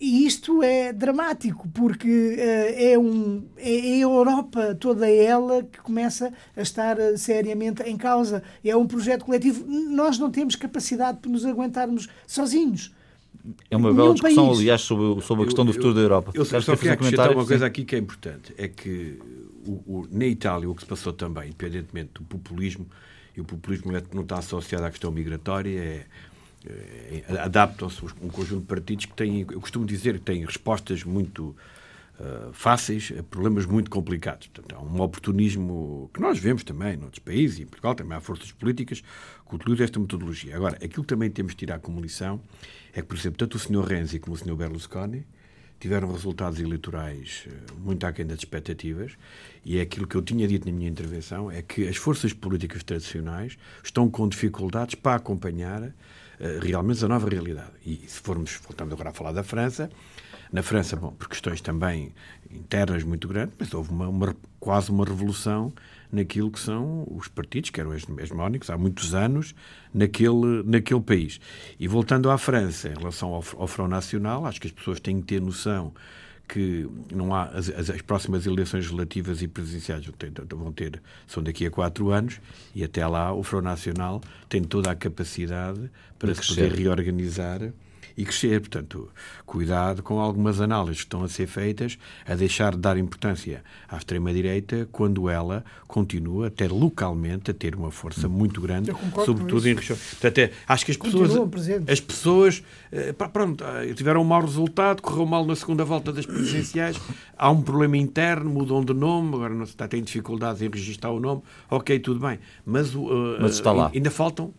E 0.00 0.26
isto 0.26 0.62
é 0.62 0.92
dramático, 0.92 1.68
porque 1.68 2.08
uh, 2.08 2.82
é, 2.82 2.98
um, 2.98 3.44
é, 3.56 3.90
é 3.90 3.94
a 3.94 3.98
Europa 3.98 4.74
toda 4.74 5.10
ela 5.10 5.62
que 5.62 5.80
começa 5.80 6.32
a 6.56 6.62
estar 6.62 6.98
uh, 6.98 7.16
seriamente 7.16 7.82
em 7.82 7.96
causa. 7.96 8.42
É 8.64 8.76
um 8.76 8.86
projeto 8.86 9.24
coletivo. 9.24 9.64
Nós 9.66 10.18
não 10.18 10.30
temos 10.30 10.54
capacidade 10.56 11.18
para 11.18 11.30
nos 11.30 11.44
aguentarmos 11.44 12.08
sozinhos. 12.26 12.94
É 13.70 13.76
uma 13.76 13.92
bela 13.92 14.12
discussão, 14.12 14.48
país. 14.48 14.58
aliás, 14.58 14.80
sobre, 14.82 15.22
sobre 15.22 15.44
a 15.44 15.46
questão 15.46 15.64
eu, 15.64 15.66
do 15.66 15.72
futuro 15.72 15.90
eu, 15.90 15.94
da 15.94 16.00
Europa. 16.00 16.32
Eu, 16.34 16.40
eu 16.40 16.62
só 16.62 16.76
queria 16.76 16.92
acrescentar 16.94 17.30
uma 17.30 17.46
coisa 17.46 17.66
aqui 17.66 17.84
que 17.84 17.94
é 17.94 17.98
importante. 17.98 18.52
É 18.58 18.68
que 18.68 19.18
o, 19.66 19.72
o, 19.86 20.08
na 20.10 20.26
Itália 20.26 20.68
o 20.68 20.74
que 20.74 20.82
se 20.82 20.88
passou 20.88 21.12
também, 21.12 21.48
independentemente 21.48 22.10
do 22.14 22.22
populismo, 22.22 22.86
e 23.36 23.40
o 23.40 23.44
populismo 23.44 23.92
não 24.12 24.22
está 24.22 24.38
associado 24.38 24.84
à 24.84 24.90
questão 24.90 25.10
migratória, 25.10 25.78
é 25.78 25.82
eh, 25.82 26.06
adaptam-se 27.40 28.04
um 28.20 28.28
conjunto 28.28 28.62
de 28.62 28.66
partidos 28.66 29.06
que 29.06 29.14
têm, 29.14 29.40
eu 29.50 29.60
costumo 29.60 29.84
dizer 29.84 30.14
que 30.14 30.24
têm 30.24 30.44
respostas 30.44 31.04
muito 31.04 31.56
uh, 32.18 32.52
fáceis 32.52 33.12
a 33.18 33.22
problemas 33.22 33.66
muito 33.66 33.90
complicados. 33.90 34.48
Portanto, 34.48 34.76
há 34.76 34.82
um 34.82 35.00
oportunismo 35.00 36.10
que 36.12 36.20
nós 36.20 36.38
vemos 36.38 36.64
também 36.64 36.96
noutros 36.96 37.20
países, 37.20 37.58
e 37.58 37.62
em 37.62 37.66
Portugal 37.66 37.94
também 37.94 38.16
há 38.16 38.20
forças 38.20 38.52
políticas 38.52 39.02
que 39.48 39.54
utilizam 39.54 39.84
esta 39.84 39.98
metodologia. 39.98 40.56
Agora, 40.56 40.76
aquilo 40.76 41.02
que 41.02 41.08
também 41.08 41.30
temos 41.30 41.52
de 41.52 41.58
tirar 41.58 41.78
como 41.78 42.00
lição 42.00 42.40
é 42.92 43.00
que, 43.00 43.08
por 43.08 43.16
exemplo, 43.16 43.38
tanto 43.38 43.56
o 43.56 43.58
Sr. 43.58 43.84
Renzi 43.84 44.18
como 44.18 44.34
o 44.34 44.38
Sr. 44.38 44.54
Berlusconi 44.54 45.26
tiveram 45.78 46.10
resultados 46.10 46.58
eleitorais 46.58 47.46
eh, 47.46 47.72
muito 47.78 48.06
aquém 48.06 48.26
das 48.26 48.38
expectativas 48.38 49.12
e 49.64 49.78
é 49.78 49.82
aquilo 49.82 50.06
que 50.06 50.14
eu 50.14 50.22
tinha 50.22 50.48
dito 50.48 50.66
na 50.66 50.72
minha 50.72 50.88
intervenção, 50.88 51.50
é 51.50 51.60
que 51.60 51.86
as 51.86 51.96
forças 51.96 52.32
políticas 52.32 52.82
tradicionais 52.82 53.58
estão 53.84 54.08
com 54.08 54.26
dificuldades 54.28 54.94
para 54.94 55.16
acompanhar 55.16 55.92
realmente 56.62 57.04
a 57.04 57.08
nova 57.08 57.28
realidade. 57.28 57.72
E 57.84 58.04
se 58.06 58.20
formos, 58.20 58.58
voltando 58.62 58.92
agora 58.92 59.10
a 59.10 59.12
falar 59.12 59.32
da 59.32 59.42
França, 59.42 59.90
na 60.52 60.62
França, 60.62 60.96
bom, 60.96 61.10
por 61.12 61.28
questões 61.28 61.60
também 61.60 62.14
internas 62.50 63.02
muito 63.02 63.26
grandes, 63.26 63.54
mas 63.58 63.74
houve 63.74 63.90
uma, 63.90 64.08
uma, 64.08 64.36
quase 64.60 64.90
uma 64.90 65.04
revolução 65.04 65.72
naquilo 66.10 66.50
que 66.50 66.60
são 66.60 67.06
os 67.10 67.28
partidos, 67.28 67.70
que 67.70 67.80
eram 67.80 67.92
hegemónicos 67.94 68.70
há 68.70 68.78
muitos 68.78 69.14
anos, 69.14 69.54
naquele, 69.92 70.62
naquele 70.64 71.00
país. 71.00 71.40
E 71.78 71.88
voltando 71.88 72.30
à 72.30 72.38
França, 72.38 72.88
em 72.88 72.94
relação 72.94 73.30
ao, 73.30 73.44
ao 73.56 73.66
Front 73.66 73.90
Nacional, 73.90 74.46
acho 74.46 74.60
que 74.60 74.68
as 74.68 74.72
pessoas 74.72 75.00
têm 75.00 75.20
que 75.20 75.26
ter 75.26 75.40
noção 75.40 75.92
que 76.48 76.88
não 77.12 77.34
há 77.34 77.44
as, 77.44 77.68
as, 77.70 78.02
próximas 78.02 78.46
eleições 78.46 78.84
legislativas 78.84 79.42
e 79.42 79.48
presidenciais 79.48 80.04
vão 80.50 80.72
ter 80.72 81.00
são 81.26 81.42
daqui 81.42 81.66
a 81.66 81.70
quatro 81.70 82.10
anos 82.10 82.40
e 82.74 82.84
até 82.84 83.06
lá 83.06 83.32
o 83.32 83.42
Front 83.42 83.64
Nacional 83.64 84.20
tem 84.48 84.62
toda 84.62 84.90
a 84.90 84.94
capacidade 84.94 85.90
para 86.18 86.34
se 86.34 86.46
poder 86.46 86.72
reorganizar 86.72 87.72
e 88.16 88.24
crescer. 88.24 88.60
Portanto, 88.60 89.08
cuidado 89.44 90.02
com 90.02 90.18
algumas 90.18 90.60
análises 90.60 90.98
que 90.98 91.06
estão 91.06 91.22
a 91.22 91.28
ser 91.28 91.46
feitas 91.46 91.98
a 92.26 92.34
deixar 92.34 92.72
de 92.72 92.78
dar 92.78 92.96
importância 92.96 93.62
à 93.88 93.96
extrema-direita 93.96 94.88
quando 94.90 95.28
ela 95.28 95.64
continua, 95.86 96.48
até 96.48 96.66
localmente, 96.66 97.50
a 97.50 97.54
ter 97.54 97.74
uma 97.74 97.90
força 97.90 98.28
muito 98.28 98.60
grande, 98.60 98.92
sobretudo 99.24 99.68
em 99.68 99.74
regiões. 99.74 100.00
Portanto, 100.10 100.38
é, 100.38 100.50
acho 100.66 100.84
que 100.84 100.90
as 100.92 100.96
pessoas, 100.96 101.32
as 101.88 102.00
pessoas 102.00 102.62
eh, 102.92 103.12
pronto, 103.12 103.64
eh, 103.64 103.92
tiveram 103.94 104.22
um 104.22 104.24
mau 104.24 104.40
resultado, 104.40 105.02
correu 105.02 105.26
mal 105.26 105.44
na 105.44 105.54
segunda 105.54 105.84
volta 105.84 106.12
das 106.12 106.26
presidenciais, 106.26 106.98
há 107.36 107.50
um 107.50 107.62
problema 107.62 107.96
interno, 107.96 108.48
mudam 108.50 108.84
de 108.84 108.94
nome, 108.94 109.34
agora 109.34 109.54
não 109.54 109.66
se 109.66 109.72
está, 109.72 109.86
têm 109.86 110.02
dificuldades 110.02 110.62
em 110.62 110.68
registrar 110.68 111.10
o 111.10 111.20
nome, 111.20 111.42
ok, 111.70 111.98
tudo 111.98 112.20
bem. 112.20 112.38
Mas, 112.64 112.94
uh, 112.94 113.36
Mas 113.40 113.52
está 113.52 113.72
lá. 113.72 113.90
ainda 113.94 114.10
faltam 114.10 114.52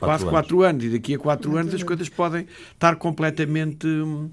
quase 0.00 0.22
anos. 0.22 0.32
quatro 0.32 0.62
anos. 0.62 0.84
E 0.84 0.90
daqui 0.90 1.14
a 1.14 1.18
quatro 1.18 1.56
anos 1.56 1.74
as 1.74 1.82
coisas 1.82 2.08
podem 2.08 2.46
estar 2.72 2.96
completamente. 2.96 3.86
Hum, 3.86 4.30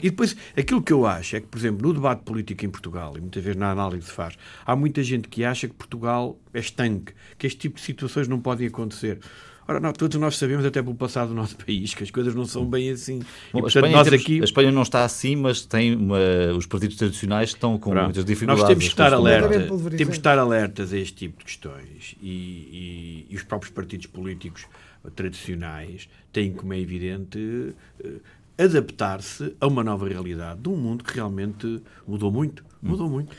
e 0.00 0.10
depois, 0.10 0.34
aquilo 0.56 0.82
que 0.82 0.92
eu 0.92 1.06
acho 1.06 1.36
é 1.36 1.40
que, 1.40 1.46
por 1.46 1.58
exemplo, 1.58 1.86
no 1.86 1.94
debate 1.94 2.22
político 2.22 2.64
em 2.64 2.70
Portugal, 2.70 3.14
e 3.16 3.20
muitas 3.20 3.42
vezes 3.42 3.58
na 3.58 3.70
análise 3.70 4.06
se 4.06 4.12
faz, 4.12 4.34
há 4.64 4.74
muita 4.74 5.02
gente 5.02 5.28
que 5.28 5.44
acha 5.44 5.68
que 5.68 5.74
Portugal 5.74 6.38
é 6.54 6.58
estanque, 6.58 7.12
que 7.36 7.46
este 7.46 7.58
tipo 7.58 7.76
de 7.76 7.82
situações 7.82 8.26
não 8.26 8.40
podem 8.40 8.66
acontecer. 8.66 9.20
Ora, 9.68 9.78
não, 9.80 9.92
todos 9.92 10.18
nós 10.18 10.38
sabemos, 10.38 10.64
até 10.64 10.82
pelo 10.82 10.94
passado 10.94 11.28
do 11.28 11.34
nosso 11.34 11.54
país, 11.62 11.92
que 11.92 12.02
as 12.02 12.10
coisas 12.10 12.34
não 12.34 12.46
são 12.46 12.64
bem 12.64 12.90
assim. 12.90 13.18
Bom, 13.52 13.58
e, 13.58 13.62
portanto, 13.62 13.84
a, 13.84 13.88
Espanha, 13.88 13.96
nós 13.96 14.12
aqui... 14.12 14.40
a 14.40 14.44
Espanha 14.44 14.72
não 14.72 14.82
está 14.82 15.04
assim, 15.04 15.36
mas 15.36 15.60
tem 15.60 15.94
uma... 15.94 16.18
os 16.56 16.64
partidos 16.64 16.96
tradicionais 16.96 17.50
estão 17.50 17.78
com 17.78 17.90
Pronto. 17.90 18.04
muitas 18.04 18.24
dificuldades. 18.24 18.62
Nós 18.62 18.68
temos 18.68 18.84
que 18.84 18.90
estar 18.90 19.12
alerta, 19.12 19.58
temos 19.58 19.96
que 19.96 20.02
estar 20.02 20.38
alertas 20.38 20.92
a 20.94 20.98
este 20.98 21.14
tipo 21.14 21.40
de 21.40 21.44
questões 21.44 22.16
e, 22.22 22.28
e, 22.30 23.26
e 23.28 23.36
os 23.36 23.42
próprios 23.42 23.70
partidos 23.70 24.06
políticos 24.06 24.64
tradicionais 25.14 26.08
têm, 26.32 26.52
como 26.52 26.72
é 26.72 26.80
evidente, 26.80 27.74
eh, 28.02 28.20
adaptar-se 28.58 29.54
a 29.60 29.66
uma 29.66 29.84
nova 29.84 30.08
realidade 30.08 30.60
de 30.60 30.68
um 30.68 30.76
mundo 30.76 31.04
que 31.04 31.14
realmente 31.14 31.80
mudou 32.06 32.32
muito. 32.32 32.64
Mudou 32.82 33.08
muito. 33.08 33.34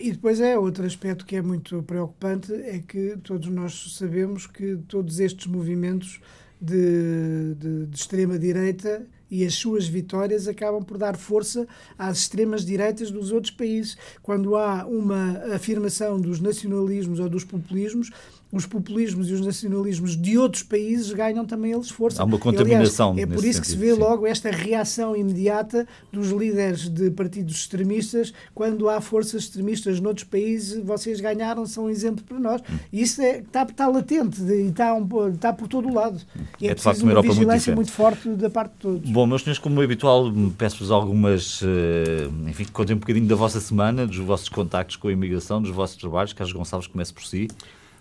E 0.00 0.12
depois 0.12 0.40
é 0.40 0.58
outro 0.58 0.84
aspecto 0.84 1.24
que 1.24 1.36
é 1.36 1.42
muito 1.42 1.82
preocupante, 1.82 2.52
é 2.52 2.80
que 2.80 3.16
todos 3.22 3.48
nós 3.48 3.96
sabemos 3.96 4.46
que 4.46 4.76
todos 4.88 5.18
estes 5.18 5.46
movimentos 5.46 6.20
de, 6.60 7.54
de, 7.54 7.86
de 7.86 7.96
extrema-direita 7.96 9.06
e 9.30 9.44
as 9.44 9.54
suas 9.54 9.86
vitórias 9.86 10.46
acabam 10.46 10.84
por 10.84 10.96
dar 10.96 11.16
força 11.16 11.66
às 11.98 12.18
extremas 12.18 12.64
direitas 12.64 13.10
dos 13.10 13.32
outros 13.32 13.52
países. 13.52 13.96
Quando 14.22 14.54
há 14.54 14.86
uma 14.86 15.54
afirmação 15.54 16.20
dos 16.20 16.40
nacionalismos 16.40 17.18
ou 17.18 17.28
dos 17.28 17.42
populismos, 17.42 18.10
os 18.58 18.66
populismos 18.66 19.28
e 19.28 19.32
os 19.32 19.40
nacionalismos 19.40 20.16
de 20.16 20.38
outros 20.38 20.62
países 20.62 21.12
ganham 21.12 21.44
também 21.44 21.72
eles 21.72 21.90
força. 21.90 22.22
Há 22.22 22.24
uma 22.24 22.38
contaminação. 22.38 23.12
Aliás, 23.12 23.30
é 23.30 23.34
por 23.34 23.44
isso 23.44 23.60
que 23.60 23.66
se 23.66 23.76
vê 23.76 23.92
sim. 23.92 23.98
logo 23.98 24.26
esta 24.26 24.50
reação 24.50 25.16
imediata 25.16 25.86
dos 26.12 26.30
líderes 26.30 26.88
de 26.88 27.10
partidos 27.10 27.56
extremistas 27.56 28.32
quando 28.54 28.88
há 28.88 29.00
forças 29.00 29.42
extremistas 29.42 30.00
noutros 30.00 30.24
países, 30.24 30.82
vocês 30.84 31.20
ganharam, 31.20 31.66
são 31.66 31.84
um 31.84 31.90
exemplo 31.90 32.24
para 32.24 32.38
nós. 32.38 32.62
E 32.92 33.02
isso 33.02 33.20
é, 33.22 33.38
está, 33.38 33.62
está 33.62 33.86
latente 33.86 34.40
e 34.42 34.68
está, 34.68 34.94
um, 34.94 35.28
está 35.28 35.52
por 35.52 35.68
todo 35.68 35.88
o 35.88 35.94
lado. 35.94 36.20
E 36.60 36.68
é, 36.68 36.70
é 36.70 36.74
de 36.74 36.82
facto 36.82 37.02
uma, 37.02 37.12
uma 37.12 37.22
vigilância 37.22 37.74
muito, 37.74 37.88
muito, 37.88 37.92
forte 37.92 38.28
da 38.30 38.50
parte 38.50 38.72
de 38.72 38.78
todos. 38.78 39.10
Bom, 39.10 39.26
meus 39.26 39.42
senhores, 39.42 39.58
como 39.58 39.80
é 39.80 39.84
habitual, 39.84 40.32
peço-vos 40.56 40.90
algumas. 40.90 41.60
Eh, 41.62 42.28
enfim, 42.48 42.64
contem 42.72 42.96
um 42.96 42.98
bocadinho 42.98 43.26
da 43.26 43.34
vossa 43.34 43.60
semana, 43.60 44.06
dos 44.06 44.18
vossos 44.18 44.48
contactos 44.48 44.96
com 44.96 45.08
a 45.08 45.12
imigração, 45.12 45.60
dos 45.60 45.70
vossos 45.70 45.96
trabalhos. 45.96 46.32
Carlos 46.32 46.52
Gonçalves, 46.52 46.86
comece 46.88 47.12
por 47.12 47.24
si. 47.24 47.48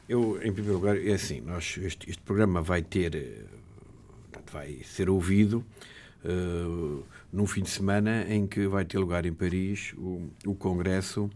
Eu, 0.08 0.38
em 0.44 0.52
primeiro 0.52 0.74
lugar, 0.74 0.98
é 0.98 1.14
assim, 1.14 1.40
nós, 1.40 1.78
este, 1.82 2.10
este 2.10 2.22
programa 2.24 2.62
vai 2.62 2.82
ter, 2.82 3.16
eh, 3.16 3.46
vai 4.52 4.82
ser 4.84 5.10
ouvido 5.10 5.64
uh, 6.26 7.04
num 7.32 7.48
fim 7.48 7.62
de 7.64 7.70
semana 7.70 8.26
em 8.28 8.46
que 8.46 8.68
vai 8.68 8.84
ter 8.84 8.98
lugar 9.00 9.26
em 9.26 9.34
Paris 9.34 9.94
o, 9.98 10.30
o 10.46 10.56
Congresso 10.56 11.30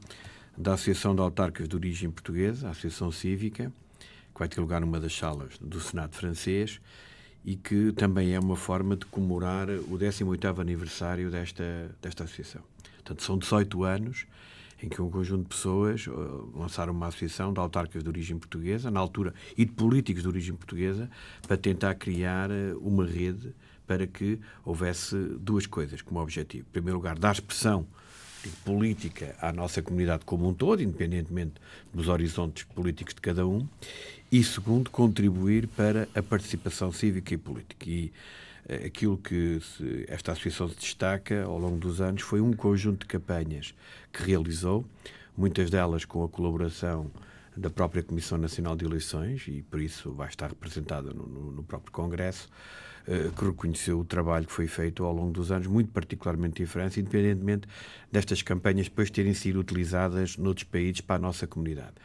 da 0.58 0.74
Associação 0.74 1.16
de 1.16 1.22
Autarcas 1.22 1.70
de 1.70 1.76
Origem 1.76 2.12
Portuguesa, 2.12 2.68
a 2.68 2.72
Associação 2.72 3.10
Cívica, 3.10 3.72
que 4.34 4.40
vai 4.40 4.50
ter 4.50 4.60
lugar 4.60 4.82
numa 4.82 5.00
das 5.00 5.16
salas 5.16 5.58
do 5.60 5.80
Senado 5.80 6.16
francês 6.16 6.82
e 7.46 7.56
que 7.56 7.94
também 7.94 8.34
é 8.34 8.40
uma 8.40 8.58
forma 8.58 8.98
de 8.98 9.06
comemorar 9.06 9.70
o 9.70 9.98
18º 9.98 10.60
aniversário 10.60 11.32
desta, 11.32 11.96
desta 12.02 12.26
associação. 12.26 12.62
Portanto, 12.96 13.24
são 13.24 13.38
18 13.38 13.84
anos 13.86 14.28
em 14.82 14.90
que 14.90 15.02
um 15.02 15.10
conjunto 15.10 15.44
de 15.44 15.50
pessoas 15.50 16.08
uh, 16.08 16.52
lançaram 16.56 16.94
uma 16.94 17.08
associação 17.08 17.52
de 17.52 17.60
autarcas 17.60 18.04
de 18.04 18.10
origem 18.10 18.38
portuguesa, 18.38 18.92
na 18.92 19.00
altura, 19.00 19.34
e 19.58 19.66
de 19.66 19.72
políticos 19.72 20.24
de 20.24 20.28
origem 20.28 20.56
portuguesa, 20.56 21.10
para 21.48 21.58
tentar 21.58 21.96
criar 21.96 22.50
uh, 22.50 22.78
uma 22.80 23.06
rede 23.06 23.54
para 23.86 24.06
que 24.06 24.40
houvesse 24.66 25.16
duas 25.40 25.66
coisas 25.66 26.02
como 26.02 26.20
objetivo. 26.20 26.66
Em 26.70 26.72
primeiro 26.72 26.98
lugar, 26.98 27.18
dar 27.18 27.32
expressão 27.32 27.88
política 28.64 29.36
à 29.42 29.52
nossa 29.52 29.82
comunidade 29.82 30.24
como 30.26 30.48
um 30.48 30.54
todo, 30.54 30.82
independentemente 30.82 31.56
dos 31.94 32.08
horizontes 32.08 32.64
políticos 32.64 33.14
de 33.14 33.22
cada 33.22 33.48
um, 33.48 33.68
e 34.32 34.44
segundo, 34.44 34.90
contribuir 34.90 35.68
para 35.68 36.08
a 36.14 36.22
participação 36.22 36.92
cívica 36.92 37.34
e 37.34 37.38
política. 37.38 37.90
E 37.90 38.12
aquilo 38.86 39.18
que 39.18 39.60
esta 40.08 40.34
associação 40.34 40.68
se 40.68 40.76
destaca 40.76 41.44
ao 41.44 41.58
longo 41.58 41.78
dos 41.78 42.02
anos 42.02 42.22
foi 42.22 42.42
um 42.42 42.54
conjunto 42.54 43.02
de 43.02 43.06
campanhas 43.06 43.74
que 44.12 44.24
realizou, 44.24 44.86
muitas 45.38 45.70
delas 45.70 46.04
com 46.04 46.24
a 46.24 46.30
colaboração 46.30 47.10
da 47.56 47.70
própria 47.70 48.04
Comissão 48.04 48.38
Nacional 48.38 48.76
de 48.76 48.86
Eleições, 48.86 49.46
e 49.48 49.64
por 49.64 49.82
isso 49.82 50.12
vai 50.14 50.28
estar 50.28 50.48
representada 50.48 51.12
no, 51.12 51.26
no, 51.26 51.52
no 51.52 51.64
próprio 51.64 51.92
Congresso, 51.92 52.50
eh, 53.08 53.32
que 53.36 53.46
reconheceu 53.46 54.00
o 54.00 54.06
trabalho 54.06 54.46
que 54.46 54.52
foi 54.52 54.68
feito 54.68 55.04
ao 55.04 55.14
longo 55.14 55.32
dos 55.32 55.52
anos, 55.52 55.66
muito 55.66 55.92
particularmente 55.92 56.62
em 56.62 56.66
França, 56.66 57.00
independentemente 57.00 57.68
destas 58.12 58.42
campanhas 58.44 58.88
depois 58.88 59.10
terem 59.10 59.34
sido 59.34 59.60
utilizadas 59.60 60.38
noutros 60.38 60.66
países 60.66 61.02
para 61.02 61.16
a 61.16 61.20
nossa 61.20 61.48
comunidade. 61.48 61.96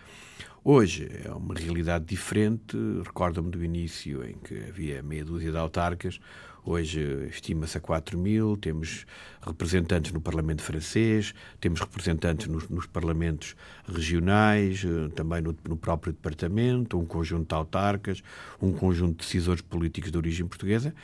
Hoje 0.65 1.11
é 1.25 1.31
uma 1.33 1.55
realidade 1.55 2.05
diferente. 2.05 2.77
Recordo-me 3.05 3.51
do 3.51 3.65
início 3.65 4.25
em 4.25 4.35
que 4.35 4.55
havia 4.69 5.03
meia 5.03 5.25
dúzia 5.25 5.51
de 5.51 5.57
autarcas. 5.59 6.21
Hoje 6.65 7.27
estima-se 7.29 7.77
a 7.77 7.81
4 7.81 8.17
mil, 8.17 8.57
temos 8.57 9.05
representantes 9.45 10.13
no 10.13 10.21
Parlamento 10.21 10.63
francês, 10.63 11.35
temos 11.61 11.81
representantes 11.81 12.47
nos, 12.47 12.69
nos 12.69 12.87
parlamentos 12.87 13.57
regionais, 13.89 14.85
eh, 14.85 15.09
também 15.13 15.43
no, 15.43 15.57
no, 15.69 15.77
próprio 15.77 16.13
Departamento, 16.13 16.97
um 16.97 17.05
conjunto 17.05 17.49
de 17.49 17.55
autarcas, 17.57 18.23
um 18.61 18.73
conjunto 18.73 19.19
de 19.19 19.25
decisores 19.25 19.61
políticos 19.61 20.13
de 20.13 20.17
origem 20.17 20.47
portuguesa. 20.47 20.95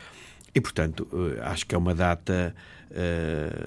E, 0.55 0.61
portanto, 0.61 1.07
eh, 1.13 1.41
acho 1.43 1.67
que 1.67 1.75
é 1.75 1.79
uma 1.79 1.95
data, 1.95 2.55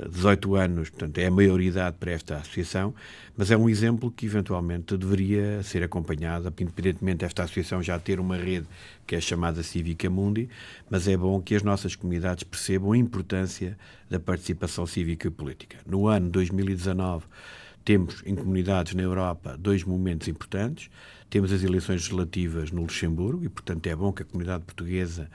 18 0.10 0.58
eh, 0.58 0.64
anos, 0.64 0.90
portanto, 0.90 1.18
é 1.20 1.28
a 1.28 1.32
maioridade 1.32 1.96
para 2.00 2.12
esta 2.12 2.38
associação, 2.38 2.94
mas 3.38 3.52
é 3.52 3.58
um 3.58 3.70
exemplo 3.70 4.12
que 4.12 4.26
eventualmente 4.26 4.98
deveria 4.98 5.62
ser 5.64 5.84
acompanhada, 5.84 6.52
independentemente 6.60 7.20
desta 7.20 7.44
associação 7.44 7.84
já 7.84 8.00
ter 8.00 8.20
uma 8.20 8.36
rede 8.36 8.68
que 9.06 9.16
é 9.16 9.22
chamada 9.22 9.62
Cívica 9.62 10.10
Mundi, 10.10 10.50
mas 10.90 11.08
é 11.08 11.16
bom 11.16 11.40
que 11.42 11.56
as 11.56 11.62
nossas 11.62 11.96
comunidades 11.96 12.44
percebam 12.44 12.94
a 12.94 12.98
importância 12.98 13.78
da 14.10 14.20
participação 14.20 14.86
cívica 14.88 15.28
e 15.28 15.32
política. 15.32 15.78
No 15.86 16.08
ano 16.08 16.30
2019, 16.30 17.26
temos 17.84 18.22
em 18.26 18.36
comunidades 18.36 18.94
na 18.94 19.02
Europa 19.02 19.58
dois 19.58 19.84
momentos 19.84 20.28
importantes. 20.28 20.90
Temos 21.30 21.52
as 21.52 21.64
eleições 21.64 22.02
legislativas 22.02 22.72
no 22.72 22.82
Luxemburgo 22.82 23.44
e, 23.44 23.50
portanto, 23.50 23.88
é 23.88 23.96
bom 23.96 24.12
que 24.12 24.22
a 24.22 24.26
comunidade 24.26 24.64
portuguesa, 24.64 25.30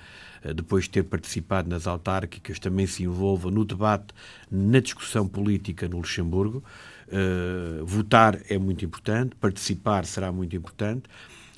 depois 0.52 0.84
de 0.84 0.90
ter 0.90 1.04
participado 1.04 1.68
nas 1.68 1.86
autárquicas, 1.86 2.58
também 2.58 2.86
se 2.86 3.02
envolva 3.02 3.50
no 3.50 3.64
debate, 3.64 4.14
na 4.50 4.80
discussão 4.80 5.26
política 5.26 5.88
no 5.88 5.98
Luxemburgo. 5.98 6.62
Uh, 7.08 7.84
votar 7.86 8.40
é 8.48 8.58
muito 8.58 8.84
importante, 8.84 9.36
participar 9.36 10.04
será 10.04 10.32
muito 10.32 10.56
importante 10.56 11.08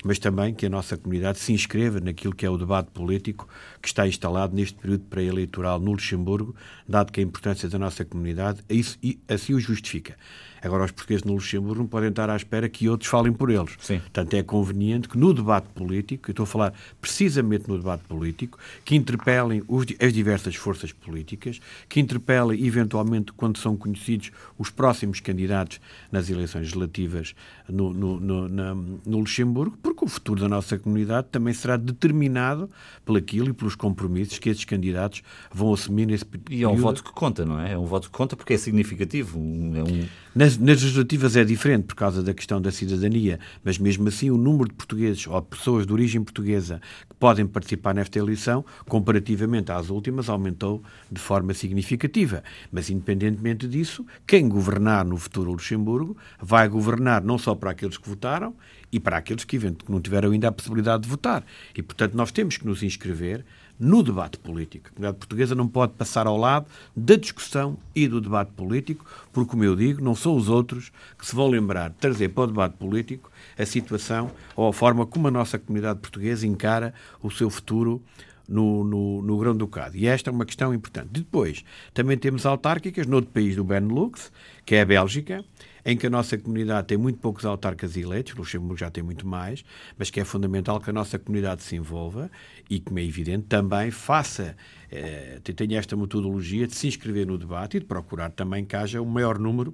mas 0.03 0.17
também 0.17 0.53
que 0.53 0.65
a 0.65 0.69
nossa 0.69 0.97
comunidade 0.97 1.39
se 1.39 1.51
inscreva 1.51 1.99
naquilo 1.99 2.33
que 2.33 2.45
é 2.45 2.49
o 2.49 2.57
debate 2.57 2.89
político 2.91 3.47
que 3.81 3.87
está 3.87 4.07
instalado 4.07 4.55
neste 4.55 4.77
período 4.77 5.03
pré-eleitoral 5.05 5.79
no 5.79 5.91
Luxemburgo, 5.91 6.55
dado 6.87 7.11
que 7.11 7.19
a 7.19 7.23
importância 7.23 7.69
da 7.69 7.79
nossa 7.79 8.03
comunidade 8.03 8.61
isso, 8.69 8.97
assim 9.27 9.53
o 9.53 9.59
justifica. 9.59 10.15
Agora, 10.61 10.83
os 10.83 10.91
portugueses 10.91 11.23
no 11.23 11.33
Luxemburgo 11.33 11.79
não 11.79 11.87
podem 11.87 12.09
estar 12.09 12.29
à 12.29 12.35
espera 12.35 12.67
que 12.67 12.89
outros 12.89 13.09
falem 13.09 13.31
por 13.31 13.49
eles. 13.49 13.75
Sim. 13.79 13.99
Portanto, 13.99 14.33
é 14.33 14.43
conveniente 14.43 15.07
que 15.07 15.17
no 15.17 15.33
debate 15.33 15.67
político, 15.69 16.29
eu 16.29 16.31
estou 16.31 16.43
a 16.43 16.47
falar 16.47 16.73
precisamente 16.99 17.67
no 17.67 17.77
debate 17.77 18.03
político, 18.03 18.59
que 18.83 18.95
interpelem 18.95 19.63
os, 19.67 19.85
as 19.99 20.13
diversas 20.13 20.55
forças 20.55 20.91
políticas, 20.91 21.59
que 21.87 21.99
interpelem, 21.99 22.65
eventualmente, 22.65 23.31
quando 23.33 23.57
são 23.57 23.77
conhecidos, 23.77 24.31
os 24.57 24.69
próximos 24.69 25.19
candidatos 25.19 25.79
nas 26.11 26.29
eleições 26.29 26.61
legislativas 26.61 27.33
no, 27.67 27.93
no, 27.93 28.19
no, 28.19 28.49
na, 28.49 28.75
no 28.75 29.19
Luxemburgo, 29.19 29.77
porque 29.81 30.03
o 30.03 30.07
futuro 30.07 30.41
da 30.41 30.49
nossa 30.49 30.77
comunidade 30.77 31.27
também 31.31 31.53
será 31.53 31.77
determinado 31.77 32.69
por 33.05 33.17
aquilo 33.17 33.49
e 33.49 33.53
pelos 33.69 33.75
compromissos 33.75 34.39
que 34.39 34.49
esses 34.49 34.65
candidatos 34.65 35.21
vão 35.53 35.73
assumir 35.73 36.05
nesse 36.05 36.25
período. 36.25 36.51
E 36.51 36.63
é 36.63 36.67
um 36.67 36.75
voto 36.75 37.03
que 37.03 37.11
conta, 37.11 37.45
não 37.45 37.59
é? 37.59 37.73
É 37.73 37.77
um 37.77 37.85
voto 37.85 38.09
que 38.09 38.17
conta 38.17 38.35
porque 38.35 38.53
é 38.53 38.57
significativo. 38.57 39.37
É 39.37 39.83
um 39.83 40.07
nas, 40.35 40.57
nas 40.57 40.81
legislativas 40.81 41.35
é 41.35 41.43
diferente 41.43 41.85
por 41.85 41.95
causa 41.95 42.21
da 42.21 42.33
questão 42.33 42.61
da 42.61 42.71
cidadania, 42.71 43.39
mas 43.63 43.79
mesmo 43.79 44.07
assim 44.07 44.29
o 44.29 44.37
número 44.37 44.69
de 44.69 44.75
portugueses 44.75 45.25
ou 45.27 45.41
pessoas 45.41 45.87
de 45.87 45.93
origem 45.93 46.23
portuguesa 46.23 46.79
que 47.09 47.15
podem 47.15 47.47
participar 47.47 47.95
nesta 47.95 48.19
eleição, 48.19 48.63
comparativamente 48.87 49.71
às 49.71 49.89
últimas, 49.89 50.29
aumentou 50.29 50.83
de 51.11 51.19
forma 51.19 51.53
significativa. 51.53 52.43
Mas 52.71 52.89
independentemente 52.89 53.67
disso, 53.67 54.05
quem 54.25 54.47
governar 54.47 55.03
no 55.03 55.17
futuro 55.17 55.51
Luxemburgo 55.51 56.15
vai 56.39 56.69
governar 56.69 57.23
não 57.23 57.37
só 57.37 57.55
para 57.55 57.71
aqueles 57.71 57.97
que 57.97 58.07
votaram 58.07 58.53
e 58.91 58.99
para 58.99 59.17
aqueles 59.17 59.43
que 59.43 59.59
não 59.87 60.01
tiveram 60.01 60.31
ainda 60.31 60.47
a 60.47 60.51
possibilidade 60.51 61.03
de 61.03 61.09
votar. 61.09 61.45
E, 61.75 61.81
portanto, 61.81 62.15
nós 62.15 62.31
temos 62.31 62.57
que 62.57 62.65
nos 62.65 62.83
inscrever 62.83 63.45
no 63.79 64.03
debate 64.03 64.37
político. 64.37 64.87
A 64.87 64.89
comunidade 64.89 65.17
portuguesa 65.17 65.55
não 65.55 65.67
pode 65.67 65.93
passar 65.93 66.27
ao 66.27 66.35
lado 66.35 66.65
da 66.95 67.15
discussão 67.15 67.77
e 67.95 68.07
do 68.07 68.19
debate 68.19 68.51
político, 68.51 69.05
porque, 69.31 69.51
como 69.51 69.63
eu 69.63 69.75
digo, 69.75 70.03
não 70.03 70.15
são 70.15 70.35
os 70.35 70.49
outros 70.49 70.91
que 71.17 71.25
se 71.25 71.33
vão 71.33 71.47
lembrar 71.47 71.89
de 71.89 71.95
trazer 71.95 72.29
para 72.29 72.43
o 72.43 72.47
debate 72.47 72.75
político 72.75 73.31
a 73.57 73.65
situação 73.65 74.31
ou 74.55 74.67
a 74.67 74.73
forma 74.73 75.05
como 75.05 75.29
a 75.29 75.31
nossa 75.31 75.57
comunidade 75.57 75.99
portuguesa 75.99 76.45
encara 76.45 76.93
o 77.21 77.31
seu 77.31 77.49
futuro 77.49 78.03
no, 78.49 78.83
no, 78.83 79.21
no 79.21 79.37
Grão-Ducado. 79.37 79.95
E 79.95 80.07
esta 80.07 80.29
é 80.29 80.33
uma 80.33 80.45
questão 80.45 80.73
importante. 80.73 81.09
Depois, 81.11 81.63
também 81.93 82.17
temos 82.17 82.45
autárquicas 82.45 83.05
noutro 83.05 83.31
país 83.31 83.55
do 83.55 83.63
Benelux, 83.63 84.31
que 84.65 84.75
é 84.75 84.81
a 84.81 84.85
Bélgica, 84.85 85.45
em 85.89 85.97
que 85.97 86.05
a 86.05 86.09
nossa 86.09 86.37
comunidade 86.37 86.85
tem 86.85 86.97
muito 86.99 87.17
poucos 87.17 87.45
autarcas 87.45 87.97
eleitos, 87.97 88.33
o 88.33 88.37
Luxemburgo 88.37 88.77
já 88.77 88.91
tem 88.91 89.01
muito 89.01 89.25
mais, 89.25 89.65
mas 89.97 90.11
que 90.11 90.19
é 90.19 90.23
fundamental 90.23 90.79
que 90.79 90.91
a 90.91 90.93
nossa 90.93 91.17
comunidade 91.17 91.63
se 91.63 91.75
envolva 91.75 92.29
e, 92.69 92.79
como 92.79 92.99
é 92.99 93.03
evidente, 93.03 93.47
também 93.47 93.89
faça, 93.89 94.55
eh, 94.91 95.39
tenha 95.55 95.79
esta 95.79 95.95
metodologia 95.97 96.67
de 96.67 96.75
se 96.75 96.87
inscrever 96.87 97.25
no 97.25 97.39
debate 97.39 97.77
e 97.77 97.79
de 97.79 97.87
procurar 97.87 98.29
também 98.29 98.63
que 98.63 98.75
haja 98.75 99.01
um 99.01 99.05
maior 99.05 99.39
número 99.39 99.73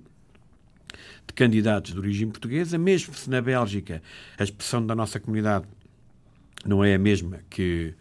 de 1.28 1.34
candidatos 1.34 1.91
de 1.91 1.99
origem 1.99 2.30
portuguesa, 2.30 2.78
mesmo 2.78 3.13
se 3.13 3.30
na 3.30 3.41
Bélgica 3.41 4.01
a 4.38 4.43
expressão 4.43 4.86
da 4.86 4.95
nossa 4.95 5.20
comunidade 5.20 5.66
não 6.66 6.82
é 6.82 6.95
a 6.95 6.99
mesma 6.99 7.41
que 7.49 7.93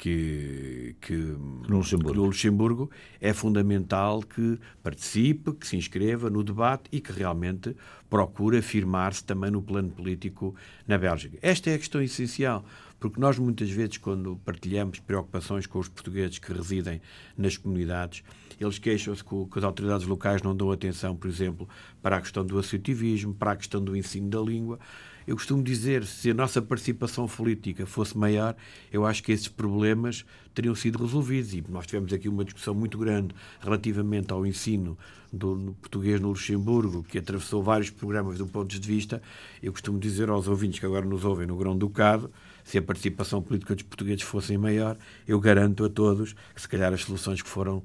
que, 0.00 0.96
que, 0.98 1.14
no, 1.14 1.76
Luxemburgo. 1.76 2.14
no 2.14 2.24
Luxemburgo 2.24 2.90
é 3.20 3.34
fundamental 3.34 4.22
que 4.22 4.58
participe, 4.82 5.52
que 5.52 5.68
se 5.68 5.76
inscreva 5.76 6.30
no 6.30 6.42
debate 6.42 6.84
e 6.90 7.02
que 7.02 7.12
realmente 7.12 7.76
procure 8.08 8.56
afirmar-se 8.56 9.22
também 9.22 9.50
no 9.50 9.60
plano 9.60 9.90
político 9.90 10.54
na 10.88 10.96
Bélgica. 10.96 11.36
Esta 11.42 11.68
é 11.68 11.74
a 11.74 11.78
questão 11.78 12.00
essencial, 12.00 12.64
porque 12.98 13.20
nós 13.20 13.38
muitas 13.38 13.70
vezes, 13.70 13.98
quando 13.98 14.40
partilhamos 14.42 15.00
preocupações 15.00 15.66
com 15.66 15.78
os 15.78 15.88
portugueses 15.88 16.38
que 16.38 16.50
residem 16.50 17.02
nas 17.36 17.58
comunidades, 17.58 18.24
eles 18.58 18.78
queixam-se 18.78 19.22
que, 19.22 19.44
que 19.52 19.58
as 19.58 19.64
autoridades 19.64 20.06
locais 20.06 20.40
não 20.40 20.56
dão 20.56 20.72
atenção, 20.72 21.14
por 21.14 21.28
exemplo, 21.28 21.68
para 22.00 22.16
a 22.16 22.20
questão 22.22 22.42
do 22.42 22.58
associativismo, 22.58 23.34
para 23.34 23.52
a 23.52 23.56
questão 23.56 23.84
do 23.84 23.94
ensino 23.94 24.30
da 24.30 24.40
língua. 24.40 24.78
Eu 25.26 25.36
costumo 25.36 25.62
dizer, 25.62 26.04
se 26.04 26.30
a 26.30 26.34
nossa 26.34 26.62
participação 26.62 27.28
política 27.28 27.86
fosse 27.86 28.16
maior, 28.16 28.56
eu 28.92 29.04
acho 29.04 29.22
que 29.22 29.32
esses 29.32 29.48
problemas 29.48 30.24
teriam 30.54 30.74
sido 30.74 31.02
resolvidos. 31.02 31.54
E 31.54 31.64
nós 31.68 31.86
tivemos 31.86 32.12
aqui 32.12 32.28
uma 32.28 32.44
discussão 32.44 32.74
muito 32.74 32.98
grande 32.98 33.34
relativamente 33.60 34.32
ao 34.32 34.46
ensino 34.46 34.96
do 35.32 35.76
português 35.80 36.20
no 36.20 36.28
Luxemburgo, 36.28 37.02
que 37.04 37.18
atravessou 37.18 37.62
vários 37.62 37.90
programas 37.90 38.38
do 38.38 38.46
ponto 38.46 38.78
de 38.78 38.86
vista. 38.86 39.22
Eu 39.62 39.72
costumo 39.72 39.98
dizer 39.98 40.28
aos 40.28 40.48
ouvintes 40.48 40.80
que 40.80 40.86
agora 40.86 41.06
nos 41.06 41.24
ouvem 41.24 41.46
no 41.46 41.56
Grão-Ducado, 41.56 42.30
se 42.64 42.78
a 42.78 42.82
participação 42.82 43.42
política 43.42 43.74
dos 43.74 43.84
portugueses 43.84 44.22
fosse 44.22 44.56
maior, 44.56 44.96
eu 45.26 45.38
garanto 45.40 45.84
a 45.84 45.88
todos 45.88 46.34
que 46.54 46.60
se 46.60 46.68
calhar 46.68 46.92
as 46.92 47.02
soluções 47.02 47.42
que 47.42 47.48
foram 47.48 47.82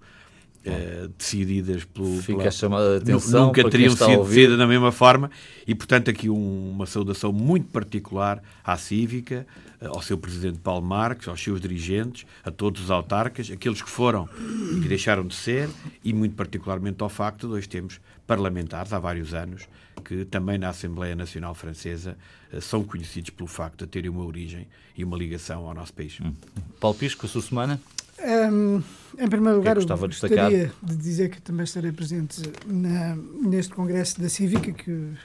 eh, 0.65 1.07
decididas 1.17 1.83
pelo. 1.85 2.17
Fica 2.17 2.37
pela, 2.37 2.49
a 2.49 2.51
chamada 2.51 2.99
de 2.99 3.11
atenção. 3.11 3.47
Nunca 3.47 3.69
teriam 3.69 3.95
sido 3.95 4.23
decididas 4.23 4.57
da 4.57 4.67
mesma 4.67 4.91
forma 4.91 5.29
e, 5.67 5.75
portanto, 5.75 6.09
aqui 6.09 6.29
um, 6.29 6.71
uma 6.71 6.85
saudação 6.85 7.31
muito 7.31 7.67
particular 7.67 8.41
à 8.63 8.75
Cívica, 8.75 9.45
eh, 9.79 9.87
ao 9.87 10.01
seu 10.01 10.17
presidente 10.17 10.59
Paulo 10.59 10.85
Marques, 10.85 11.27
aos 11.27 11.41
seus 11.41 11.61
dirigentes, 11.61 12.25
a 12.43 12.51
todos 12.51 12.81
os 12.81 12.91
autarcas, 12.91 13.49
aqueles 13.51 13.81
que 13.81 13.89
foram 13.89 14.27
e 14.75 14.81
que 14.81 14.87
deixaram 14.87 15.25
de 15.25 15.35
ser, 15.35 15.69
e 16.03 16.13
muito 16.13 16.35
particularmente 16.35 17.01
ao 17.03 17.09
facto 17.09 17.47
de 17.47 17.53
hoje 17.53 17.69
temos 17.69 17.99
parlamentares 18.25 18.91
há 18.91 18.99
vários 18.99 19.33
anos 19.33 19.67
que 20.03 20.25
também 20.25 20.57
na 20.57 20.69
Assembleia 20.69 21.15
Nacional 21.15 21.55
Francesa 21.55 22.17
eh, 22.51 22.59
são 22.59 22.83
conhecidos 22.83 23.29
pelo 23.29 23.47
facto 23.47 23.85
de 23.85 23.91
terem 23.91 24.09
uma 24.09 24.23
origem 24.23 24.67
e 24.97 25.03
uma 25.03 25.17
ligação 25.17 25.67
ao 25.67 25.73
nosso 25.73 25.93
país. 25.93 26.19
Hum. 26.19 26.33
Paulo 26.79 26.97
Pisco, 26.97 27.25
a 27.25 27.29
sua 27.29 27.41
semana? 27.41 27.79
Um, 28.23 28.81
em 29.17 29.27
primeiro 29.27 29.57
lugar, 29.57 29.75
gostaria 29.75 30.71
de 30.81 30.95
dizer 30.95 31.29
que 31.29 31.41
também 31.41 31.63
estarei 31.63 31.91
presente 31.91 32.41
na, 32.65 33.15
neste 33.15 33.73
Congresso 33.73 34.21
da 34.21 34.29
Cívica, 34.29 34.71
que 34.71 34.91
uh, 34.91 35.15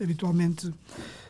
habitualmente 0.00 0.72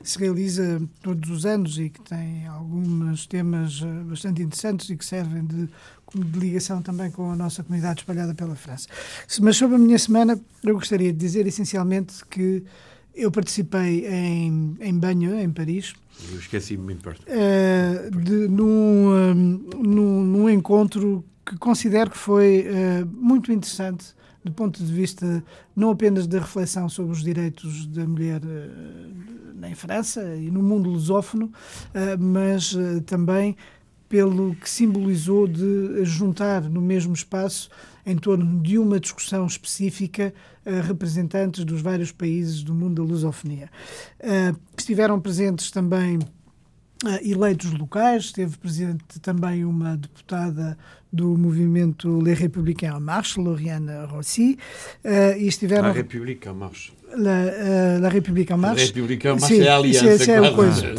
se 0.03 0.19
realiza 0.19 0.83
todos 1.01 1.31
os 1.31 1.47
anos 1.47 1.79
e 1.79 1.91
que 1.91 2.01
tem 2.03 2.47
alguns 2.47 3.27
temas 3.27 3.81
uh, 3.83 4.05
bastante 4.05 4.43
interessantes 4.43 4.91
e 4.91 4.97
que 4.97 5.05
servem 5.05 5.45
de, 5.47 5.69
de 6.15 6.39
ligação 6.39 6.83
também 6.83 7.11
com 7.11 7.31
a 7.31 7.37
nossa 7.37 7.63
comunidade 7.63 8.01
espalhada 8.01 8.35
pela 8.35 8.57
França. 8.57 8.89
Mas 9.41 9.57
sobre 9.57 9.77
a 9.77 9.79
minha 9.79 9.99
semana, 9.99 10.39
eu 10.63 10.75
gostaria 10.75 11.13
de 11.13 11.19
dizer 11.19 11.47
essencialmente 11.47 12.25
que 12.27 12.65
eu 13.15 13.31
participei 13.31 14.07
em, 14.07 14.77
em 14.81 14.99
Banho, 14.99 15.39
em 15.39 15.51
Paris. 15.51 15.95
Eu 16.31 16.39
esqueci 16.39 16.77
muito 16.77 17.03
perto. 17.03 17.23
Uh, 17.23 18.11
de, 18.23 18.49
num, 18.49 19.09
um, 19.09 19.35
num, 19.83 20.25
num, 20.25 20.51
encontro 20.51 21.25
que 21.45 21.57
considero 21.59 22.11
que 22.11 22.19
foi 22.19 22.67
uh, 22.67 23.07
muito 23.07 23.53
interessante 23.53 24.15
do 24.45 24.53
ponto 24.53 24.85
de 24.85 24.93
vista 24.93 25.43
não 25.75 25.91
apenas 25.91 26.27
da 26.27 26.39
reflexão 26.39 26.89
sobre 26.89 27.13
os 27.13 27.23
direitos 27.23 27.87
da 27.87 28.07
mulher 28.07 28.43
uh, 28.45 29.67
em 29.67 29.75
França 29.75 30.23
e 30.37 30.51
no 30.51 30.63
mundo 30.63 30.91
lusófono, 30.91 31.51
mas 32.19 32.77
também 33.07 33.57
pelo 34.15 34.55
que 34.55 34.71
simbolizou 34.71 35.49
de 35.49 36.05
juntar 36.05 36.63
no 36.71 36.81
mesmo 36.81 37.13
espaço 37.13 37.69
em 38.07 38.17
torno 38.17 38.63
de 38.63 38.79
uma 38.79 39.01
discussão 39.01 39.45
específica 39.45 40.33
uh, 40.65 40.87
representantes 40.87 41.65
dos 41.65 41.83
vários 41.83 42.13
países 42.13 42.63
do 42.63 42.73
mundo 42.73 43.03
da 43.03 43.13
lusofonia. 43.13 43.69
Uh, 44.21 44.57
estiveram 44.79 45.19
presentes 45.19 45.73
também 45.73 46.21
Uh, 47.03 47.21
eleitos 47.23 47.71
locais, 47.73 48.27
esteve 48.27 48.57
presente 48.57 49.21
também 49.21 49.63
uma 49.63 49.95
deputada 49.95 50.79
do 51.13 51.37
movimento 51.37 52.19
Les 52.21 52.39
Républicains 52.39 52.95
en 52.95 53.01
Marche, 53.01 53.39
Lauriane 53.39 54.07
Rossi, 54.07 54.57
e 55.05 55.47
estiveram... 55.47 55.89
La 55.89 55.93
République 55.93 56.49
en 56.49 56.55
Marche. 56.55 56.95
La, 57.15 57.99
la 58.01 58.09
République 58.09 58.51
en 58.55 58.59
Marche. 58.59 58.81
La 58.81 58.87
République 58.87 59.27
en 59.27 59.37
Marche 59.39 59.61
é 59.61 59.69
a 59.69 59.77
aliança. 59.77 60.33
É, 60.33 60.47
é 60.47 60.51
coisa. 60.53 60.95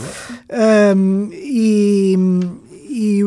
e 1.32 2.16
e 2.72 2.75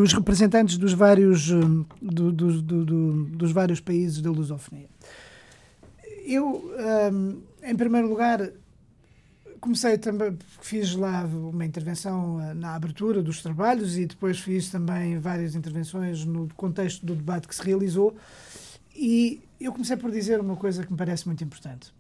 os 0.09 0.15
representantes 0.15 0.79
dos 0.79 0.95
vários, 0.95 1.51
hum, 1.51 1.85
do, 2.01 2.33
do, 2.33 2.63
do, 2.63 3.25
dos 3.25 3.53
vários 3.53 3.79
países 3.79 4.23
da 4.23 4.31
lusofonia. 4.31 4.89
Eu, 6.25 6.73
um, 7.13 7.43
em 7.63 7.77
primeiro 7.77 8.09
lugar, 8.09 8.51
comecei 9.61 9.99
também, 9.99 10.39
fiz 10.63 10.95
lá 10.95 11.25
uma 11.25 11.65
intervenção 11.65 12.37
uh, 12.37 12.55
na 12.55 12.75
abertura 12.75 13.23
dos 13.23 13.43
trabalhos 13.43 13.99
e 13.99 14.07
depois 14.07 14.39
fiz 14.41 14.71
também 14.71 15.19
várias 15.19 15.55
intervenções 15.55 16.25
no 16.25 16.49
contexto 16.57 17.05
do 17.05 17.15
debate 17.15 17.47
que 17.47 17.55
se 17.55 17.63
realizou 17.63 18.17
e 18.95 19.43
eu 19.61 19.73
comecei 19.73 19.97
por 19.97 20.11
dizer 20.11 20.41
uma 20.41 20.57
coisa 20.57 20.85
que 20.85 20.91
me 20.91 20.97
parece 20.97 21.27
muito 21.27 21.45
importante. 21.45 21.93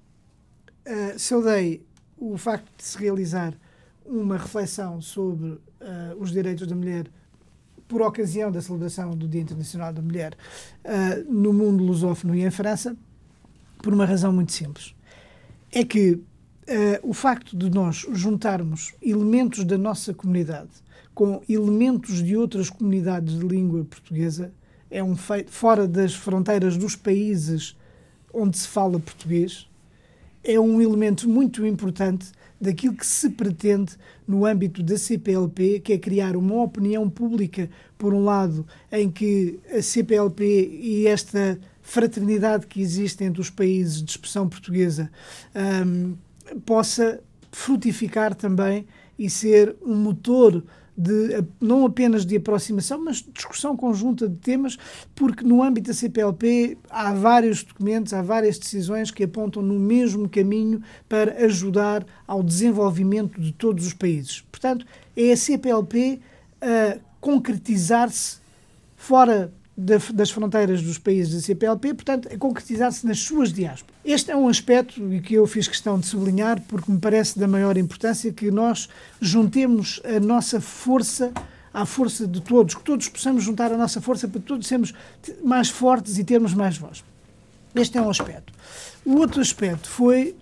uh, 0.87 1.19
saudei 1.19 1.87
o 2.17 2.39
facto 2.39 2.71
de 2.75 2.85
se 2.85 2.97
realizar 2.99 3.53
uma 4.07 4.39
reflexão 4.39 5.01
sobre 5.03 5.51
uh, 5.51 5.61
os 6.19 6.31
direitos 6.31 6.67
da 6.67 6.75
mulher 6.75 7.11
por 7.89 8.03
ocasião 8.03 8.53
da 8.53 8.61
celebração 8.61 9.11
do 9.16 9.26
Dia 9.26 9.41
Internacional 9.41 9.93
da 9.93 10.03
Mulher 10.03 10.36
uh, 10.84 11.32
no 11.32 11.53
mundo 11.53 11.82
lusófono 11.82 12.34
e 12.34 12.45
em 12.45 12.51
França, 12.51 12.95
por 13.82 13.95
uma 13.95 14.05
razão 14.05 14.32
muito 14.32 14.53
simples. 14.53 14.95
É 15.72 15.82
que 15.82 16.12
uh, 16.12 16.22
o 17.03 17.14
facto 17.14 17.57
de 17.57 17.70
nós 17.70 18.07
juntarmos 18.12 18.95
elementos 19.01 19.64
da 19.64 19.78
nossa 19.78 20.12
comunidade 20.12 20.70
com 21.14 21.43
elementos 21.49 22.22
de 22.22 22.36
outras 22.36 22.70
comunidades 22.70 23.39
de 23.39 23.47
língua 23.47 23.84
portuguesa 23.84 24.53
é 24.91 25.03
um 25.03 25.16
feito 25.16 25.51
fora 25.51 25.89
das 25.89 26.14
fronteiras 26.14 26.76
dos 26.76 26.95
países 26.95 27.76
onde 28.32 28.57
se 28.57 28.68
fala 28.68 29.01
português 29.01 29.68
é 30.45 30.59
um 30.59 30.80
elemento 30.80 31.28
muito 31.28 31.66
importante 31.66 32.30
daquilo 32.61 32.95
que 32.95 33.07
se 33.07 33.31
pretende 33.31 33.93
no 34.27 34.45
âmbito 34.45 34.83
da 34.83 34.99
CPLP, 34.99 35.81
que 35.81 35.93
é 35.93 35.99
criar 35.99 36.37
uma 36.37 36.63
opinião 36.63 37.09
pública, 37.09 37.71
por 37.97 38.13
um 38.13 38.25
lado, 38.25 38.67
em 38.91 39.11
que 39.11 39.59
a 39.71 39.81
CPLP 39.81 40.45
e 40.45 41.07
esta 41.07 41.59
fraternidade 41.83 42.67
que 42.67 42.81
existe 42.81 43.25
entre 43.25 43.41
os 43.41 43.49
países 43.49 44.03
de 44.03 44.11
expressão 44.11 44.49
portuguesa 44.49 45.11
um, 45.87 46.15
possa 46.67 47.21
frutificar 47.51 48.35
também 48.35 48.87
e 49.19 49.31
ser 49.31 49.75
um 49.83 49.97
motor 49.97 50.63
de, 50.99 51.44
não 51.61 51.86
apenas 51.86 52.26
de 52.26 52.36
aproximação, 52.36 53.05
mas 53.05 53.24
discussão 53.32 53.76
conjunta 53.76 54.28
de 54.28 54.34
temas, 54.36 54.76
porque 55.14 55.44
no 55.44 55.62
âmbito 55.62 55.86
da 55.86 55.94
CPLP 55.94 56.76
há 56.90 57.14
vários 57.14 57.62
documentos, 57.62 58.12
há 58.12 58.20
várias 58.20 58.59
decisões 58.59 59.12
que 59.12 59.22
apontam 59.22 59.62
no 59.62 59.78
mesmo 59.78 60.28
caminho 60.28 60.82
para 61.09 61.44
ajudar 61.44 62.05
ao 62.26 62.42
desenvolvimento 62.42 63.40
de 63.40 63.53
todos 63.53 63.86
os 63.86 63.94
países. 63.94 64.40
Portanto, 64.51 64.84
é 65.16 65.30
a 65.30 65.36
CPLP 65.36 66.20
a 66.61 66.99
concretizar-se 67.20 68.38
fora 68.96 69.53
das 69.79 70.31
fronteiras 70.31 70.83
dos 70.83 70.99
países 70.99 71.33
da 71.33 71.41
CPLP, 71.41 71.95
portanto, 71.95 72.29
a 72.33 72.37
concretizar-se 72.37 73.07
nas 73.07 73.20
suas 73.20 73.53
diásporas. 73.53 73.95
Este 74.05 74.33
é 74.33 74.37
um 74.37 74.49
aspecto 74.49 75.01
que 75.22 75.35
eu 75.35 75.47
fiz 75.47 75.68
questão 75.68 76.01
de 76.01 76.07
sublinhar 76.07 76.61
porque 76.62 76.91
me 76.91 76.99
parece 76.99 77.39
da 77.39 77.47
maior 77.47 77.76
importância 77.76 78.33
que 78.33 78.51
nós 78.51 78.89
juntemos 79.20 80.01
a 80.05 80.18
nossa 80.18 80.61
força 80.61 81.33
à 81.72 81.87
força 81.87 82.26
de 82.26 82.41
todos, 82.41 82.74
que 82.74 82.83
todos 82.83 83.09
possamos 83.09 83.45
juntar 83.45 83.72
a 83.72 83.76
nossa 83.76 84.01
força 84.01 84.26
para 84.26 84.41
todos 84.41 84.66
sermos 84.66 84.93
mais 85.45 85.68
fortes 85.68 86.18
e 86.18 86.24
termos 86.24 86.55
mais 86.55 86.76
voz. 86.76 87.05
Este 87.72 87.99
é 87.99 88.03
um 88.03 88.11
aspecto. 88.11 88.53
O 89.05 89.18
outro 89.18 89.41
aspecto 89.41 89.89
foi 89.89 90.35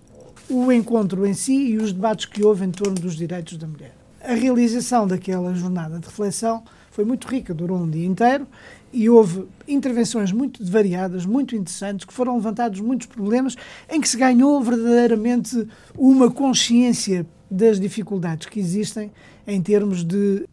o 0.49 0.71
encontro 0.71 1.27
em 1.27 1.35
si 1.35 1.53
e 1.53 1.77
os 1.77 1.93
debates 1.93 2.25
que 2.25 2.43
houve 2.43 2.65
em 2.65 2.71
torno 2.71 2.95
dos 2.95 3.15
direitos 3.15 3.55
da 3.57 3.67
mulher. 3.67 3.93
A 4.23 4.33
realização 4.33 5.05
daquela 5.05 5.53
jornada 5.53 5.99
de 5.99 6.07
reflexão 6.07 6.63
foi 6.89 7.05
muito 7.05 7.27
rica, 7.27 7.53
durou 7.53 7.77
um 7.77 7.87
dia 7.87 8.07
inteiro 8.07 8.47
e 8.91 9.09
houve 9.09 9.45
intervenções 9.67 10.31
muito 10.31 10.63
variadas, 10.63 11.25
muito 11.25 11.55
interessantes, 11.55 12.05
que 12.05 12.13
foram 12.13 12.35
levantados 12.35 12.79
muitos 12.79 13.07
problemas 13.07 13.55
em 13.89 13.99
que 13.99 14.07
se 14.07 14.17
ganhou 14.17 14.61
verdadeiramente 14.61 15.67
uma 15.97 16.31
consciência 16.31 17.25
das 17.49 17.79
dificuldades 17.79 18.47
que 18.47 18.59
existem 18.59 19.11
em 19.45 19.61
termos 19.61 20.03
de 20.03 20.45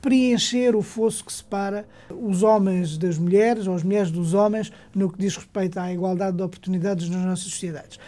preencher 0.00 0.76
o 0.76 0.82
fosso 0.82 1.24
que 1.24 1.32
separa 1.32 1.86
os 2.10 2.42
homens 2.42 2.96
das 2.96 3.18
mulheres, 3.18 3.66
ou 3.66 3.74
as 3.74 3.82
mulheres 3.82 4.10
dos 4.10 4.32
homens, 4.32 4.72
no 4.94 5.10
que 5.10 5.18
diz 5.18 5.36
respeito 5.36 5.78
à 5.78 5.92
igualdade 5.92 6.36
de 6.36 6.42
oportunidades 6.42 7.08
nas 7.08 7.22
nossas 7.22 7.44
sociedades. 7.44 7.98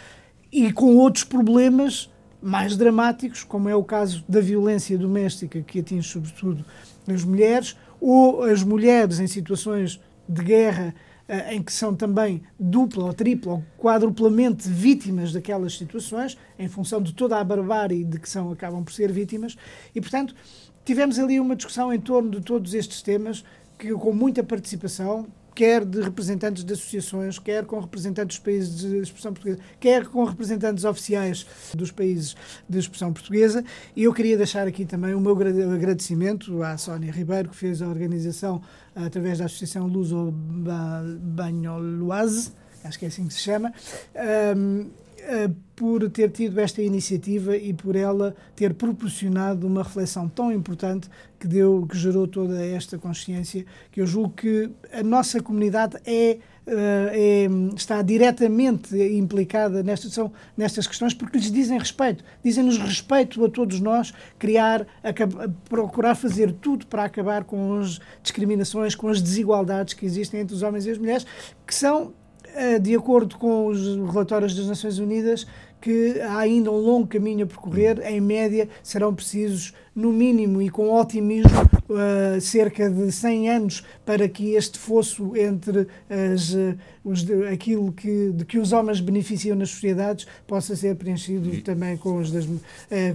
E 0.51 0.71
com 0.71 0.95
outros 0.95 1.23
problemas 1.23 2.09
mais 2.41 2.75
dramáticos, 2.75 3.43
como 3.43 3.69
é 3.69 3.75
o 3.75 3.83
caso 3.83 4.23
da 4.27 4.41
violência 4.41 4.97
doméstica, 4.97 5.61
que 5.61 5.79
atinge 5.79 6.07
sobretudo 6.07 6.65
as 7.07 7.23
mulheres, 7.23 7.75
ou 8.01 8.43
as 8.43 8.63
mulheres 8.63 9.19
em 9.19 9.27
situações 9.27 10.01
de 10.27 10.43
guerra 10.43 10.93
eh, 11.27 11.55
em 11.55 11.63
que 11.63 11.71
são 11.71 11.95
também 11.95 12.41
dupla 12.59 13.05
ou 13.05 13.13
tripla 13.13 13.53
ou 13.53 13.63
quadruplamente 13.77 14.67
vítimas 14.67 15.31
daquelas 15.31 15.77
situações, 15.77 16.37
em 16.59 16.67
função 16.67 17.01
de 17.01 17.13
toda 17.13 17.37
a 17.37 17.43
barbárie 17.43 18.03
de 18.03 18.19
que 18.19 18.27
são, 18.27 18.51
acabam 18.51 18.83
por 18.83 18.91
ser 18.91 19.11
vítimas, 19.11 19.55
e 19.95 20.01
portanto 20.01 20.35
tivemos 20.83 21.19
ali 21.19 21.39
uma 21.39 21.55
discussão 21.55 21.93
em 21.93 21.99
torno 22.01 22.31
de 22.31 22.41
todos 22.41 22.73
estes 22.73 23.01
temas, 23.01 23.45
que, 23.77 23.93
com 23.93 24.11
muita 24.11 24.43
participação, 24.43 25.27
quer 25.53 25.85
de 25.85 26.01
representantes 26.01 26.63
de 26.63 26.73
associações, 26.73 27.37
quer 27.39 27.65
com 27.65 27.79
representantes 27.79 28.37
dos 28.37 28.45
países 28.45 28.79
de 28.79 28.97
expressão 28.97 29.33
portuguesa, 29.33 29.59
quer 29.79 30.07
com 30.07 30.23
representantes 30.23 30.83
oficiais 30.83 31.45
dos 31.75 31.91
países 31.91 32.35
de 32.67 32.79
expressão 32.79 33.11
portuguesa. 33.13 33.63
E 33.95 34.03
eu 34.03 34.13
queria 34.13 34.37
deixar 34.37 34.67
aqui 34.67 34.85
também 34.85 35.13
o 35.13 35.19
meu 35.19 35.33
agradecimento 35.33 36.63
à 36.63 36.77
Sónia 36.77 37.11
Ribeiro, 37.11 37.49
que 37.49 37.55
fez 37.55 37.81
a 37.81 37.87
organização 37.87 38.61
através 38.95 39.39
da 39.39 39.45
Associação 39.45 39.87
Luso 39.87 40.33
Banholoise, 41.21 42.51
acho 42.83 42.99
que 42.99 43.05
é 43.05 43.07
assim 43.07 43.27
que 43.27 43.33
se 43.33 43.41
chama, 43.41 43.73
um, 44.55 44.89
por 45.75 46.07
ter 46.11 46.29
tido 46.29 46.59
esta 46.59 46.81
iniciativa 46.81 47.57
e 47.57 47.73
por 47.73 47.95
ela 47.95 48.35
ter 48.55 48.73
proporcionado 48.73 49.65
uma 49.65 49.81
reflexão 49.81 50.29
tão 50.29 50.51
importante 50.51 51.09
que 51.39 51.47
deu, 51.47 51.87
que 51.89 51.97
gerou 51.97 52.27
toda 52.27 52.63
esta 52.63 52.99
consciência, 52.99 53.65
que 53.91 53.99
eu 53.99 54.05
julgo 54.05 54.29
que 54.29 54.69
a 54.93 55.01
nossa 55.01 55.41
comunidade 55.41 55.97
é, 56.05 56.37
eh, 56.67 57.11
é 57.13 57.47
está 57.75 58.03
diretamente 58.03 58.95
implicada 58.95 59.81
nestas, 59.81 60.13
são, 60.13 60.31
nestas 60.55 60.85
questões 60.85 61.15
porque 61.15 61.39
lhes 61.39 61.51
dizem 61.51 61.79
respeito, 61.79 62.23
dizem-nos 62.43 62.77
respeito 62.77 63.43
a 63.43 63.49
todos 63.49 63.79
nós, 63.79 64.13
criar, 64.37 64.85
procurar 65.67 66.13
fazer 66.13 66.51
tudo 66.51 66.85
para 66.85 67.05
acabar 67.05 67.43
com 67.43 67.79
as 67.79 67.99
discriminações, 68.21 68.93
com 68.93 69.07
as 69.07 69.19
desigualdades 69.19 69.95
que 69.95 70.05
existem 70.05 70.41
entre 70.41 70.53
os 70.53 70.61
homens 70.61 70.85
e 70.85 70.91
as 70.91 70.99
mulheres, 70.99 71.25
que 71.65 71.73
são 71.73 72.13
eh, 72.13 72.20
de 72.81 72.95
acordo 72.95 73.37
com 73.37 73.67
os 73.67 73.95
relatórios 74.11 74.55
das 74.55 74.67
Nações 74.67 74.99
Unidas, 74.99 75.47
que 75.79 76.19
há 76.21 76.37
ainda 76.37 76.71
um 76.71 76.77
longo 76.77 77.07
caminho 77.07 77.45
a 77.45 77.47
percorrer. 77.47 77.99
Em 78.05 78.21
média, 78.21 78.69
serão 78.83 79.13
precisos, 79.13 79.73
no 79.95 80.11
mínimo 80.11 80.61
e 80.61 80.69
com 80.69 80.93
otimismo, 80.93 81.49
uh, 81.89 82.39
cerca 82.39 82.89
de 82.89 83.11
100 83.11 83.49
anos 83.49 83.83
para 84.05 84.27
que 84.27 84.51
este 84.51 84.77
fosso 84.77 85.35
entre 85.35 85.87
as, 86.09 86.53
uh, 86.53 86.77
os, 87.03 87.25
aquilo 87.51 87.91
que, 87.91 88.31
de 88.31 88.45
que 88.45 88.59
os 88.59 88.71
homens 88.71 88.99
beneficiam 88.99 89.55
nas 89.55 89.69
sociedades 89.69 90.27
possa 90.45 90.75
ser 90.75 90.95
preenchido 90.95 91.53
e... 91.53 91.61
também 91.61 91.97
com, 91.97 92.19
os 92.19 92.31
das, 92.31 92.45
uh, 92.45 92.59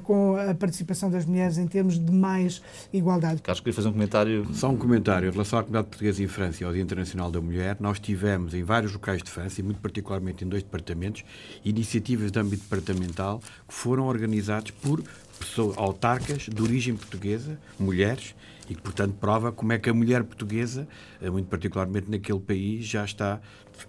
com 0.03 0.37
a 0.37 0.55
participação 0.55 1.11
das 1.11 1.24
mulheres 1.24 1.59
em 1.59 1.66
termos 1.66 1.99
de 1.99 2.12
mais 2.12 2.61
igualdade. 2.93 3.43
Carlos, 3.43 3.61
queria 3.61 3.74
fazer 3.74 3.89
um 3.89 3.93
comentário. 3.93 4.47
Só 4.53 4.70
um 4.70 4.77
comentário. 4.77 5.29
Em 5.29 5.33
relação 5.33 5.59
à 5.59 5.62
comunidade 5.62 5.89
portuguesa 5.89 6.22
em 6.22 6.27
França 6.27 6.62
e 6.62 6.66
ao 6.66 6.72
Dia 6.72 6.83
Internacional 6.83 7.31
da 7.31 7.41
Mulher, 7.41 7.77
nós 7.81 7.99
tivemos 7.99 8.55
em 8.55 8.62
vários 8.62 8.93
locais 8.93 9.22
de 9.22 9.31
França, 9.31 9.61
e 9.61 9.64
muito 9.64 9.81
particularmente 9.81 10.45
em 10.45 10.49
dois 10.49 10.62
departamentos, 10.62 11.22
iniciativas 11.64 12.31
de 12.31 12.39
âmbito 12.39 12.47
âmbito 12.47 12.62
departamental 12.62 13.41
que 13.66 13.74
foram 13.74 14.07
organizados 14.07 14.70
por 14.70 15.03
pessoas 15.39 15.76
autarcas 15.76 16.43
de 16.43 16.62
origem 16.62 16.97
portuguesa, 16.97 17.59
mulheres, 17.78 18.34
e 18.68 18.74
que, 18.74 18.82
portanto, 18.82 19.14
prova 19.20 19.53
como 19.53 19.72
é 19.72 19.78
que 19.78 19.89
a 19.89 19.95
mulher 19.95 20.24
portuguesa, 20.24 20.89
eh, 21.20 21.30
muito 21.30 21.47
particularmente 21.47 22.11
naquele 22.11 22.41
país, 22.41 22.84
já 22.84 23.05
está 23.05 23.41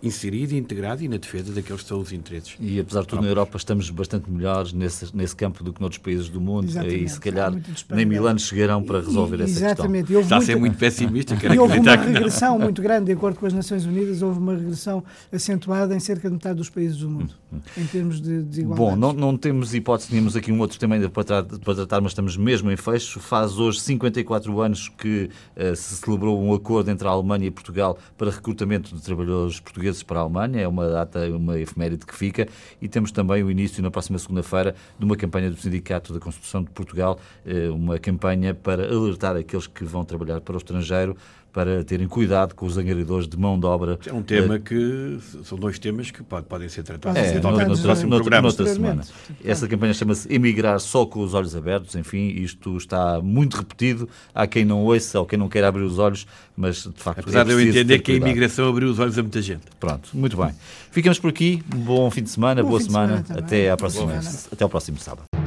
inserido 0.01 0.53
e 0.53 0.57
integrado 0.57 1.03
e 1.03 1.07
na 1.07 1.17
defesa 1.17 1.51
daqueles 1.51 1.81
que 1.81 1.87
são 1.87 1.99
os 1.99 2.11
interesses. 2.11 2.55
E 2.59 2.79
apesar 2.79 3.01
de 3.01 3.07
tudo, 3.07 3.21
na 3.21 3.27
Europa 3.27 3.57
estamos 3.57 3.89
bastante 3.89 4.29
melhores 4.29 4.73
nesse, 4.73 5.15
nesse 5.15 5.35
campo 5.35 5.63
do 5.63 5.73
que 5.73 5.79
noutros 5.79 6.01
países 6.01 6.29
do 6.29 6.39
mundo 6.39 6.67
exatamente. 6.67 7.03
e 7.03 7.09
se 7.09 7.19
calhar 7.19 7.53
nem 7.89 8.05
mil 8.05 8.27
anos 8.27 8.43
chegarão 8.43 8.83
para 8.83 8.99
resolver 8.99 9.39
e, 9.39 9.43
essa 9.43 9.65
exatamente. 9.65 10.07
questão. 10.07 10.21
Está 10.21 10.37
a 10.37 10.41
ser 10.41 10.55
muito 10.55 10.77
pessimista. 10.77 11.35
Quero 11.35 11.53
e 11.53 11.59
houve 11.59 11.79
uma 11.79 11.95
regressão 11.95 12.59
muito 12.59 12.81
grande, 12.81 13.05
de 13.05 13.11
acordo 13.13 13.39
com 13.39 13.45
as 13.45 13.53
Nações 13.53 13.85
Unidas, 13.85 14.21
houve 14.21 14.39
uma 14.39 14.55
regressão 14.55 15.03
acentuada 15.31 15.95
em 15.95 15.99
cerca 15.99 16.27
de 16.27 16.33
metade 16.33 16.57
dos 16.57 16.69
países 16.69 16.97
do 16.97 17.09
mundo, 17.09 17.33
hum, 17.51 17.57
hum. 17.57 17.81
em 17.81 17.85
termos 17.85 18.21
de 18.21 18.43
desigualdade. 18.43 18.91
Bom, 18.91 18.95
não, 18.95 19.13
não 19.13 19.37
temos 19.37 19.73
hipótese, 19.73 20.09
tínhamos 20.09 20.35
aqui 20.35 20.51
um 20.51 20.59
outro 20.59 20.77
tema 20.77 20.95
ainda 20.95 21.09
para, 21.09 21.46
para 21.47 21.75
tratar, 21.75 22.01
mas 22.01 22.11
estamos 22.11 22.35
mesmo 22.37 22.71
em 22.71 22.77
fecho. 22.77 23.19
Faz 23.19 23.57
hoje 23.57 23.79
54 23.81 24.61
anos 24.61 24.89
que 24.89 25.29
uh, 25.55 25.75
se 25.75 25.95
celebrou 25.95 26.41
um 26.41 26.53
acordo 26.53 26.91
entre 26.91 27.07
a 27.07 27.11
Alemanha 27.11 27.47
e 27.47 27.51
Portugal 27.51 27.97
para 28.17 28.29
recrutamento 28.29 28.95
de 28.95 29.01
trabalhadores 29.01 29.59
portugueses 29.59 30.03
para 30.03 30.19
a 30.19 30.23
Alemanha 30.23 30.61
é 30.61 30.67
uma 30.67 30.87
data, 30.87 31.27
uma 31.29 31.59
efeméride 31.59 32.05
que 32.05 32.15
fica, 32.15 32.47
e 32.81 32.87
temos 32.87 33.11
também 33.11 33.43
o 33.43 33.51
início, 33.51 33.81
na 33.81 33.91
próxima 33.91 34.17
segunda-feira, 34.19 34.75
de 34.97 35.05
uma 35.05 35.15
campanha 35.15 35.49
do 35.49 35.57
Sindicato 35.57 36.13
da 36.13 36.19
Construção 36.19 36.63
de 36.63 36.69
Portugal, 36.69 37.19
eh, 37.45 37.69
uma 37.69 37.99
campanha 37.99 38.53
para 38.53 38.83
alertar 38.83 39.35
aqueles 39.35 39.67
que 39.67 39.83
vão 39.83 40.03
trabalhar 40.03 40.41
para 40.41 40.55
o 40.55 40.57
estrangeiro 40.57 41.15
para 41.57 41.83
terem 41.83 42.07
cuidado 42.07 42.53
com 42.53 42.67
os 42.67 42.77
angariadores 42.77 43.27
de 43.27 43.35
mão 43.35 43.59
de 43.59 43.65
obra. 43.65 43.97
É 44.05 44.13
um 44.13 44.21
tema 44.21 44.59
que 44.59 45.17
são 45.43 45.57
dois 45.57 45.79
temas 45.79 46.11
que 46.11 46.21
pode, 46.21 46.45
podem 46.45 46.69
ser 46.69 46.83
tratados 46.83 47.19
é, 47.19 47.39
no, 47.39 47.51
no, 47.51 47.81
próximo 47.81 48.15
programa. 48.15 48.43
Noutra 48.43 48.67
semana. 48.67 49.01
Essa 49.43 49.67
campanha 49.67 49.91
chama-se 49.91 50.31
Emigrar 50.31 50.79
só 50.79 51.03
com 51.03 51.19
os 51.19 51.33
olhos 51.33 51.55
abertos. 51.55 51.95
Enfim, 51.95 52.27
isto 52.27 52.77
está 52.77 53.19
muito 53.23 53.57
repetido. 53.57 54.07
Há 54.35 54.45
quem 54.45 54.63
não 54.65 54.83
ouça 54.83 55.19
ou 55.19 55.25
quem 55.25 55.39
não 55.39 55.49
queira 55.49 55.67
abrir 55.67 55.81
os 55.81 55.97
olhos, 55.97 56.27
mas 56.55 56.83
de 56.83 57.01
facto. 57.01 57.21
Apesar 57.21 57.41
é 57.41 57.45
de 57.45 57.51
eu 57.53 57.59
entender 57.59 57.99
que 58.01 58.11
a 58.11 58.15
imigração 58.15 58.69
abriu 58.69 58.91
os 58.91 58.99
olhos 58.99 59.17
a 59.17 59.23
muita 59.23 59.41
gente. 59.41 59.63
Pronto, 59.79 60.09
muito 60.13 60.37
bem. 60.37 60.53
Ficamos 60.91 61.17
por 61.17 61.29
aqui. 61.29 61.63
Um 61.73 61.79
bom 61.79 62.11
fim 62.11 62.21
de 62.21 62.29
semana, 62.29 62.61
Bom 62.61 62.69
boa 62.69 62.81
semana. 62.81 63.23
semana. 63.25 63.43
Até, 63.43 63.71
à 63.71 63.75
próxima, 63.75 64.21
semana. 64.21 64.39
até 64.51 64.63
ao 64.63 64.69
próximo 64.69 64.99
sábado. 64.99 65.46